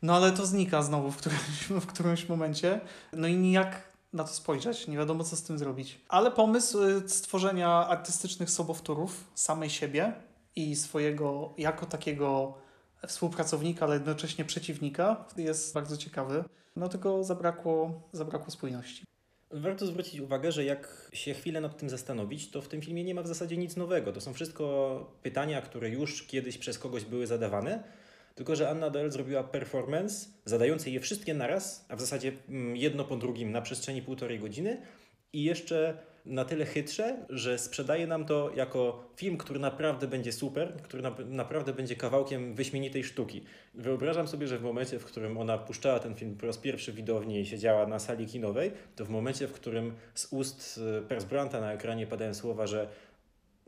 No 0.04 0.16
ale 0.16 0.32
to 0.32 0.46
znika 0.46 0.82
znowu 0.82 1.12
w 1.12 1.18
którymś, 1.18 1.64
w 1.84 1.86
którymś 1.86 2.30
momencie. 2.30 2.82
No 3.14 3.28
i 3.28 3.36
nijak 3.36 3.94
na 4.14 4.24
to 4.24 4.34
spojrzeć, 4.34 4.88
nie 4.88 4.98
wiadomo 4.98 5.24
co 5.24 5.36
z 5.36 5.44
tym 5.44 5.58
zrobić. 5.58 6.00
Ale 6.10 6.32
pomysł 6.32 6.84
y, 6.84 7.10
stworzenia 7.10 7.70
artystycznych 7.70 8.50
sobowtórów 8.50 9.24
samej 9.36 9.70
siebie 9.70 10.14
i 10.56 10.76
swojego 10.76 11.54
jako 11.58 11.86
takiego 11.86 12.58
współpracownika, 13.08 13.86
ale 13.86 13.94
jednocześnie 13.94 14.46
przeciwnika 14.46 15.26
jest 15.38 15.74
bardzo 15.74 15.98
ciekawy. 15.98 16.44
No 16.76 16.90
tylko 16.90 17.24
zabrakło, 17.24 18.02
zabrakło 18.14 18.52
spójności. 18.52 19.06
Warto 19.52 19.86
zwrócić 19.86 20.20
uwagę, 20.20 20.52
że 20.52 20.64
jak 20.64 21.10
się 21.14 21.34
chwilę 21.34 21.62
nad 21.62 21.78
tym 21.78 21.90
zastanowić, 21.90 22.52
to 22.52 22.62
w 22.62 22.68
tym 22.68 22.82
filmie 22.82 23.04
nie 23.04 23.16
ma 23.16 23.22
w 23.22 23.28
zasadzie 23.28 23.58
nic 23.58 23.76
nowego. 23.76 24.14
To 24.14 24.22
są 24.22 24.34
wszystko 24.34 25.16
pytania, 25.24 25.62
które 25.62 25.90
już 25.90 26.24
kiedyś 26.24 26.58
przez 26.58 26.80
kogoś 26.80 27.06
były 27.06 27.28
zadawane, 27.28 27.84
tylko 28.36 28.56
że 28.56 28.70
Anna 28.70 28.90
Doyle 28.90 29.12
zrobiła 29.12 29.44
performance 29.44 30.28
zadający 30.46 30.92
je 30.92 31.00
wszystkie 31.00 31.34
naraz, 31.34 31.86
a 31.90 31.96
w 31.96 32.02
zasadzie 32.02 32.32
mm, 32.50 32.76
jedno 32.76 33.04
po 33.04 33.16
drugim 33.16 33.52
na 33.52 33.62
przestrzeni 33.62 34.02
półtorej 34.02 34.40
godziny 34.40 34.82
i 35.34 35.44
jeszcze 35.44 35.98
na 36.26 36.46
tyle 36.46 36.66
chytrze, 36.66 37.26
że 37.30 37.58
sprzedaje 37.60 38.08
nam 38.08 38.26
to 38.26 38.52
jako 38.56 39.10
film, 39.16 39.38
który 39.38 39.60
naprawdę 39.60 40.08
będzie 40.08 40.32
super, 40.32 40.74
który 40.84 41.04
na, 41.04 41.16
naprawdę 41.26 41.74
będzie 41.74 41.96
kawałkiem 41.96 42.56
wyśmienitej 42.56 43.04
sztuki. 43.04 43.44
Wyobrażam 43.74 44.28
sobie, 44.28 44.48
że 44.48 44.58
w 44.58 44.64
momencie, 44.64 45.00
w 45.00 45.06
którym 45.06 45.38
ona 45.38 45.58
puszczała 45.58 46.00
ten 46.00 46.16
film 46.16 46.38
po 46.38 46.46
raz 46.46 46.58
pierwszy 46.58 46.94
widownie 46.94 47.42
i 47.42 47.46
siedziała 47.46 47.88
na 47.88 48.00
sali 48.00 48.26
kinowej, 48.26 48.72
to 48.96 49.06
w 49.06 49.10
momencie, 49.10 49.48
w 49.48 49.54
którym 49.54 49.94
z 50.16 50.34
ust 50.34 50.80
e, 50.98 51.02
Persbranta 51.02 51.62
na 51.62 51.74
ekranie 51.74 52.08
padają 52.08 52.34
słowa, 52.34 52.68
że 52.68 52.88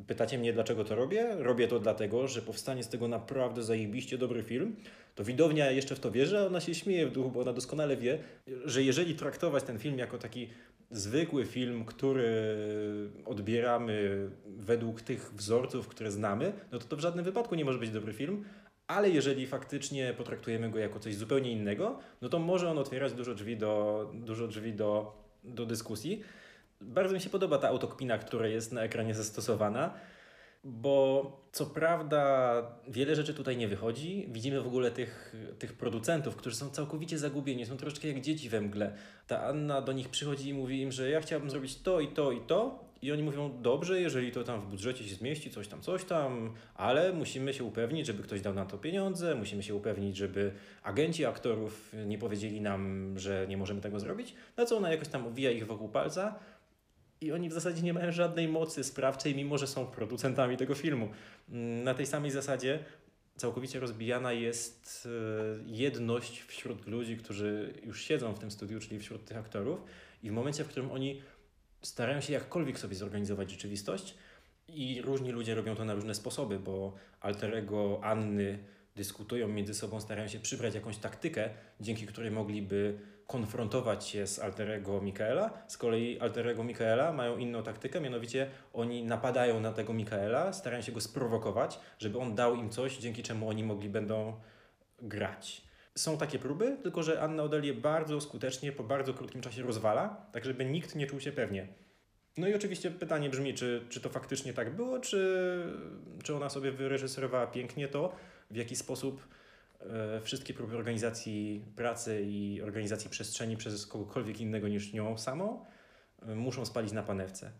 Pytacie 0.08 0.38
mnie, 0.38 0.53
dlaczego 0.53 0.84
to 0.84 0.95
robię? 0.95 1.36
Robię 1.38 1.67
to 1.67 1.79
dlatego, 1.79 2.27
że 2.27 2.41
powstanie 2.41 2.84
z 2.84 2.89
tego 2.89 3.08
naprawdę 3.08 3.63
zajebiście 3.63 4.17
dobry 4.17 4.43
film. 4.43 4.75
To 5.15 5.23
widownia 5.23 5.71
jeszcze 5.71 5.95
w 5.95 5.99
to 5.99 6.12
wierzy, 6.12 6.39
ona 6.39 6.62
się 6.62 6.75
śmieje 6.75 7.08
w 7.08 7.12
duchu, 7.12 7.31
bo 7.31 7.41
ona 7.41 7.53
doskonale 7.53 7.97
wie, 7.97 8.19
że 8.65 8.84
jeżeli 8.84 9.15
traktować 9.15 9.63
ten 9.63 9.79
film 9.79 9.97
jako 9.97 10.17
taki 10.17 10.49
zwykły 10.91 11.45
film, 11.45 11.86
który 11.86 12.36
odbieramy 13.25 14.27
według 14.45 15.01
tych 15.01 15.34
wzorców, 15.34 15.88
które 15.88 16.12
znamy, 16.12 16.53
no 16.71 16.79
to 16.79 16.86
to 16.86 16.95
w 16.95 16.99
żadnym 16.99 17.25
wypadku 17.25 17.55
nie 17.55 17.65
może 17.65 17.79
być 17.79 17.89
dobry 17.89 18.13
film, 18.13 18.45
ale 18.88 19.10
jeżeli 19.10 19.47
faktycznie 19.47 20.13
potraktujemy 20.17 20.69
go 20.69 20.79
jako 20.79 20.99
coś 20.99 21.15
zupełnie 21.15 21.51
innego, 21.51 21.99
no 22.21 22.29
to 22.29 22.39
może 22.39 22.69
on 22.69 22.77
otwierać 22.77 23.13
dużo 23.13 23.36
drzwi 23.36 23.58
do, 23.58 24.12
dużo 24.13 24.47
drzwi 24.47 24.73
do, 24.73 25.17
do 25.43 25.65
dyskusji. 25.65 26.21
Bardzo 26.85 27.13
mi 27.13 27.21
się 27.21 27.29
podoba 27.29 27.57
ta 27.57 27.69
autokpina, 27.69 28.17
która 28.17 28.47
jest 28.47 28.71
na 28.71 28.81
ekranie 28.81 29.15
zastosowana, 29.15 29.93
bo 30.63 31.31
co 31.51 31.65
prawda 31.65 32.53
wiele 32.87 33.15
rzeczy 33.15 33.33
tutaj 33.33 33.57
nie 33.57 33.67
wychodzi. 33.67 34.27
Widzimy 34.31 34.61
w 34.61 34.67
ogóle 34.67 34.91
tych, 34.91 35.35
tych 35.59 35.73
producentów, 35.73 36.35
którzy 36.35 36.55
są 36.55 36.69
całkowicie 36.69 37.17
zagubieni, 37.17 37.65
są 37.65 37.77
troszeczkę 37.77 38.07
jak 38.07 38.21
dzieci 38.21 38.49
we 38.49 38.61
mgle. 38.61 38.93
Ta 39.27 39.43
Anna 39.43 39.81
do 39.81 39.91
nich 39.91 40.09
przychodzi 40.09 40.49
i 40.49 40.53
mówi 40.53 40.81
im, 40.81 40.91
że 40.91 41.09
ja 41.09 41.21
chciałabym 41.21 41.49
zrobić 41.49 41.81
to 41.81 41.99
i 41.99 42.07
to 42.07 42.31
i 42.31 42.39
to. 42.39 42.85
I 43.01 43.11
oni 43.11 43.23
mówią, 43.23 43.61
dobrze, 43.61 44.01
jeżeli 44.01 44.31
to 44.31 44.43
tam 44.43 44.61
w 44.61 44.65
budżecie 44.65 45.03
się 45.03 45.15
zmieści, 45.15 45.51
coś 45.51 45.67
tam, 45.67 45.81
coś 45.81 46.03
tam, 46.03 46.53
ale 46.75 47.13
musimy 47.13 47.53
się 47.53 47.63
upewnić, 47.63 48.07
żeby 48.07 48.23
ktoś 48.23 48.41
dał 48.41 48.53
na 48.53 48.65
to 48.65 48.77
pieniądze, 48.77 49.35
musimy 49.35 49.63
się 49.63 49.75
upewnić, 49.75 50.17
żeby 50.17 50.51
agenci 50.83 51.25
aktorów 51.25 51.93
nie 52.05 52.17
powiedzieli 52.17 52.61
nam, 52.61 53.13
że 53.19 53.45
nie 53.49 53.57
możemy 53.57 53.81
tego 53.81 53.99
zrobić. 53.99 54.33
Na 54.57 54.65
co 54.65 54.77
ona 54.77 54.91
jakoś 54.91 55.07
tam 55.07 55.27
owija 55.27 55.51
ich 55.51 55.67
wokół 55.67 55.89
palca 55.89 56.39
i 57.25 57.31
oni 57.31 57.49
w 57.49 57.53
zasadzie 57.53 57.81
nie 57.81 57.93
mają 57.93 58.11
żadnej 58.11 58.47
mocy 58.47 58.83
sprawczej, 58.83 59.35
mimo 59.35 59.57
że 59.57 59.67
są 59.67 59.85
producentami 59.85 60.57
tego 60.57 60.75
filmu. 60.75 61.09
Mm, 61.49 61.83
na 61.83 61.93
tej 61.93 62.05
samej 62.05 62.31
zasadzie 62.31 62.79
całkowicie 63.38 63.79
rozbijana 63.79 64.33
jest 64.33 65.07
e, 65.07 65.63
jedność 65.65 66.41
wśród 66.41 66.88
ludzi, 66.88 67.17
którzy 67.17 67.73
już 67.83 68.01
siedzą 68.01 68.33
w 68.33 68.39
tym 68.39 68.51
studiu, 68.51 68.79
czyli 68.79 68.99
wśród 68.99 69.25
tych 69.25 69.38
aktorów, 69.38 69.79
i 70.23 70.29
w 70.29 70.33
momencie, 70.33 70.63
w 70.63 70.67
którym 70.67 70.91
oni 70.91 71.21
starają 71.81 72.21
się 72.21 72.33
jakkolwiek 72.33 72.79
sobie 72.79 72.95
zorganizować 72.95 73.51
rzeczywistość, 73.51 74.15
i 74.67 75.01
różni 75.01 75.31
ludzie 75.31 75.55
robią 75.55 75.75
to 75.75 75.85
na 75.85 75.93
różne 75.93 76.15
sposoby, 76.15 76.59
bo 76.59 76.95
alterego 77.21 77.99
Anny 78.03 78.59
dyskutują 78.95 79.47
między 79.47 79.73
sobą, 79.73 80.01
starają 80.01 80.27
się 80.27 80.39
przybrać 80.39 80.75
jakąś 80.75 80.97
taktykę, 80.97 81.49
dzięki 81.79 82.05
której 82.05 82.31
mogliby 82.31 82.99
konfrontować 83.27 84.07
się 84.07 84.27
z 84.27 84.39
alterego 84.39 85.01
Mikaela. 85.01 85.63
Z 85.67 85.77
kolei 85.77 86.19
alterego 86.19 86.63
Mikaela 86.63 87.13
mają 87.13 87.38
inną 87.38 87.63
taktykę, 87.63 88.01
mianowicie 88.01 88.49
oni 88.73 89.03
napadają 89.03 89.59
na 89.59 89.73
tego 89.73 89.93
Mikaela, 89.93 90.53
starają 90.53 90.81
się 90.81 90.91
go 90.91 91.01
sprowokować, 91.01 91.79
żeby 91.99 92.19
on 92.19 92.35
dał 92.35 92.55
im 92.55 92.69
coś, 92.69 92.97
dzięki 92.97 93.23
czemu 93.23 93.49
oni 93.49 93.63
mogli 93.63 93.89
będą 93.89 94.33
grać. 95.01 95.61
Są 95.95 96.17
takie 96.17 96.39
próby, 96.39 96.77
tylko 96.83 97.03
że 97.03 97.21
Anna 97.21 97.43
Odelie 97.43 97.73
bardzo 97.73 98.21
skutecznie 98.21 98.71
po 98.71 98.83
bardzo 98.83 99.13
krótkim 99.13 99.41
czasie 99.41 99.63
rozwala, 99.63 100.27
tak 100.31 100.45
żeby 100.45 100.65
nikt 100.65 100.95
nie 100.95 101.07
czuł 101.07 101.19
się 101.19 101.31
pewnie. 101.31 101.67
No 102.38 102.47
i 102.47 102.53
oczywiście 102.53 102.91
pytanie 102.91 103.29
brzmi, 103.29 103.53
czy, 103.53 103.85
czy 103.89 104.01
to 104.01 104.09
faktycznie 104.09 104.53
tak 104.53 104.75
było, 104.75 104.99
czy, 104.99 105.63
czy 106.23 106.35
ona 106.35 106.49
sobie 106.49 106.71
wyreżyserowała 106.71 107.47
pięknie 107.47 107.88
to, 107.88 108.15
w 108.51 108.55
jaki 108.55 108.75
sposób 108.75 109.27
wszystkie 110.21 110.53
próby 110.53 110.77
organizacji 110.77 111.65
pracy 111.75 112.21
i 112.25 112.61
organizacji 112.61 113.09
przestrzeni 113.09 113.57
przez 113.57 113.88
kogokolwiek 113.88 114.41
innego 114.41 114.67
niż 114.67 114.93
nią 114.93 115.17
samą 115.17 115.65
e, 116.21 116.35
muszą 116.35 116.65
spalić 116.65 116.91
na 116.91 117.03
panewce. 117.03 117.51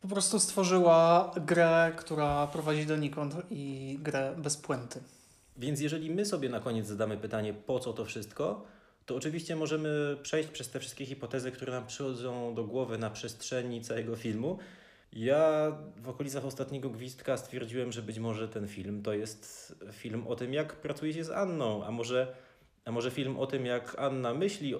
Po 0.00 0.08
prostu 0.08 0.40
stworzyła 0.40 1.30
grę, 1.46 1.92
która 1.96 2.46
prowadzi 2.46 2.86
donikąd 2.86 3.34
i 3.50 3.98
grę 4.02 4.34
bez 4.38 4.56
puenty. 4.56 5.00
Więc 5.56 5.80
jeżeli 5.80 6.10
my 6.10 6.26
sobie 6.26 6.48
na 6.48 6.60
koniec 6.60 6.86
zadamy 6.86 7.16
pytanie, 7.16 7.54
po 7.54 7.78
co 7.80 7.92
to 7.92 8.04
wszystko, 8.04 8.66
to 9.06 9.16
oczywiście 9.16 9.56
możemy 9.56 10.16
przejść 10.22 10.48
przez 10.48 10.70
te 10.70 10.80
wszystkie 10.80 11.06
hipotezy, 11.06 11.52
które 11.52 11.72
nam 11.72 11.86
przychodzą 11.86 12.54
do 12.54 12.64
głowy 12.64 12.98
na 12.98 13.10
przestrzeni 13.10 13.80
całego 13.80 14.16
filmu 14.16 14.58
ja 15.14 15.72
w 15.96 16.08
okolicach 16.08 16.44
ostatniego 16.44 16.90
gwizdka 16.90 17.36
stwierdziłem, 17.36 17.92
że 17.92 18.02
być 18.02 18.18
może 18.18 18.48
ten 18.48 18.68
film 18.68 19.02
to 19.02 19.12
jest 19.12 19.74
film 19.92 20.26
o 20.26 20.36
tym, 20.36 20.52
jak 20.52 20.76
pracuje 20.76 21.12
się 21.12 21.24
z 21.24 21.30
Anną, 21.30 21.84
a 21.84 21.90
może, 21.90 22.34
a 22.84 22.92
może 22.92 23.10
film 23.10 23.38
o 23.38 23.46
tym, 23.46 23.66
jak 23.66 23.98
Anna 23.98 24.34
myśli, 24.34 24.74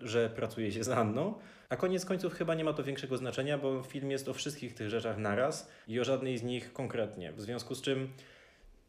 że 0.00 0.30
pracuje 0.30 0.72
się 0.72 0.84
z 0.84 0.88
Anną. 0.88 1.34
A 1.68 1.76
koniec 1.76 2.04
końców 2.04 2.34
chyba 2.34 2.54
nie 2.54 2.64
ma 2.64 2.72
to 2.72 2.84
większego 2.84 3.16
znaczenia, 3.16 3.58
bo 3.58 3.82
film 3.82 4.10
jest 4.10 4.28
o 4.28 4.34
wszystkich 4.34 4.74
tych 4.74 4.90
rzeczach 4.90 5.18
naraz 5.18 5.68
i 5.88 6.00
o 6.00 6.04
żadnej 6.04 6.38
z 6.38 6.42
nich 6.42 6.72
konkretnie. 6.72 7.32
W 7.32 7.40
związku 7.40 7.74
z 7.74 7.82
czym 7.82 8.12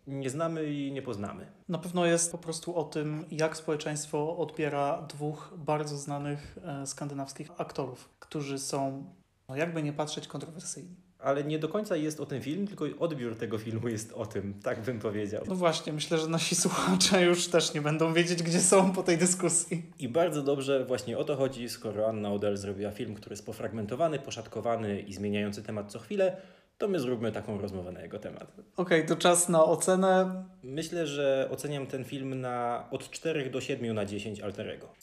nie 0.07 0.29
znamy 0.29 0.73
i 0.73 0.91
nie 0.91 1.01
poznamy. 1.01 1.51
Na 1.69 1.77
pewno 1.77 2.05
jest 2.05 2.31
po 2.31 2.37
prostu 2.37 2.75
o 2.75 2.83
tym, 2.83 3.25
jak 3.31 3.57
społeczeństwo 3.57 4.37
odbiera 4.37 5.01
dwóch 5.01 5.53
bardzo 5.57 5.97
znanych 5.97 6.57
e, 6.63 6.87
skandynawskich 6.87 7.49
aktorów, 7.57 8.09
którzy 8.19 8.59
są 8.59 9.13
no 9.49 9.55
jakby 9.55 9.83
nie 9.83 9.93
patrzeć 9.93 10.27
kontrowersyjnie. 10.27 10.95
Ale 11.19 11.43
nie 11.43 11.59
do 11.59 11.69
końca 11.69 11.95
jest 11.95 12.19
o 12.19 12.25
tym 12.25 12.41
film, 12.41 12.67
tylko 12.67 12.85
odbiór 12.99 13.35
tego 13.35 13.57
filmu 13.57 13.87
jest 13.87 14.13
o 14.13 14.25
tym, 14.25 14.53
tak 14.63 14.81
bym 14.81 14.99
powiedział. 14.99 15.43
No 15.47 15.55
właśnie, 15.55 15.93
myślę, 15.93 16.17
że 16.17 16.27
nasi 16.27 16.55
słuchacze 16.65 17.23
już 17.23 17.47
też 17.47 17.73
nie 17.73 17.81
będą 17.81 18.13
wiedzieć, 18.13 18.43
gdzie 18.43 18.59
są 18.59 18.91
po 18.91 19.03
tej 19.03 19.17
dyskusji. 19.17 19.83
I 19.99 20.09
bardzo 20.09 20.41
dobrze 20.41 20.85
właśnie 20.85 21.17
o 21.17 21.23
to 21.23 21.35
chodzi, 21.35 21.69
skoro 21.69 22.07
Anna 22.07 22.31
Odell 22.31 22.57
zrobiła 22.57 22.91
film, 22.91 23.15
który 23.15 23.33
jest 23.33 23.45
pofragmentowany, 23.45 24.19
poszatkowany 24.19 24.99
i 24.99 25.13
zmieniający 25.13 25.63
temat 25.63 25.91
co 25.91 25.99
chwilę, 25.99 26.37
to 26.77 26.87
my 26.87 26.99
zróbmy 26.99 27.31
taką 27.31 27.61
rozmowę 27.61 27.91
na 27.91 28.01
jego 28.01 28.19
temat. 28.19 28.51
Okej, 28.77 28.99
okay, 28.99 29.03
to 29.03 29.15
czas 29.15 29.49
na 29.49 29.65
ocenę. 29.65 30.43
Myślę, 30.63 31.07
że 31.07 31.47
oceniam 31.51 31.87
ten 31.87 32.03
film 32.03 32.41
na 32.41 32.87
od 32.91 33.09
4 33.09 33.49
do 33.49 33.61
7 33.61 33.95
na 33.95 34.05
10 34.05 34.39
alterego. 34.39 34.93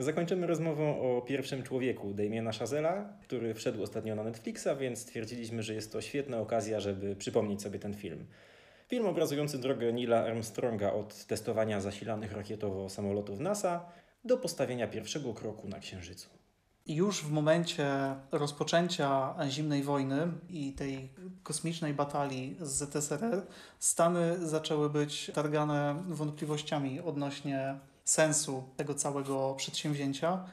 Zakończymy 0.00 0.46
rozmową 0.46 1.00
o 1.00 1.22
pierwszym 1.22 1.62
człowieku, 1.62 2.14
Damiena 2.14 2.52
Chazela, 2.52 3.12
który 3.22 3.54
wszedł 3.54 3.82
ostatnio 3.82 4.14
na 4.14 4.24
Netflixa, 4.24 4.68
więc 4.78 4.98
stwierdziliśmy, 4.98 5.62
że 5.62 5.74
jest 5.74 5.92
to 5.92 6.00
świetna 6.00 6.38
okazja, 6.38 6.80
żeby 6.80 7.16
przypomnieć 7.16 7.62
sobie 7.62 7.78
ten 7.78 7.94
film. 7.94 8.26
Film 8.88 9.06
obrazujący 9.06 9.58
drogę 9.58 9.92
Nila 9.92 10.24
Armstronga 10.24 10.92
od 10.92 11.24
testowania 11.24 11.80
zasilanych 11.80 12.32
rakietowo 12.32 12.88
samolotów 12.88 13.40
NASA 13.40 13.84
do 14.24 14.36
postawienia 14.36 14.88
pierwszego 14.88 15.34
kroku 15.34 15.68
na 15.68 15.78
Księżycu. 15.78 16.28
Już 16.86 17.24
w 17.24 17.30
momencie 17.30 18.14
rozpoczęcia 18.32 19.34
zimnej 19.48 19.82
wojny 19.82 20.28
i 20.48 20.72
tej 20.72 21.08
kosmicznej 21.42 21.94
batalii 21.94 22.56
z 22.60 22.70
ZSRR, 22.70 23.46
Stany 23.78 24.48
zaczęły 24.48 24.90
być 24.90 25.30
targane 25.34 26.02
wątpliwościami 26.08 27.00
odnośnie 27.00 27.74
sensu 28.04 28.62
tego 28.76 28.94
całego 28.94 29.54
przedsięwzięcia 29.54 30.44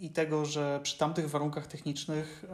i 0.00 0.10
tego, 0.10 0.44
że 0.44 0.80
przy 0.82 0.98
tamtych 0.98 1.30
warunkach 1.30 1.66
technicznych 1.66 2.44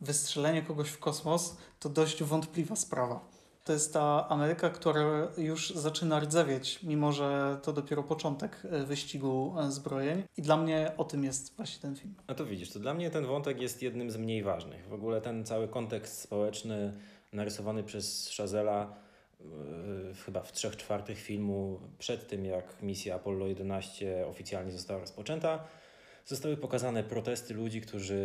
wystrzelenie 0.00 0.62
kogoś 0.62 0.88
w 0.88 0.98
kosmos 0.98 1.56
to 1.78 1.88
dość 1.88 2.22
wątpliwa 2.22 2.76
sprawa. 2.76 3.38
To 3.68 3.72
jest 3.72 3.92
ta 3.92 4.28
Ameryka, 4.28 4.70
która 4.70 5.28
już 5.38 5.70
zaczyna 5.70 6.20
rdzewieć, 6.20 6.82
mimo 6.82 7.12
że 7.12 7.58
to 7.62 7.72
dopiero 7.72 8.02
początek 8.02 8.62
e, 8.70 8.84
wyścigu 8.84 9.54
e, 9.58 9.72
zbrojeń. 9.72 10.22
I 10.36 10.42
dla 10.42 10.56
mnie 10.56 10.92
o 10.96 11.04
tym 11.04 11.24
jest 11.24 11.56
właśnie 11.56 11.82
ten 11.82 11.96
film. 11.96 12.14
No 12.28 12.34
to 12.34 12.46
widzisz, 12.46 12.70
to 12.70 12.78
dla 12.78 12.94
mnie 12.94 13.10
ten 13.10 13.26
wątek 13.26 13.60
jest 13.60 13.82
jednym 13.82 14.10
z 14.10 14.16
mniej 14.16 14.42
ważnych. 14.42 14.88
W 14.88 14.92
ogóle 14.92 15.20
ten 15.20 15.44
cały 15.44 15.68
kontekst 15.68 16.20
społeczny 16.20 16.92
narysowany 17.32 17.82
przez 17.82 18.30
Chazela 18.36 18.94
chyba 20.24 20.42
w 20.42 20.52
trzech 20.52 20.76
czwartych 20.76 21.18
filmu, 21.18 21.80
przed 21.98 22.28
tym 22.28 22.44
jak 22.44 22.82
misja 22.82 23.14
Apollo 23.14 23.46
11 23.46 24.26
oficjalnie 24.26 24.72
została 24.72 25.00
rozpoczęta, 25.00 25.64
zostały 26.28 26.56
pokazane 26.56 27.04
protesty 27.04 27.54
ludzi, 27.54 27.80
którzy 27.80 28.18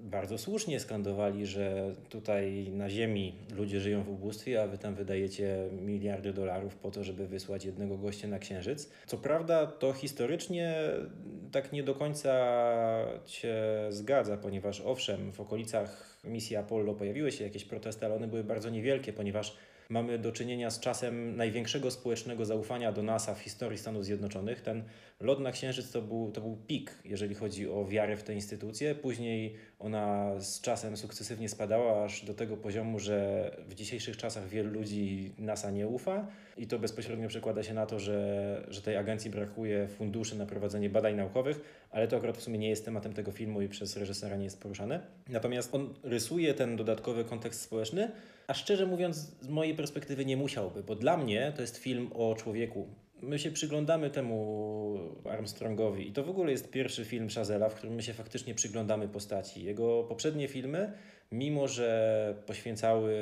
bardzo 0.00 0.38
słusznie 0.38 0.80
skandowali, 0.80 1.46
że 1.46 1.94
tutaj 2.08 2.70
na 2.72 2.90
Ziemi 2.90 3.34
ludzie 3.56 3.80
żyją 3.80 4.02
w 4.02 4.08
ubóstwie, 4.08 4.62
a 4.62 4.66
wy 4.66 4.78
tam 4.78 4.94
wydajecie 4.94 5.68
miliardy 5.72 6.32
dolarów 6.32 6.76
po 6.76 6.90
to, 6.90 7.04
żeby 7.04 7.26
wysłać 7.26 7.64
jednego 7.64 7.98
gościa 7.98 8.28
na 8.28 8.38
Księżyc. 8.38 8.90
Co 9.06 9.16
prawda, 9.16 9.66
to 9.66 9.92
historycznie 9.92 10.74
tak 11.52 11.72
nie 11.72 11.82
do 11.82 11.94
końca 11.94 12.34
się 13.26 13.56
zgadza, 13.90 14.36
ponieważ 14.36 14.80
owszem, 14.80 15.32
w 15.32 15.40
okolicach 15.40 16.18
misji 16.24 16.56
Apollo 16.56 16.94
pojawiły 16.94 17.32
się 17.32 17.44
jakieś 17.44 17.64
protesty, 17.64 18.06
ale 18.06 18.14
one 18.14 18.28
były 18.28 18.44
bardzo 18.44 18.70
niewielkie, 18.70 19.12
ponieważ 19.12 19.56
mamy 19.88 20.18
do 20.18 20.32
czynienia 20.32 20.70
z 20.70 20.80
czasem 20.80 21.36
największego 21.36 21.90
społecznego 21.90 22.44
zaufania 22.44 22.92
do 22.92 23.02
NASA 23.02 23.34
w 23.34 23.40
historii 23.40 23.78
Stanów 23.78 24.04
Zjednoczonych. 24.04 24.60
Ten 24.60 24.82
lot 25.20 25.40
na 25.40 25.52
Księżyc 25.52 25.90
to 25.90 26.02
był, 26.02 26.32
to 26.32 26.40
był 26.40 26.56
pik, 26.66 26.94
jeżeli 27.04 27.34
chodzi 27.34 27.68
o 27.68 27.84
wiarę 27.84 28.16
w 28.16 28.22
tę 28.22 28.34
instytucję. 28.34 28.94
Później 28.94 29.54
ona 29.78 30.32
z 30.40 30.60
czasem 30.60 30.96
sukcesywnie 30.96 31.48
spadała 31.48 32.04
aż 32.04 32.24
do 32.24 32.34
tego 32.34 32.56
poziomu, 32.56 32.98
że 32.98 33.50
w 33.68 33.74
dzisiejszych 33.74 34.16
czasach 34.16 34.48
wielu 34.48 34.70
ludzi 34.70 35.32
NASA 35.38 35.70
nie 35.70 35.86
ufa 35.86 36.26
i 36.56 36.66
to 36.66 36.78
bezpośrednio 36.78 37.28
przekłada 37.28 37.62
się 37.62 37.74
na 37.74 37.86
to, 37.86 37.98
że, 37.98 38.66
że 38.68 38.82
tej 38.82 38.96
agencji 38.96 39.30
brakuje 39.30 39.88
funduszy 39.88 40.38
na 40.38 40.46
prowadzenie 40.46 40.90
badań 40.90 41.16
naukowych, 41.16 41.60
ale 41.90 42.08
to 42.08 42.16
akurat 42.16 42.36
w 42.36 42.42
sumie 42.42 42.58
nie 42.58 42.68
jest 42.68 42.84
tematem 42.84 43.12
tego 43.12 43.32
filmu 43.32 43.62
i 43.62 43.68
przez 43.68 43.96
reżysera 43.96 44.36
nie 44.36 44.44
jest 44.44 44.62
poruszane. 44.62 45.00
Natomiast 45.28 45.74
on 45.74 45.94
rysuje 46.02 46.54
ten 46.54 46.76
dodatkowy 46.76 47.24
kontekst 47.24 47.60
społeczny, 47.60 48.10
a 48.48 48.54
szczerze 48.54 48.86
mówiąc, 48.86 49.16
z 49.40 49.48
mojej 49.48 49.74
perspektywy 49.74 50.24
nie 50.24 50.36
musiałby, 50.36 50.82
bo 50.82 50.96
dla 50.96 51.16
mnie 51.16 51.52
to 51.56 51.62
jest 51.62 51.76
film 51.76 52.10
o 52.14 52.34
człowieku. 52.34 52.88
My 53.22 53.38
się 53.38 53.50
przyglądamy 53.50 54.10
temu 54.10 54.98
Armstrongowi 55.30 56.08
i 56.08 56.12
to 56.12 56.24
w 56.24 56.30
ogóle 56.30 56.52
jest 56.52 56.70
pierwszy 56.70 57.04
film 57.04 57.28
Chazela, 57.34 57.68
w 57.68 57.74
którym 57.74 57.94
my 57.94 58.02
się 58.02 58.12
faktycznie 58.12 58.54
przyglądamy 58.54 59.08
postaci. 59.08 59.64
Jego 59.64 60.04
poprzednie 60.04 60.48
filmy, 60.48 60.92
mimo 61.32 61.68
że 61.68 62.34
poświęcały 62.46 63.14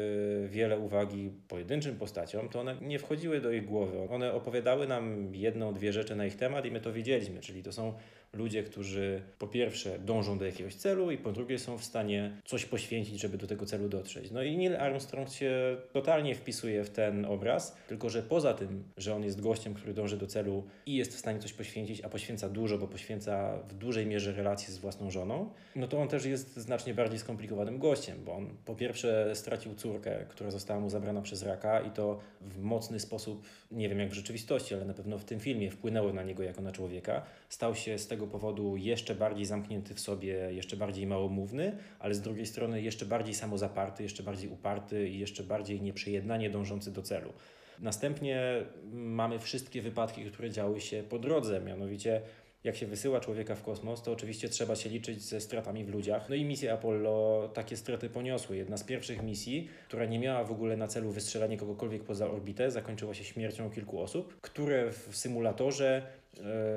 wiele 0.51 0.79
uwagi 0.79 1.31
pojedynczym 1.49 1.97
postaciom, 1.97 2.49
to 2.49 2.61
one 2.61 2.77
nie 2.81 2.99
wchodziły 2.99 3.41
do 3.41 3.53
ich 3.53 3.65
głowy. 3.65 4.09
One 4.11 4.33
opowiadały 4.33 4.87
nam 4.87 5.35
jedną, 5.35 5.75
dwie 5.75 5.93
rzeczy 5.93 6.17
na 6.17 6.27
ich 6.27 6.37
temat 6.37 6.67
i 6.67 6.71
my 6.71 6.81
to 6.81 6.93
wiedzieliśmy, 6.93 7.41
czyli 7.41 7.63
to 7.63 7.73
są 7.73 7.95
ludzie, 8.37 8.63
którzy 8.63 9.23
po 9.39 9.47
pierwsze 9.47 9.99
dążą 9.99 10.39
do 10.39 10.47
jakiegoś 10.47 10.75
celu 10.75 11.11
i 11.11 11.19
po 11.19 11.33
drugie 11.33 11.59
są 11.59 11.79
w 11.79 11.85
stanie 11.85 12.33
coś 12.45 12.65
poświęcić, 12.65 13.21
żeby 13.21 13.39
do 13.39 13.47
tego 13.47 13.67
celu 13.67 13.89
dotrzeć. 13.89 14.31
No 14.31 14.43
i 14.43 14.57
Neil 14.57 14.77
Armstrong 14.77 15.31
się 15.31 15.77
totalnie 15.93 16.35
wpisuje 16.35 16.85
w 16.85 16.91
ten 16.91 17.25
obraz, 17.25 17.77
tylko 17.89 18.11
że 18.11 18.23
poza 18.23 18.55
tym, 18.55 18.85
że 18.97 19.15
on 19.15 19.25
jest 19.25 19.41
gościem, 19.41 19.75
który 19.75 19.95
dąży 19.95 20.17
do 20.17 20.27
celu 20.27 20.65
i 20.87 20.97
jest 20.97 21.15
w 21.15 21.19
stanie 21.19 21.39
coś 21.39 21.53
poświęcić, 21.53 22.01
a 22.01 22.09
poświęca 22.09 22.49
dużo, 22.49 22.79
bo 22.79 22.87
poświęca 22.87 23.59
w 23.69 23.75
dużej 23.75 24.07
mierze 24.07 24.33
relacje 24.33 24.75
z 24.75 24.79
własną 24.79 25.11
żoną, 25.11 25.51
no 25.77 25.89
to 25.89 26.01
on 26.01 26.09
też 26.09 26.25
jest 26.25 26.57
znacznie 26.57 26.95
bardziej 26.95 27.19
skomplikowanym 27.19 27.79
gościem, 27.79 28.19
bo 28.25 28.35
on 28.35 28.51
po 28.65 28.75
pierwsze 28.75 29.31
stracił 29.35 29.75
córkę, 29.75 30.25
która 30.29 30.51
została 30.51 30.81
mu 30.81 30.91
zabrana 30.91 31.23
przez 31.23 31.43
raka 31.43 31.81
i 31.81 31.91
to 31.91 32.21
w 32.41 32.63
mocny 32.63 33.01
sposób, 33.01 33.43
nie 33.71 33.89
wiem 33.89 33.99
jak 33.99 34.11
w 34.11 34.13
rzeczywistości, 34.13 34.75
ale 34.75 34.85
na 34.85 34.95
pewno 34.95 35.19
w 35.19 35.25
tym 35.25 35.41
filmie 35.41 35.71
wpłynęło 35.71 36.13
na 36.13 36.23
niego 36.23 36.43
jako 36.43 36.63
na 36.63 36.73
człowieka. 36.73 37.23
Stał 37.49 37.75
się 37.75 37.99
z 37.99 38.07
tego 38.07 38.26
tego 38.27 38.39
powodu 38.39 38.77
jeszcze 38.77 39.15
bardziej 39.15 39.45
zamknięty 39.45 39.95
w 39.95 40.01
sobie, 40.01 40.53
jeszcze 40.53 40.77
bardziej 40.77 41.07
małomówny, 41.07 41.77
ale 41.99 42.15
z 42.15 42.21
drugiej 42.21 42.47
strony 42.47 42.83
jeszcze 42.83 43.07
bardziej 43.07 43.35
samozaparty, 43.35 44.03
jeszcze 44.03 44.23
bardziej 44.23 44.51
uparty 44.51 45.09
i 45.09 45.19
jeszcze 45.19 45.43
bardziej 45.43 45.81
nieprzejednanie 45.81 46.51
dążący 46.51 46.93
do 46.93 47.03
celu. 47.03 47.33
Następnie 47.81 48.67
mamy 48.93 49.39
wszystkie 49.39 49.83
wypadki, 49.83 50.25
które 50.25 50.51
działy 50.51 50.81
się 50.81 51.03
po 51.03 51.19
drodze, 51.19 51.61
mianowicie 51.61 52.23
jak 52.65 52.77
się 52.77 52.87
wysyła 52.87 53.21
człowieka 53.21 53.55
w 53.55 53.63
kosmos, 53.63 54.03
to 54.03 54.13
oczywiście 54.13 54.49
trzeba 54.49 54.77
się 54.77 54.91
liczyć 54.91 55.23
ze 55.23 55.41
stratami 55.41 55.85
w 55.85 55.89
ludziach. 55.89 56.29
No 56.29 56.35
i 56.35 56.45
misja 56.45 56.75
Apollo 56.75 57.49
takie 57.55 57.77
straty 57.77 58.09
poniosły. 58.11 58.57
Jedna 58.57 58.77
z 58.77 58.85
pierwszych 58.85 59.23
misji, 59.23 59.69
która 59.89 60.05
nie 60.05 60.19
miała 60.19 60.45
w 60.45 60.53
ogóle 60.53 60.77
na 60.77 60.89
celu 60.89 61.11
wystrzelanie 61.11 61.57
kogokolwiek 61.57 62.05
poza 62.05 62.31
orbitę, 62.31 62.71
zakończyła 62.71 63.15
się 63.15 63.25
śmiercią 63.25 63.71
kilku 63.71 64.01
osób, 64.01 64.41
które 64.41 64.91
w 64.91 65.17
symulatorze 65.17 66.03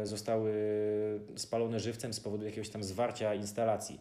zostały 0.04 0.54
spalone 1.36 1.80
żywcem 1.80 2.14
z 2.14 2.20
powodu 2.20 2.46
jakiegoś 2.46 2.70
tam 2.70 2.84
zwarcia 2.84 3.34
instalacji 3.34 4.00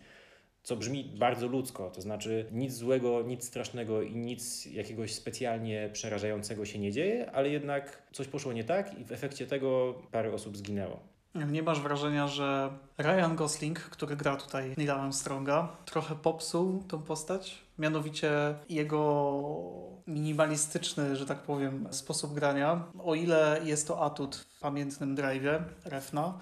co 0.69 0.77
brzmi 0.77 1.05
bardzo 1.05 1.47
ludzko, 1.47 1.91
to 1.91 2.01
znaczy 2.01 2.47
nic 2.53 2.75
złego, 2.75 3.23
nic 3.23 3.45
strasznego 3.45 4.03
i 4.03 4.17
nic 4.17 4.67
jakiegoś 4.67 5.15
specjalnie 5.15 5.91
przerażającego 5.93 6.65
się 6.65 6.79
nie 6.79 6.93
dzieje, 6.93 7.31
ale 7.33 7.49
jednak 7.49 8.03
coś 8.13 8.29
poszło 8.29 8.53
nie 8.53 8.65
tak 8.65 8.99
i 8.99 9.05
w 9.05 9.13
efekcie 9.13 9.47
tego 9.47 9.95
parę 10.11 10.33
osób 10.33 10.57
zginęło. 10.57 11.01
Nie 11.35 11.63
masz 11.63 11.81
wrażenia, 11.81 12.29
że 12.29 12.71
Ryan 12.99 13.37
Gosling, 13.37 13.81
który 13.81 14.17
gra 14.17 14.37
tutaj 14.37 14.75
Neil 14.77 14.91
Armstronga, 14.91 15.77
trochę 15.85 16.15
popsuł 16.15 16.83
tą 16.89 17.03
postać? 17.03 17.59
Mianowicie 17.79 18.31
jego 18.69 19.98
minimalistyczny, 20.09 21.17
że 21.17 21.27
tak 21.27 21.39
powiem, 21.39 21.89
sposób 21.91 22.35
grania. 22.35 22.85
O 23.05 23.15
ile 23.15 23.61
jest 23.65 23.89
to 23.89 24.05
atut 24.05 24.37
w 24.37 24.61
pamiętnym 24.61 25.17
drive'ie 25.17 25.63
Refna, 25.85 26.39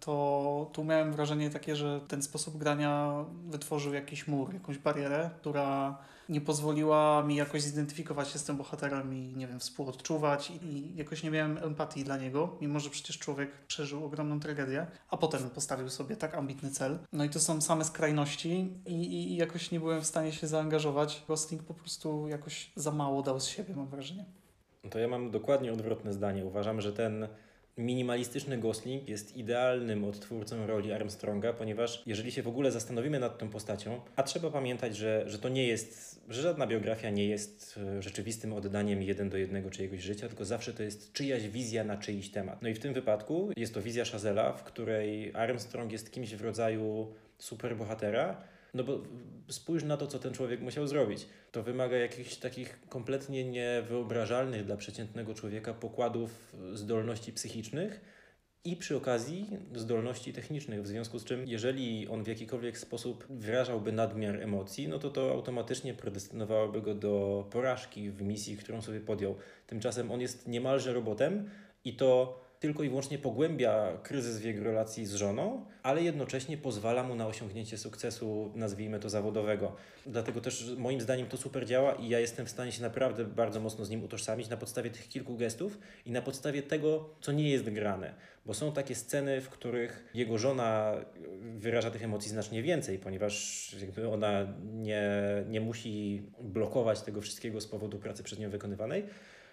to 0.00 0.70
tu 0.72 0.84
miałem 0.84 1.12
wrażenie 1.12 1.50
takie, 1.50 1.76
że 1.76 2.00
ten 2.08 2.22
sposób 2.22 2.56
grania 2.56 3.24
wytworzył 3.46 3.94
jakiś 3.94 4.28
mur, 4.28 4.54
jakąś 4.54 4.78
barierę, 4.78 5.30
która 5.40 5.98
nie 6.28 6.40
pozwoliła 6.40 7.22
mi 7.22 7.36
jakoś 7.36 7.62
zidentyfikować 7.62 8.28
się 8.28 8.38
z 8.38 8.44
tym 8.44 8.56
bohaterem 8.56 9.14
i, 9.14 9.36
nie 9.36 9.46
wiem, 9.46 9.60
współodczuwać 9.60 10.52
i 10.62 10.96
jakoś 10.96 11.22
nie 11.22 11.30
miałem 11.30 11.58
empatii 11.58 12.04
dla 12.04 12.16
niego, 12.16 12.56
mimo 12.60 12.80
że 12.80 12.90
przecież 12.90 13.18
człowiek 13.18 13.50
przeżył 13.66 14.04
ogromną 14.04 14.40
tragedię, 14.40 14.86
a 15.08 15.16
potem 15.16 15.50
postawił 15.50 15.88
sobie 15.88 16.16
tak 16.16 16.34
ambitny 16.34 16.70
cel. 16.70 16.98
No 17.12 17.24
i 17.24 17.30
to 17.30 17.40
są 17.40 17.60
same 17.60 17.84
skrajności 17.84 18.72
i, 18.86 18.94
i 18.94 19.36
jakoś 19.36 19.70
nie 19.70 19.80
byłem 19.80 20.00
w 20.00 20.06
stanie 20.06 20.32
się 20.32 20.46
zaangażować. 20.46 21.24
Gosling 21.28 21.62
po 21.62 21.74
prostu 21.74 22.28
jakoś 22.28 22.72
za 22.76 22.90
mało 22.90 23.22
dał 23.22 23.40
z 23.40 23.46
siebie, 23.46 23.74
mam 23.76 23.88
wrażenie. 23.88 24.24
To 24.90 24.98
ja 24.98 25.08
mam 25.08 25.30
dokładnie 25.30 25.72
odwrotne 25.72 26.12
zdanie. 26.12 26.44
Uważam, 26.44 26.80
że 26.80 26.92
ten 26.92 27.28
Minimalistyczny 27.78 28.58
Gosling 28.58 29.08
jest 29.08 29.36
idealnym 29.36 30.04
odtwórcą 30.04 30.66
roli 30.66 30.92
Armstronga, 30.92 31.52
ponieważ 31.52 32.02
jeżeli 32.06 32.32
się 32.32 32.42
w 32.42 32.48
ogóle 32.48 32.70
zastanowimy 32.70 33.20
nad 33.20 33.38
tą 33.38 33.48
postacią, 33.48 34.00
a 34.16 34.22
trzeba 34.22 34.50
pamiętać, 34.50 34.96
że, 34.96 35.24
że 35.26 35.38
to 35.38 35.48
nie 35.48 35.66
jest, 35.66 36.20
że 36.28 36.42
żadna 36.42 36.66
biografia 36.66 37.10
nie 37.10 37.26
jest 37.26 37.80
e, 37.98 38.02
rzeczywistym 38.02 38.52
oddaniem 38.52 39.02
jeden 39.02 39.28
do 39.28 39.36
jednego 39.36 39.70
czyjegoś 39.70 40.00
życia, 40.00 40.28
tylko 40.28 40.44
zawsze 40.44 40.72
to 40.72 40.82
jest 40.82 41.12
czyjaś 41.12 41.48
wizja 41.48 41.84
na 41.84 41.96
czyjś 41.96 42.30
temat. 42.30 42.62
No 42.62 42.68
i 42.68 42.74
w 42.74 42.78
tym 42.78 42.94
wypadku 42.94 43.50
jest 43.56 43.74
to 43.74 43.82
wizja 43.82 44.04
Chazela, 44.04 44.52
w 44.52 44.64
której 44.64 45.34
Armstrong 45.34 45.92
jest 45.92 46.12
kimś 46.12 46.34
w 46.34 46.40
rodzaju 46.40 47.12
superbohatera, 47.38 48.42
no 48.74 48.84
bo 48.84 49.02
spójrz 49.48 49.84
na 49.84 49.96
to, 49.96 50.06
co 50.06 50.18
ten 50.18 50.32
człowiek 50.32 50.60
musiał 50.60 50.86
zrobić. 50.86 51.26
To 51.52 51.62
wymaga 51.62 51.96
jakichś 51.96 52.36
takich 52.36 52.80
kompletnie 52.88 53.44
niewyobrażalnych 53.44 54.64
dla 54.64 54.76
przeciętnego 54.76 55.34
człowieka 55.34 55.74
pokładów 55.74 56.56
zdolności 56.74 57.32
psychicznych 57.32 58.00
i 58.64 58.76
przy 58.76 58.96
okazji 58.96 59.46
zdolności 59.74 60.32
technicznych, 60.32 60.82
w 60.82 60.86
związku 60.86 61.18
z 61.18 61.24
czym 61.24 61.46
jeżeli 61.46 62.08
on 62.08 62.24
w 62.24 62.26
jakikolwiek 62.26 62.78
sposób 62.78 63.26
wyrażałby 63.30 63.92
nadmiar 63.92 64.42
emocji, 64.42 64.88
no 64.88 64.98
to 64.98 65.10
to 65.10 65.30
automatycznie 65.30 65.94
predestynowałoby 65.94 66.82
go 66.82 66.94
do 66.94 67.46
porażki 67.50 68.10
w 68.10 68.22
misji, 68.22 68.56
którą 68.56 68.82
sobie 68.82 69.00
podjął. 69.00 69.36
Tymczasem 69.66 70.10
on 70.10 70.20
jest 70.20 70.48
niemalże 70.48 70.92
robotem 70.92 71.50
i 71.84 71.96
to 71.96 72.39
tylko 72.60 72.82
i 72.82 72.88
wyłącznie 72.88 73.18
pogłębia 73.18 73.98
kryzys 74.02 74.38
w 74.38 74.44
jego 74.44 74.64
relacji 74.64 75.06
z 75.06 75.14
żoną, 75.14 75.64
ale 75.82 76.02
jednocześnie 76.02 76.58
pozwala 76.58 77.02
mu 77.02 77.14
na 77.14 77.26
osiągnięcie 77.26 77.78
sukcesu, 77.78 78.52
nazwijmy 78.54 79.00
to 79.00 79.10
zawodowego. 79.10 79.76
Dlatego 80.06 80.40
też 80.40 80.74
moim 80.76 81.00
zdaniem 81.00 81.26
to 81.26 81.36
super 81.36 81.66
działa 81.66 81.92
i 81.92 82.08
ja 82.08 82.20
jestem 82.20 82.46
w 82.46 82.50
stanie 82.50 82.72
się 82.72 82.82
naprawdę 82.82 83.24
bardzo 83.24 83.60
mocno 83.60 83.84
z 83.84 83.90
nim 83.90 84.04
utożsamić 84.04 84.48
na 84.48 84.56
podstawie 84.56 84.90
tych 84.90 85.08
kilku 85.08 85.36
gestów 85.36 85.78
i 86.06 86.10
na 86.10 86.22
podstawie 86.22 86.62
tego, 86.62 87.10
co 87.20 87.32
nie 87.32 87.50
jest 87.50 87.70
grane. 87.70 88.14
Bo 88.46 88.54
są 88.54 88.72
takie 88.72 88.94
sceny, 88.94 89.40
w 89.40 89.48
których 89.48 90.10
jego 90.14 90.38
żona 90.38 90.94
wyraża 91.56 91.90
tych 91.90 92.02
emocji 92.02 92.30
znacznie 92.30 92.62
więcej, 92.62 92.98
ponieważ 92.98 93.76
jakby 93.80 94.08
ona 94.08 94.46
nie, 94.72 95.12
nie 95.48 95.60
musi 95.60 96.22
blokować 96.40 97.00
tego 97.00 97.20
wszystkiego 97.20 97.60
z 97.60 97.66
powodu 97.66 97.98
pracy 97.98 98.22
przez 98.22 98.38
nią 98.38 98.50
wykonywanej 98.50 99.04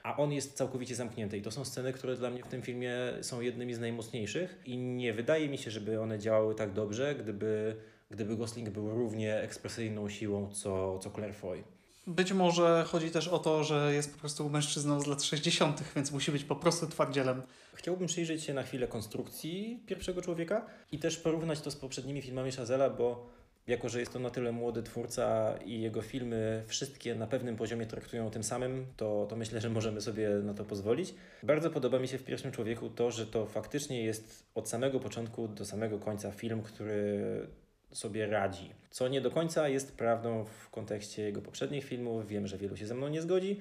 a 0.07 0.17
on 0.17 0.31
jest 0.31 0.53
całkowicie 0.53 0.95
zamknięty. 0.95 1.37
I 1.37 1.41
to 1.41 1.51
są 1.51 1.65
sceny, 1.65 1.93
które 1.93 2.15
dla 2.15 2.29
mnie 2.29 2.43
w 2.43 2.47
tym 2.47 2.61
filmie 2.61 2.93
są 3.21 3.41
jednymi 3.41 3.73
z 3.73 3.79
najmocniejszych 3.79 4.61
i 4.65 4.77
nie 4.77 5.13
wydaje 5.13 5.49
mi 5.49 5.57
się, 5.57 5.71
żeby 5.71 6.01
one 6.01 6.19
działały 6.19 6.55
tak 6.55 6.73
dobrze, 6.73 7.15
gdyby, 7.15 7.75
gdyby 8.11 8.37
Gosling 8.37 8.69
był 8.69 8.89
równie 8.89 9.37
ekspresyjną 9.37 10.09
siłą 10.09 10.49
co, 10.53 10.99
co 10.99 11.09
Claire 11.09 11.35
Foy. 11.35 11.63
Być 12.07 12.33
może 12.33 12.85
chodzi 12.87 13.11
też 13.11 13.27
o 13.27 13.39
to, 13.39 13.63
że 13.63 13.93
jest 13.93 14.13
po 14.13 14.19
prostu 14.19 14.49
mężczyzną 14.49 15.01
z 15.01 15.07
lat 15.07 15.23
60., 15.23 15.83
więc 15.95 16.11
musi 16.11 16.31
być 16.31 16.43
po 16.43 16.55
prostu 16.55 16.87
twardzielem. 16.87 17.41
Chciałbym 17.73 18.07
przyjrzeć 18.07 18.43
się 18.43 18.53
na 18.53 18.63
chwilę 18.63 18.87
konstrukcji 18.87 19.83
pierwszego 19.85 20.21
człowieka 20.21 20.65
i 20.91 20.99
też 20.99 21.17
porównać 21.17 21.61
to 21.61 21.71
z 21.71 21.75
poprzednimi 21.75 22.21
filmami 22.21 22.51
Chazela, 22.51 22.89
bo 22.89 23.29
Jako, 23.67 23.89
że 23.89 23.99
jest 23.99 24.13
to 24.13 24.19
na 24.19 24.29
tyle 24.29 24.51
młody 24.51 24.83
twórca 24.83 25.55
i 25.65 25.81
jego 25.81 26.01
filmy 26.01 26.63
wszystkie 26.67 27.15
na 27.15 27.27
pewnym 27.27 27.55
poziomie 27.55 27.85
traktują 27.85 28.31
tym 28.31 28.43
samym, 28.43 28.85
to, 28.97 29.25
to 29.29 29.35
myślę, 29.35 29.61
że 29.61 29.69
możemy 29.69 30.01
sobie 30.01 30.29
na 30.29 30.53
to 30.53 30.65
pozwolić. 30.65 31.13
Bardzo 31.43 31.69
podoba 31.69 31.99
mi 31.99 32.07
się 32.07 32.17
w 32.17 32.23
pierwszym 32.23 32.51
człowieku 32.51 32.89
to, 32.89 33.11
że 33.11 33.27
to 33.27 33.45
faktycznie 33.45 34.03
jest 34.03 34.45
od 34.55 34.69
samego 34.69 34.99
początku 34.99 35.47
do 35.47 35.65
samego 35.65 35.99
końca 35.99 36.31
film, 36.31 36.61
który 36.61 37.47
sobie 37.91 38.27
radzi. 38.27 38.71
Co 38.89 39.07
nie 39.07 39.21
do 39.21 39.31
końca 39.31 39.69
jest 39.69 39.97
prawdą 39.97 40.45
w 40.45 40.69
kontekście 40.69 41.23
jego 41.23 41.41
poprzednich 41.41 41.85
filmów. 41.85 42.27
Wiem, 42.27 42.47
że 42.47 42.57
wielu 42.57 42.77
się 42.77 42.87
ze 42.87 42.95
mną 42.95 43.07
nie 43.07 43.21
zgodzi, 43.21 43.59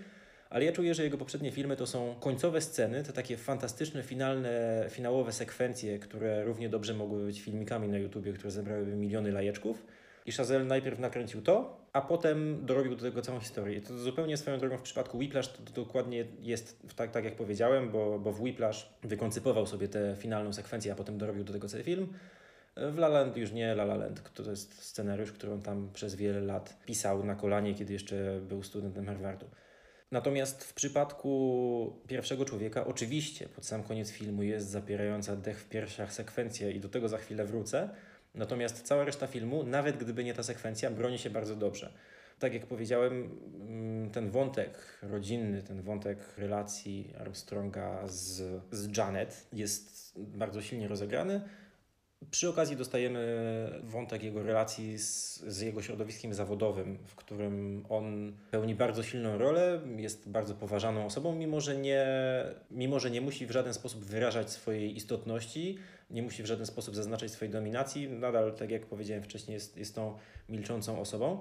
ale 0.50 0.64
ja 0.64 0.72
czuję, 0.72 0.94
że 0.94 1.04
jego 1.04 1.18
poprzednie 1.18 1.52
filmy 1.52 1.76
to 1.76 1.86
są 1.86 2.14
końcowe 2.20 2.60
sceny, 2.60 3.02
to 3.04 3.12
takie 3.12 3.36
fantastyczne, 3.36 4.02
finalne, 4.02 4.84
finałowe 4.90 5.32
sekwencje, 5.32 5.98
które 5.98 6.44
równie 6.44 6.68
dobrze 6.68 6.94
mogły 6.94 7.26
być 7.26 7.40
filmikami 7.40 7.88
na 7.88 7.98
YouTubie, 7.98 8.32
które 8.32 8.50
zebrałyby 8.50 8.96
miliony 8.96 9.32
lajeczków. 9.32 9.86
I 10.26 10.32
Chazelle 10.32 10.64
najpierw 10.64 10.98
nakręcił 10.98 11.42
to, 11.42 11.80
a 11.92 12.00
potem 12.00 12.66
dorobił 12.66 12.96
do 12.96 13.02
tego 13.02 13.22
całą 13.22 13.40
historię. 13.40 13.76
I 13.76 13.80
to 13.80 13.98
zupełnie 13.98 14.36
swoją 14.36 14.58
drogą 14.58 14.78
w 14.78 14.82
przypadku 14.82 15.18
Whiplash 15.18 15.48
to, 15.48 15.58
to 15.62 15.72
dokładnie 15.84 16.24
jest 16.40 16.82
tak, 16.96 17.10
tak 17.10 17.24
jak 17.24 17.36
powiedziałem, 17.36 17.90
bo, 17.90 18.18
bo 18.18 18.32
w 18.32 18.40
Whiplash 18.40 18.88
wykoncypował 19.02 19.66
sobie 19.66 19.88
tę 19.88 20.14
finalną 20.18 20.52
sekwencję, 20.52 20.92
a 20.92 20.94
potem 20.94 21.18
dorobił 21.18 21.44
do 21.44 21.52
tego 21.52 21.68
cały 21.68 21.82
film. 21.82 22.08
W 22.76 22.98
La 22.98 23.08
Land 23.08 23.36
już 23.36 23.52
nie 23.52 23.72
La 23.72 23.82
La 23.82 23.94
Land, 23.94 24.30
to 24.34 24.50
jest 24.50 24.82
scenariusz, 24.82 25.32
który 25.32 25.52
on 25.52 25.62
tam 25.62 25.90
przez 25.94 26.14
wiele 26.14 26.40
lat 26.40 26.76
pisał 26.86 27.24
na 27.24 27.34
kolanie, 27.34 27.74
kiedy 27.74 27.92
jeszcze 27.92 28.40
był 28.48 28.62
studentem 28.62 29.06
Harvardu. 29.06 29.46
Natomiast 30.10 30.64
w 30.64 30.74
przypadku 30.74 32.00
pierwszego 32.08 32.44
człowieka, 32.44 32.86
oczywiście 32.86 33.48
pod 33.48 33.66
sam 33.66 33.82
koniec 33.82 34.10
filmu 34.10 34.42
jest 34.42 34.68
zapierająca 34.68 35.36
dech 35.36 35.60
w 35.60 35.68
piersiach 35.68 36.12
sekwencja 36.12 36.70
i 36.70 36.80
do 36.80 36.88
tego 36.88 37.08
za 37.08 37.18
chwilę 37.18 37.44
wrócę. 37.44 37.88
Natomiast 38.34 38.82
cała 38.82 39.04
reszta 39.04 39.26
filmu, 39.26 39.62
nawet 39.64 39.96
gdyby 39.96 40.24
nie 40.24 40.34
ta 40.34 40.42
sekwencja, 40.42 40.90
broni 40.90 41.18
się 41.18 41.30
bardzo 41.30 41.56
dobrze. 41.56 41.92
Tak 42.38 42.54
jak 42.54 42.66
powiedziałem, 42.66 43.38
mm, 43.60 44.10
ten 44.10 44.30
wątek 44.30 44.98
rodzinny, 45.02 45.62
ten 45.62 45.82
wątek 45.82 46.18
relacji 46.38 47.12
Armstronga 47.18 48.06
z, 48.06 48.62
z 48.70 48.96
Janet 48.96 49.46
jest 49.52 50.12
bardzo 50.18 50.62
silnie 50.62 50.88
rozegrany. 50.88 51.40
Przy 52.30 52.48
okazji 52.48 52.76
dostajemy 52.76 53.20
wątek 53.82 54.22
jego 54.22 54.42
relacji 54.42 54.98
z, 54.98 55.40
z, 55.40 55.60
jego 55.60 55.82
środowiskiem 55.82 56.34
zawodowym, 56.34 56.98
w 57.06 57.14
którym 57.14 57.84
on 57.88 58.32
pełni 58.50 58.74
bardzo 58.74 59.02
silną 59.02 59.38
rolę, 59.38 59.80
jest 59.96 60.28
bardzo 60.28 60.54
poważaną 60.54 61.06
osobą, 61.06 61.34
mimo 61.34 61.60
że 61.60 61.76
nie, 61.76 62.06
mimo, 62.70 63.00
że 63.00 63.10
nie 63.10 63.20
musi 63.20 63.46
w 63.46 63.50
żaden 63.50 63.74
sposób 63.74 64.04
wyrażać 64.04 64.50
swojej 64.50 64.96
istotności, 64.96 65.78
nie 66.10 66.22
musi 66.22 66.42
w 66.42 66.46
żaden 66.46 66.66
sposób 66.66 66.94
zaznaczać 66.94 67.30
swojej 67.30 67.52
dominacji. 67.52 68.08
Nadal, 68.08 68.54
tak 68.54 68.70
jak 68.70 68.86
powiedziałem 68.86 69.22
wcześniej, 69.22 69.54
jest, 69.54 69.76
jest 69.76 69.94
tą 69.94 70.18
milczącą 70.48 71.00
osobą. 71.00 71.40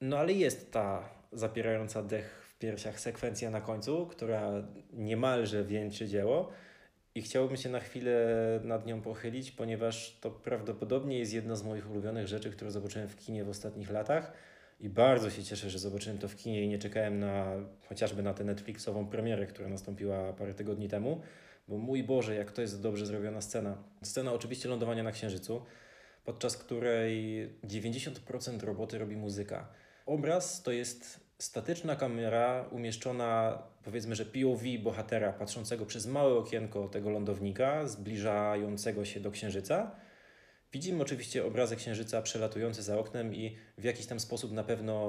No 0.00 0.18
ale 0.18 0.32
jest 0.32 0.72
ta 0.72 1.08
zapierająca 1.32 2.02
dech 2.02 2.46
w 2.48 2.58
piersiach 2.58 3.00
sekwencja 3.00 3.50
na 3.50 3.60
końcu, 3.60 4.06
która 4.06 4.52
niemalże 4.92 5.64
wieńczy 5.64 6.08
dzieło. 6.08 6.50
I 7.14 7.22
chciałbym 7.22 7.56
się 7.56 7.68
na 7.68 7.80
chwilę 7.80 8.26
nad 8.64 8.86
nią 8.86 9.02
pochylić, 9.02 9.50
ponieważ 9.50 10.18
to 10.20 10.30
prawdopodobnie 10.30 11.18
jest 11.18 11.32
jedna 11.32 11.56
z 11.56 11.62
moich 11.62 11.90
ulubionych 11.90 12.28
rzeczy, 12.28 12.50
które 12.50 12.70
zobaczyłem 12.70 13.08
w 13.08 13.16
kinie 13.16 13.44
w 13.44 13.48
ostatnich 13.48 13.90
latach. 13.90 14.32
I 14.80 14.88
bardzo 14.88 15.30
się 15.30 15.44
cieszę, 15.44 15.70
że 15.70 15.78
zobaczyłem 15.78 16.18
to 16.18 16.28
w 16.28 16.36
kinie 16.36 16.64
i 16.64 16.68
nie 16.68 16.78
czekałem 16.78 17.18
na 17.18 17.56
chociażby 17.88 18.22
na 18.22 18.34
tę 18.34 18.44
Netflixową 18.44 19.06
premierę, 19.06 19.46
która 19.46 19.68
nastąpiła 19.68 20.32
parę 20.32 20.54
tygodni 20.54 20.88
temu. 20.88 21.20
Bo 21.68 21.78
mój 21.78 22.04
Boże, 22.04 22.34
jak 22.34 22.52
to 22.52 22.62
jest 22.62 22.82
dobrze 22.82 23.06
zrobiona 23.06 23.40
scena. 23.40 23.84
Scena 24.02 24.32
oczywiście 24.32 24.68
lądowania 24.68 25.02
na 25.02 25.12
Księżycu, 25.12 25.62
podczas 26.24 26.56
której 26.56 27.48
90% 27.64 28.64
roboty 28.64 28.98
robi 28.98 29.16
muzyka. 29.16 29.68
Obraz 30.06 30.62
to 30.62 30.72
jest 30.72 31.29
statyczna 31.42 31.96
kamera 31.96 32.68
umieszczona, 32.70 33.62
powiedzmy, 33.84 34.14
że 34.14 34.24
POV 34.24 34.62
bohatera 34.82 35.32
patrzącego 35.32 35.86
przez 35.86 36.06
małe 36.06 36.34
okienko 36.34 36.88
tego 36.88 37.10
lądownika, 37.10 37.86
zbliżającego 37.86 39.04
się 39.04 39.20
do 39.20 39.30
księżyca. 39.30 39.96
Widzimy 40.72 41.02
oczywiście 41.02 41.44
obrazek 41.44 41.78
księżyca 41.78 42.22
przelatujący 42.22 42.82
za 42.82 42.98
oknem 42.98 43.34
i 43.34 43.56
w 43.78 43.84
jakiś 43.84 44.06
tam 44.06 44.20
sposób 44.20 44.52
na 44.52 44.64
pewno 44.64 45.06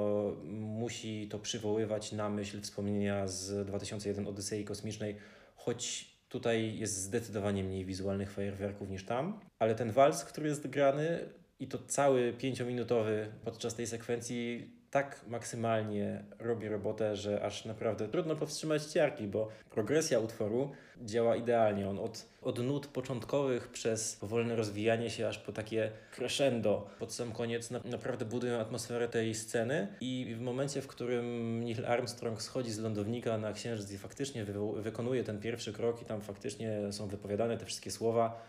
musi 0.54 1.28
to 1.28 1.40
przywoływać 1.40 2.12
na 2.12 2.30
myśl 2.30 2.62
wspomnienia 2.62 3.28
z 3.28 3.68
2001 3.68 4.28
Odysei 4.28 4.66
Kosmicznej, 4.66 5.16
choć 5.56 6.12
tutaj 6.30 6.78
jest 6.78 6.98
zdecydowanie 6.98 7.64
mniej 7.64 7.86
wizualnych 7.86 8.32
fajerwerków 8.32 8.90
niż 8.90 9.06
tam. 9.06 9.40
Ale 9.60 9.76
ten 9.76 9.92
wals, 9.92 10.26
który 10.26 10.50
jest 10.50 10.68
grany 10.68 11.20
i 11.60 11.68
to 11.68 11.78
cały 11.88 12.34
pięciominutowy 12.34 13.32
podczas 13.44 13.76
tej 13.76 13.88
sekwencji 13.88 14.72
tak 14.92 15.22
maksymalnie 15.28 16.24
robi 16.40 16.70
robotę, 16.70 17.16
że 17.16 17.44
aż 17.44 17.66
naprawdę 17.66 18.08
trudno 18.08 18.36
powstrzymać 18.36 18.86
ciarki, 18.86 19.28
bo 19.28 19.48
progresja 19.70 20.20
utworu 20.20 20.72
działa 21.02 21.36
idealnie. 21.36 21.90
On 21.90 22.00
od, 22.00 22.26
od 22.42 22.60
nut 22.60 22.88
początkowych 22.88 23.68
przez 23.68 24.16
powolne 24.16 24.56
rozwijanie 24.56 25.10
się 25.10 25.28
aż 25.28 25.38
po 25.38 25.52
takie 25.52 25.92
crescendo 26.16 26.88
pod 27.00 27.14
sam 27.14 27.32
koniec 27.32 27.72
na, 27.72 27.80
naprawdę 27.86 28.26
budują 28.26 28.60
atmosferę 28.60 29.08
tej 29.08 29.36
sceny 29.36 29.88
i 30.02 30.36
w 30.38 30.42
momencie, 30.42 30.82
w 30.82 30.88
którym 30.88 31.60
Neil 31.64 31.86
Armstrong 31.86 32.42
schodzi 32.42 32.72
z 32.72 32.80
lądownika 32.80 33.38
na 33.38 33.54
księżyc 33.54 33.92
i 33.92 33.98
faktycznie 33.98 34.46
wy, 34.46 34.82
wykonuje 34.82 35.24
ten 35.24 35.40
pierwszy 35.40 35.74
krok 35.74 36.02
i 36.02 36.06
tam 36.06 36.22
faktycznie 36.22 36.92
są 36.92 37.08
wypowiadane 37.08 37.58
te 37.58 37.66
wszystkie 37.66 37.92
słowa, 37.92 38.42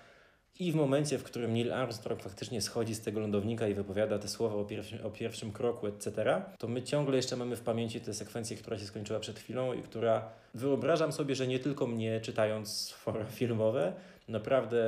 i 0.58 0.72
w 0.72 0.74
momencie, 0.74 1.18
w 1.18 1.22
którym 1.22 1.52
Neil 1.52 1.72
Armstrong 1.72 2.22
faktycznie 2.22 2.60
schodzi 2.60 2.94
z 2.94 3.00
tego 3.00 3.20
lądownika 3.20 3.68
i 3.68 3.74
wypowiada 3.74 4.18
te 4.18 4.28
słowa 4.28 4.56
o 4.56 4.64
pierwszym, 4.64 5.06
o 5.06 5.10
pierwszym 5.10 5.52
kroku, 5.52 5.86
etc., 5.86 6.42
to 6.58 6.68
my 6.68 6.82
ciągle 6.82 7.16
jeszcze 7.16 7.36
mamy 7.36 7.56
w 7.56 7.60
pamięci 7.60 8.00
tę 8.00 8.14
sekwencję, 8.14 8.56
która 8.56 8.78
się 8.78 8.84
skończyła 8.84 9.20
przed 9.20 9.38
chwilą 9.38 9.72
i 9.72 9.82
która 9.82 10.28
wyobrażam 10.54 11.12
sobie, 11.12 11.34
że 11.34 11.46
nie 11.46 11.58
tylko 11.58 11.86
mnie 11.86 12.20
czytając 12.20 12.90
fora 12.90 13.24
filmowe, 13.38 13.92
naprawdę 14.28 14.84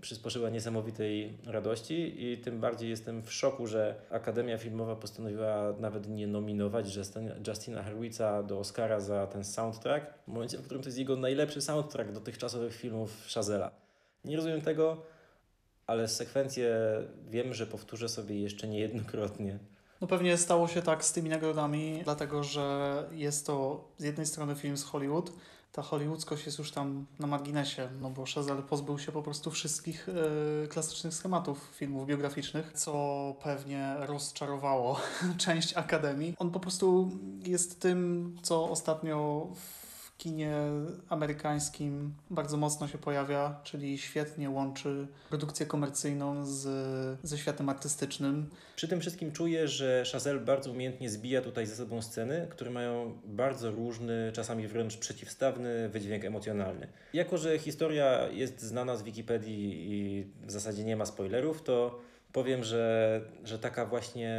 przysporzyła 0.00 0.50
niesamowitej 0.50 1.38
radości 1.46 2.24
i 2.24 2.38
tym 2.38 2.60
bardziej 2.60 2.90
jestem 2.90 3.22
w 3.22 3.32
szoku, 3.32 3.66
że 3.66 3.94
Akademia 4.10 4.58
Filmowa 4.58 4.96
postanowiła 4.96 5.74
nawet 5.80 6.08
nie 6.08 6.26
nominować 6.26 6.98
Justina 7.46 7.84
Hurwitza 7.84 8.42
do 8.42 8.58
Oscara 8.58 9.00
za 9.00 9.26
ten 9.26 9.44
soundtrack, 9.44 10.14
w 10.24 10.28
momencie, 10.28 10.58
w 10.58 10.62
którym 10.62 10.82
to 10.82 10.88
jest 10.88 10.98
jego 10.98 11.16
najlepszy 11.16 11.60
soundtrack 11.60 12.12
dotychczasowych 12.12 12.74
filmów 12.74 13.24
Shazela. 13.28 13.85
Nie 14.26 14.36
rozumiem 14.36 14.60
tego, 14.60 15.02
ale 15.86 16.08
sekwencję 16.08 16.76
wiem, 17.28 17.54
że 17.54 17.66
powtórzę 17.66 18.08
sobie 18.08 18.40
jeszcze 18.40 18.68
niejednokrotnie. 18.68 19.58
No 20.00 20.06
pewnie 20.06 20.36
stało 20.36 20.68
się 20.68 20.82
tak 20.82 21.04
z 21.04 21.12
tymi 21.12 21.30
nagrodami, 21.30 22.00
dlatego 22.04 22.44
że 22.44 23.04
jest 23.12 23.46
to 23.46 23.84
z 23.98 24.04
jednej 24.04 24.26
strony 24.26 24.54
film 24.54 24.76
z 24.76 24.84
Hollywood, 24.84 25.32
ta 25.76 25.82
hollywoodzkość 25.82 26.46
jest 26.46 26.58
już 26.58 26.70
tam 26.70 27.06
na 27.18 27.26
marginesie, 27.26 27.88
no 28.00 28.10
bo 28.10 28.24
Chazelle 28.34 28.62
pozbył 28.62 28.98
się 28.98 29.12
po 29.12 29.22
prostu 29.22 29.50
wszystkich 29.50 30.08
y, 30.08 30.68
klasycznych 30.68 31.14
schematów 31.14 31.70
filmów 31.74 32.06
biograficznych, 32.06 32.72
co 32.72 33.34
pewnie 33.42 33.94
rozczarowało 33.98 35.00
część 35.44 35.74
Akademii. 35.74 36.34
On 36.38 36.50
po 36.50 36.60
prostu 36.60 37.10
jest 37.42 37.80
tym, 37.80 38.36
co 38.42 38.70
ostatnio 38.70 39.48
w 39.54 39.85
kinie 40.18 40.52
amerykańskim 41.08 42.14
bardzo 42.30 42.56
mocno 42.56 42.88
się 42.88 42.98
pojawia, 42.98 43.60
czyli 43.64 43.98
świetnie 43.98 44.50
łączy 44.50 45.06
produkcję 45.28 45.66
komercyjną 45.66 46.46
z, 46.46 46.68
ze 47.22 47.38
światem 47.38 47.68
artystycznym. 47.68 48.50
Przy 48.76 48.88
tym 48.88 49.00
wszystkim 49.00 49.32
czuję, 49.32 49.68
że 49.68 50.04
Chazelle 50.12 50.40
bardzo 50.40 50.70
umiejętnie 50.70 51.10
zbija 51.10 51.42
tutaj 51.42 51.66
ze 51.66 51.76
sobą 51.76 52.02
sceny, 52.02 52.46
które 52.50 52.70
mają 52.70 53.18
bardzo 53.24 53.70
różny, 53.70 54.30
czasami 54.34 54.68
wręcz 54.68 54.96
przeciwstawny 54.96 55.88
wydźwięk 55.88 56.24
emocjonalny. 56.24 56.88
Jako, 57.12 57.38
że 57.38 57.58
historia 57.58 58.28
jest 58.28 58.62
znana 58.62 58.96
z 58.96 59.02
Wikipedii 59.02 59.92
i 59.92 60.24
w 60.46 60.50
zasadzie 60.50 60.84
nie 60.84 60.96
ma 60.96 61.06
spoilerów, 61.06 61.62
to 61.62 62.00
powiem, 62.32 62.64
że, 62.64 63.20
że 63.44 63.58
taka 63.58 63.86
właśnie 63.86 64.36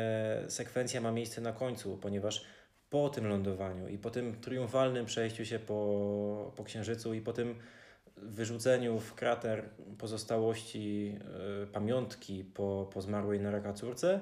sekwencja 0.47 1.01
ma 1.01 1.11
miejsce 1.11 1.41
na 1.41 1.53
końcu, 1.53 1.97
ponieważ 1.97 2.45
po 2.89 3.09
tym 3.09 3.27
lądowaniu 3.27 3.87
i 3.87 3.97
po 3.97 4.09
tym 4.09 4.41
triumfalnym 4.41 5.05
przejściu 5.05 5.45
się 5.45 5.59
po, 5.59 6.53
po 6.55 6.63
Księżycu 6.63 7.13
i 7.13 7.21
po 7.21 7.33
tym 7.33 7.55
wyrzuceniu 8.17 8.99
w 8.99 9.15
krater 9.15 9.69
pozostałości 9.97 11.15
y, 11.63 11.67
pamiątki 11.67 12.43
po, 12.43 12.89
po 12.93 13.01
zmarłej 13.01 13.39
na 13.39 13.51
raka 13.51 13.73
córce, 13.73 14.21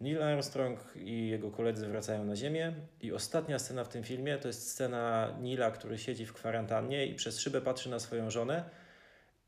Neil 0.00 0.22
Armstrong 0.22 0.78
i 0.96 1.28
jego 1.28 1.50
koledzy 1.50 1.88
wracają 1.88 2.24
na 2.24 2.36
Ziemię 2.36 2.72
i 3.00 3.12
ostatnia 3.12 3.58
scena 3.58 3.84
w 3.84 3.88
tym 3.88 4.04
filmie 4.04 4.38
to 4.38 4.48
jest 4.48 4.70
scena 4.70 5.34
Nila, 5.40 5.70
który 5.70 5.98
siedzi 5.98 6.26
w 6.26 6.32
kwarantannie 6.32 7.06
i 7.06 7.14
przez 7.14 7.40
szybę 7.40 7.60
patrzy 7.60 7.90
na 7.90 7.98
swoją 7.98 8.30
żonę 8.30 8.64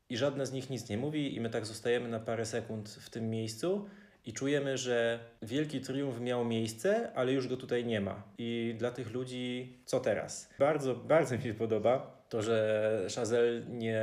i 0.09 0.17
żadne 0.17 0.45
z 0.45 0.51
nich 0.51 0.69
nic 0.69 0.89
nie 0.89 0.97
mówi 0.97 1.35
i 1.35 1.41
my 1.41 1.49
tak 1.49 1.65
zostajemy 1.65 2.09
na 2.09 2.19
parę 2.19 2.45
sekund 2.45 2.89
w 2.89 3.09
tym 3.09 3.29
miejscu 3.29 3.89
i 4.25 4.33
czujemy, 4.33 4.77
że 4.77 5.19
wielki 5.41 5.81
triumf 5.81 6.19
miał 6.19 6.45
miejsce, 6.45 7.11
ale 7.15 7.33
już 7.33 7.47
go 7.47 7.57
tutaj 7.57 7.85
nie 7.85 8.01
ma. 8.01 8.23
I 8.37 8.75
dla 8.77 8.91
tych 8.91 9.13
ludzi 9.13 9.73
co 9.85 9.99
teraz? 9.99 10.49
Bardzo, 10.59 10.95
bardzo 10.95 11.37
mi 11.37 11.43
się 11.43 11.53
podoba 11.53 12.25
To, 12.29 12.41
że 12.41 13.07
Chazelle 13.15 13.61
nie, 13.69 14.01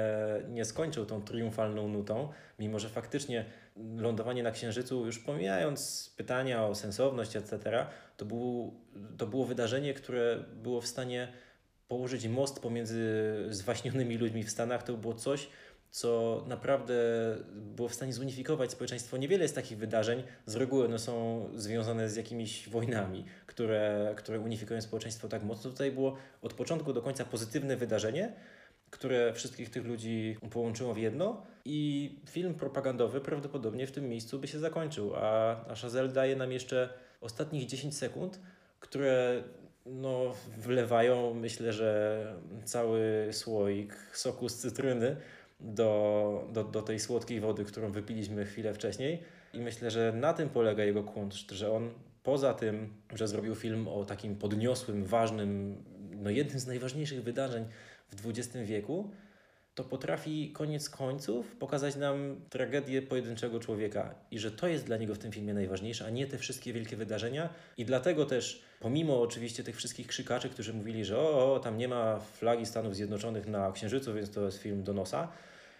nie 0.48 0.64
skończył 0.64 1.06
tą 1.06 1.22
triumfalną 1.22 1.88
nutą, 1.88 2.28
mimo 2.58 2.78
że 2.78 2.88
faktycznie 2.88 3.44
lądowanie 3.96 4.42
na 4.42 4.50
Księżycu, 4.50 5.06
już 5.06 5.18
pomijając 5.18 6.10
pytania 6.16 6.66
o 6.66 6.74
sensowność, 6.74 7.36
etc., 7.36 7.86
to, 8.16 8.24
był, 8.24 8.74
to 9.18 9.26
było 9.26 9.44
wydarzenie, 9.44 9.94
które 9.94 10.44
było 10.62 10.80
w 10.80 10.86
stanie 10.86 11.28
położyć 11.88 12.28
most 12.28 12.60
pomiędzy 12.60 13.34
zwaśnionymi 13.48 14.16
ludźmi 14.16 14.44
w 14.44 14.50
Stanach. 14.50 14.82
To 14.82 14.96
było 14.96 15.14
coś, 15.14 15.48
co 15.92 16.44
naprawdę 16.46 16.94
było 17.52 17.88
w 17.88 17.94
stanie 17.94 18.12
zunifikować 18.12 18.70
społeczeństwo. 18.70 19.16
Niewiele 19.16 19.42
jest 19.42 19.54
takich 19.54 19.78
wydarzeń, 19.78 20.22
z 20.46 20.56
reguły 20.56 20.84
one 20.84 20.98
są 20.98 21.46
związane 21.56 22.08
z 22.08 22.16
jakimiś 22.16 22.68
wojnami, 22.68 23.24
które, 23.46 24.14
które 24.16 24.40
unifikują 24.40 24.80
społeczeństwo 24.80 25.28
tak 25.28 25.42
mocno. 25.42 25.70
Tutaj 25.70 25.92
było 25.92 26.16
od 26.42 26.54
początku 26.54 26.92
do 26.92 27.02
końca 27.02 27.24
pozytywne 27.24 27.76
wydarzenie, 27.76 28.32
które 28.90 29.32
wszystkich 29.32 29.70
tych 29.70 29.86
ludzi 29.86 30.36
połączyło 30.50 30.94
w 30.94 30.98
jedno 30.98 31.42
i 31.64 32.10
film 32.30 32.54
propagandowy 32.54 33.20
prawdopodobnie 33.20 33.86
w 33.86 33.92
tym 33.92 34.08
miejscu 34.08 34.38
by 34.38 34.48
się 34.48 34.58
zakończył, 34.58 35.12
a, 35.16 35.56
a 35.68 35.74
Chazelle 35.74 36.08
daje 36.08 36.36
nam 36.36 36.52
jeszcze 36.52 36.88
ostatnich 37.20 37.66
10 37.66 37.96
sekund, 37.96 38.40
które 38.80 39.42
no, 39.86 40.34
wlewają 40.58 41.34
myślę, 41.34 41.72
że 41.72 42.26
cały 42.64 43.28
słoik 43.32 43.94
soku 44.12 44.48
z 44.48 44.54
cytryny 44.56 45.16
do, 45.62 46.48
do, 46.52 46.64
do 46.64 46.82
tej 46.82 47.00
słodkiej 47.00 47.40
wody, 47.40 47.64
którą 47.64 47.92
wypiliśmy 47.92 48.44
chwilę 48.44 48.74
wcześniej. 48.74 49.22
I 49.54 49.60
myślę, 49.60 49.90
że 49.90 50.12
na 50.12 50.32
tym 50.32 50.48
polega 50.48 50.84
jego 50.84 51.02
kunszt, 51.02 51.50
że 51.50 51.72
on 51.72 51.90
poza 52.22 52.54
tym, 52.54 52.94
że 53.14 53.28
zrobił 53.28 53.54
film 53.54 53.88
o 53.88 54.04
takim 54.04 54.36
podniosłym, 54.36 55.04
ważnym, 55.04 55.76
no 56.10 56.30
jednym 56.30 56.60
z 56.60 56.66
najważniejszych 56.66 57.22
wydarzeń 57.22 57.64
w 58.08 58.28
XX 58.28 58.56
wieku, 58.64 59.10
to 59.74 59.84
potrafi 59.84 60.52
koniec 60.52 60.90
końców 60.90 61.56
pokazać 61.56 61.96
nam 61.96 62.40
tragedię 62.50 63.02
pojedynczego 63.02 63.60
człowieka 63.60 64.14
i 64.30 64.38
że 64.38 64.50
to 64.50 64.68
jest 64.68 64.86
dla 64.86 64.96
niego 64.96 65.14
w 65.14 65.18
tym 65.18 65.32
filmie 65.32 65.54
najważniejsze, 65.54 66.06
a 66.06 66.10
nie 66.10 66.26
te 66.26 66.38
wszystkie 66.38 66.72
wielkie 66.72 66.96
wydarzenia. 66.96 67.48
I 67.76 67.84
dlatego 67.84 68.26
też, 68.26 68.62
pomimo 68.80 69.20
oczywiście 69.20 69.64
tych 69.64 69.76
wszystkich 69.76 70.06
krzykaczy, 70.06 70.48
którzy 70.48 70.74
mówili, 70.74 71.04
że 71.04 71.18
o, 71.18 71.54
o 71.54 71.60
tam 71.60 71.78
nie 71.78 71.88
ma 71.88 72.20
flagi 72.20 72.66
Stanów 72.66 72.96
Zjednoczonych 72.96 73.46
na 73.46 73.72
Księżycu, 73.72 74.14
więc 74.14 74.30
to 74.30 74.44
jest 74.44 74.58
film 74.58 74.82
do 74.82 74.92
nosa, 74.92 75.28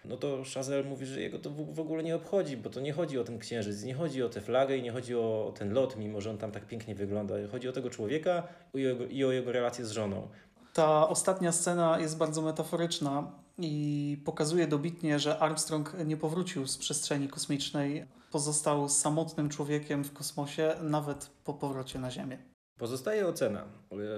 no 0.05 0.17
to 0.17 0.43
Chazelle 0.53 0.83
mówi, 0.83 1.05
że 1.05 1.21
jego 1.21 1.39
to 1.39 1.49
w 1.49 1.79
ogóle 1.79 2.03
nie 2.03 2.15
obchodzi, 2.15 2.57
bo 2.57 2.69
to 2.69 2.79
nie 2.79 2.93
chodzi 2.93 3.19
o 3.19 3.23
ten 3.23 3.39
księżyc, 3.39 3.83
nie 3.83 3.93
chodzi 3.93 4.23
o 4.23 4.29
tę 4.29 4.41
flagę 4.41 4.77
i 4.77 4.83
nie 4.83 4.91
chodzi 4.91 5.15
o 5.15 5.53
ten 5.55 5.73
lot, 5.73 5.97
mimo 5.97 6.21
że 6.21 6.29
on 6.29 6.37
tam 6.37 6.51
tak 6.51 6.65
pięknie 6.65 6.95
wygląda. 6.95 7.35
Chodzi 7.51 7.69
o 7.69 7.71
tego 7.71 7.89
człowieka 7.89 8.47
i 8.73 8.77
o 8.77 8.79
jego, 8.79 9.05
i 9.05 9.25
o 9.25 9.31
jego 9.31 9.51
relację 9.51 9.85
z 9.85 9.91
żoną. 9.91 10.27
Ta 10.73 11.09
ostatnia 11.09 11.51
scena 11.51 11.99
jest 11.99 12.17
bardzo 12.17 12.41
metaforyczna 12.41 13.31
i 13.57 14.17
pokazuje 14.25 14.67
dobitnie, 14.67 15.19
że 15.19 15.39
Armstrong 15.39 15.95
nie 16.05 16.17
powrócił 16.17 16.67
z 16.67 16.77
przestrzeni 16.77 17.27
kosmicznej, 17.27 18.05
pozostał 18.31 18.89
samotnym 18.89 19.49
człowiekiem 19.49 20.03
w 20.03 20.13
kosmosie, 20.13 20.75
nawet 20.81 21.29
po 21.43 21.53
powrocie 21.53 21.99
na 21.99 22.11
Ziemię. 22.11 22.37
Pozostaje 22.77 23.27
ocena. 23.27 23.65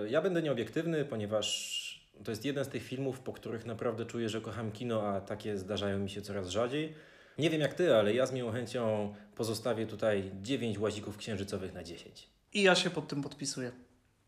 Ja 0.09 0.21
będę 0.21 0.41
nieobiektywny, 0.41 1.05
ponieważ 1.05 1.84
to 2.23 2.31
jest 2.31 2.45
jeden 2.45 2.65
z 2.65 2.67
tych 2.67 2.83
filmów, 2.83 3.19
po 3.19 3.33
których 3.33 3.65
naprawdę 3.65 4.05
czuję, 4.05 4.29
że 4.29 4.41
kocham 4.41 4.71
kino, 4.71 5.07
a 5.07 5.21
takie 5.21 5.57
zdarzają 5.57 5.99
mi 5.99 6.09
się 6.09 6.21
coraz 6.21 6.49
rzadziej. 6.49 6.93
Nie 7.37 7.49
wiem 7.49 7.61
jak 7.61 7.73
ty, 7.73 7.95
ale 7.95 8.13
ja 8.13 8.25
z 8.25 8.31
miłą 8.31 8.51
chęcią 8.51 9.13
pozostawię 9.35 9.87
tutaj 9.87 10.31
9 10.41 10.79
łazików 10.79 11.17
księżycowych 11.17 11.73
na 11.73 11.83
10. 11.83 12.29
I 12.53 12.63
ja 12.63 12.75
się 12.75 12.89
pod 12.89 13.07
tym 13.07 13.21
podpisuję. 13.21 13.71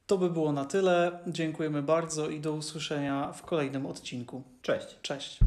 To 0.08 0.18
by 0.18 0.30
było 0.30 0.52
na 0.52 0.66
tyle. 0.66 1.20
Dziękujemy 1.28 1.84
bardzo 1.84 2.30
i 2.30 2.40
do 2.40 2.54
usłyszenia 2.54 3.34
w 3.34 3.42
kolejnym 3.42 3.86
odcinku. 3.86 4.44
Cześć. 4.62 4.96
Cześć. 5.02 5.40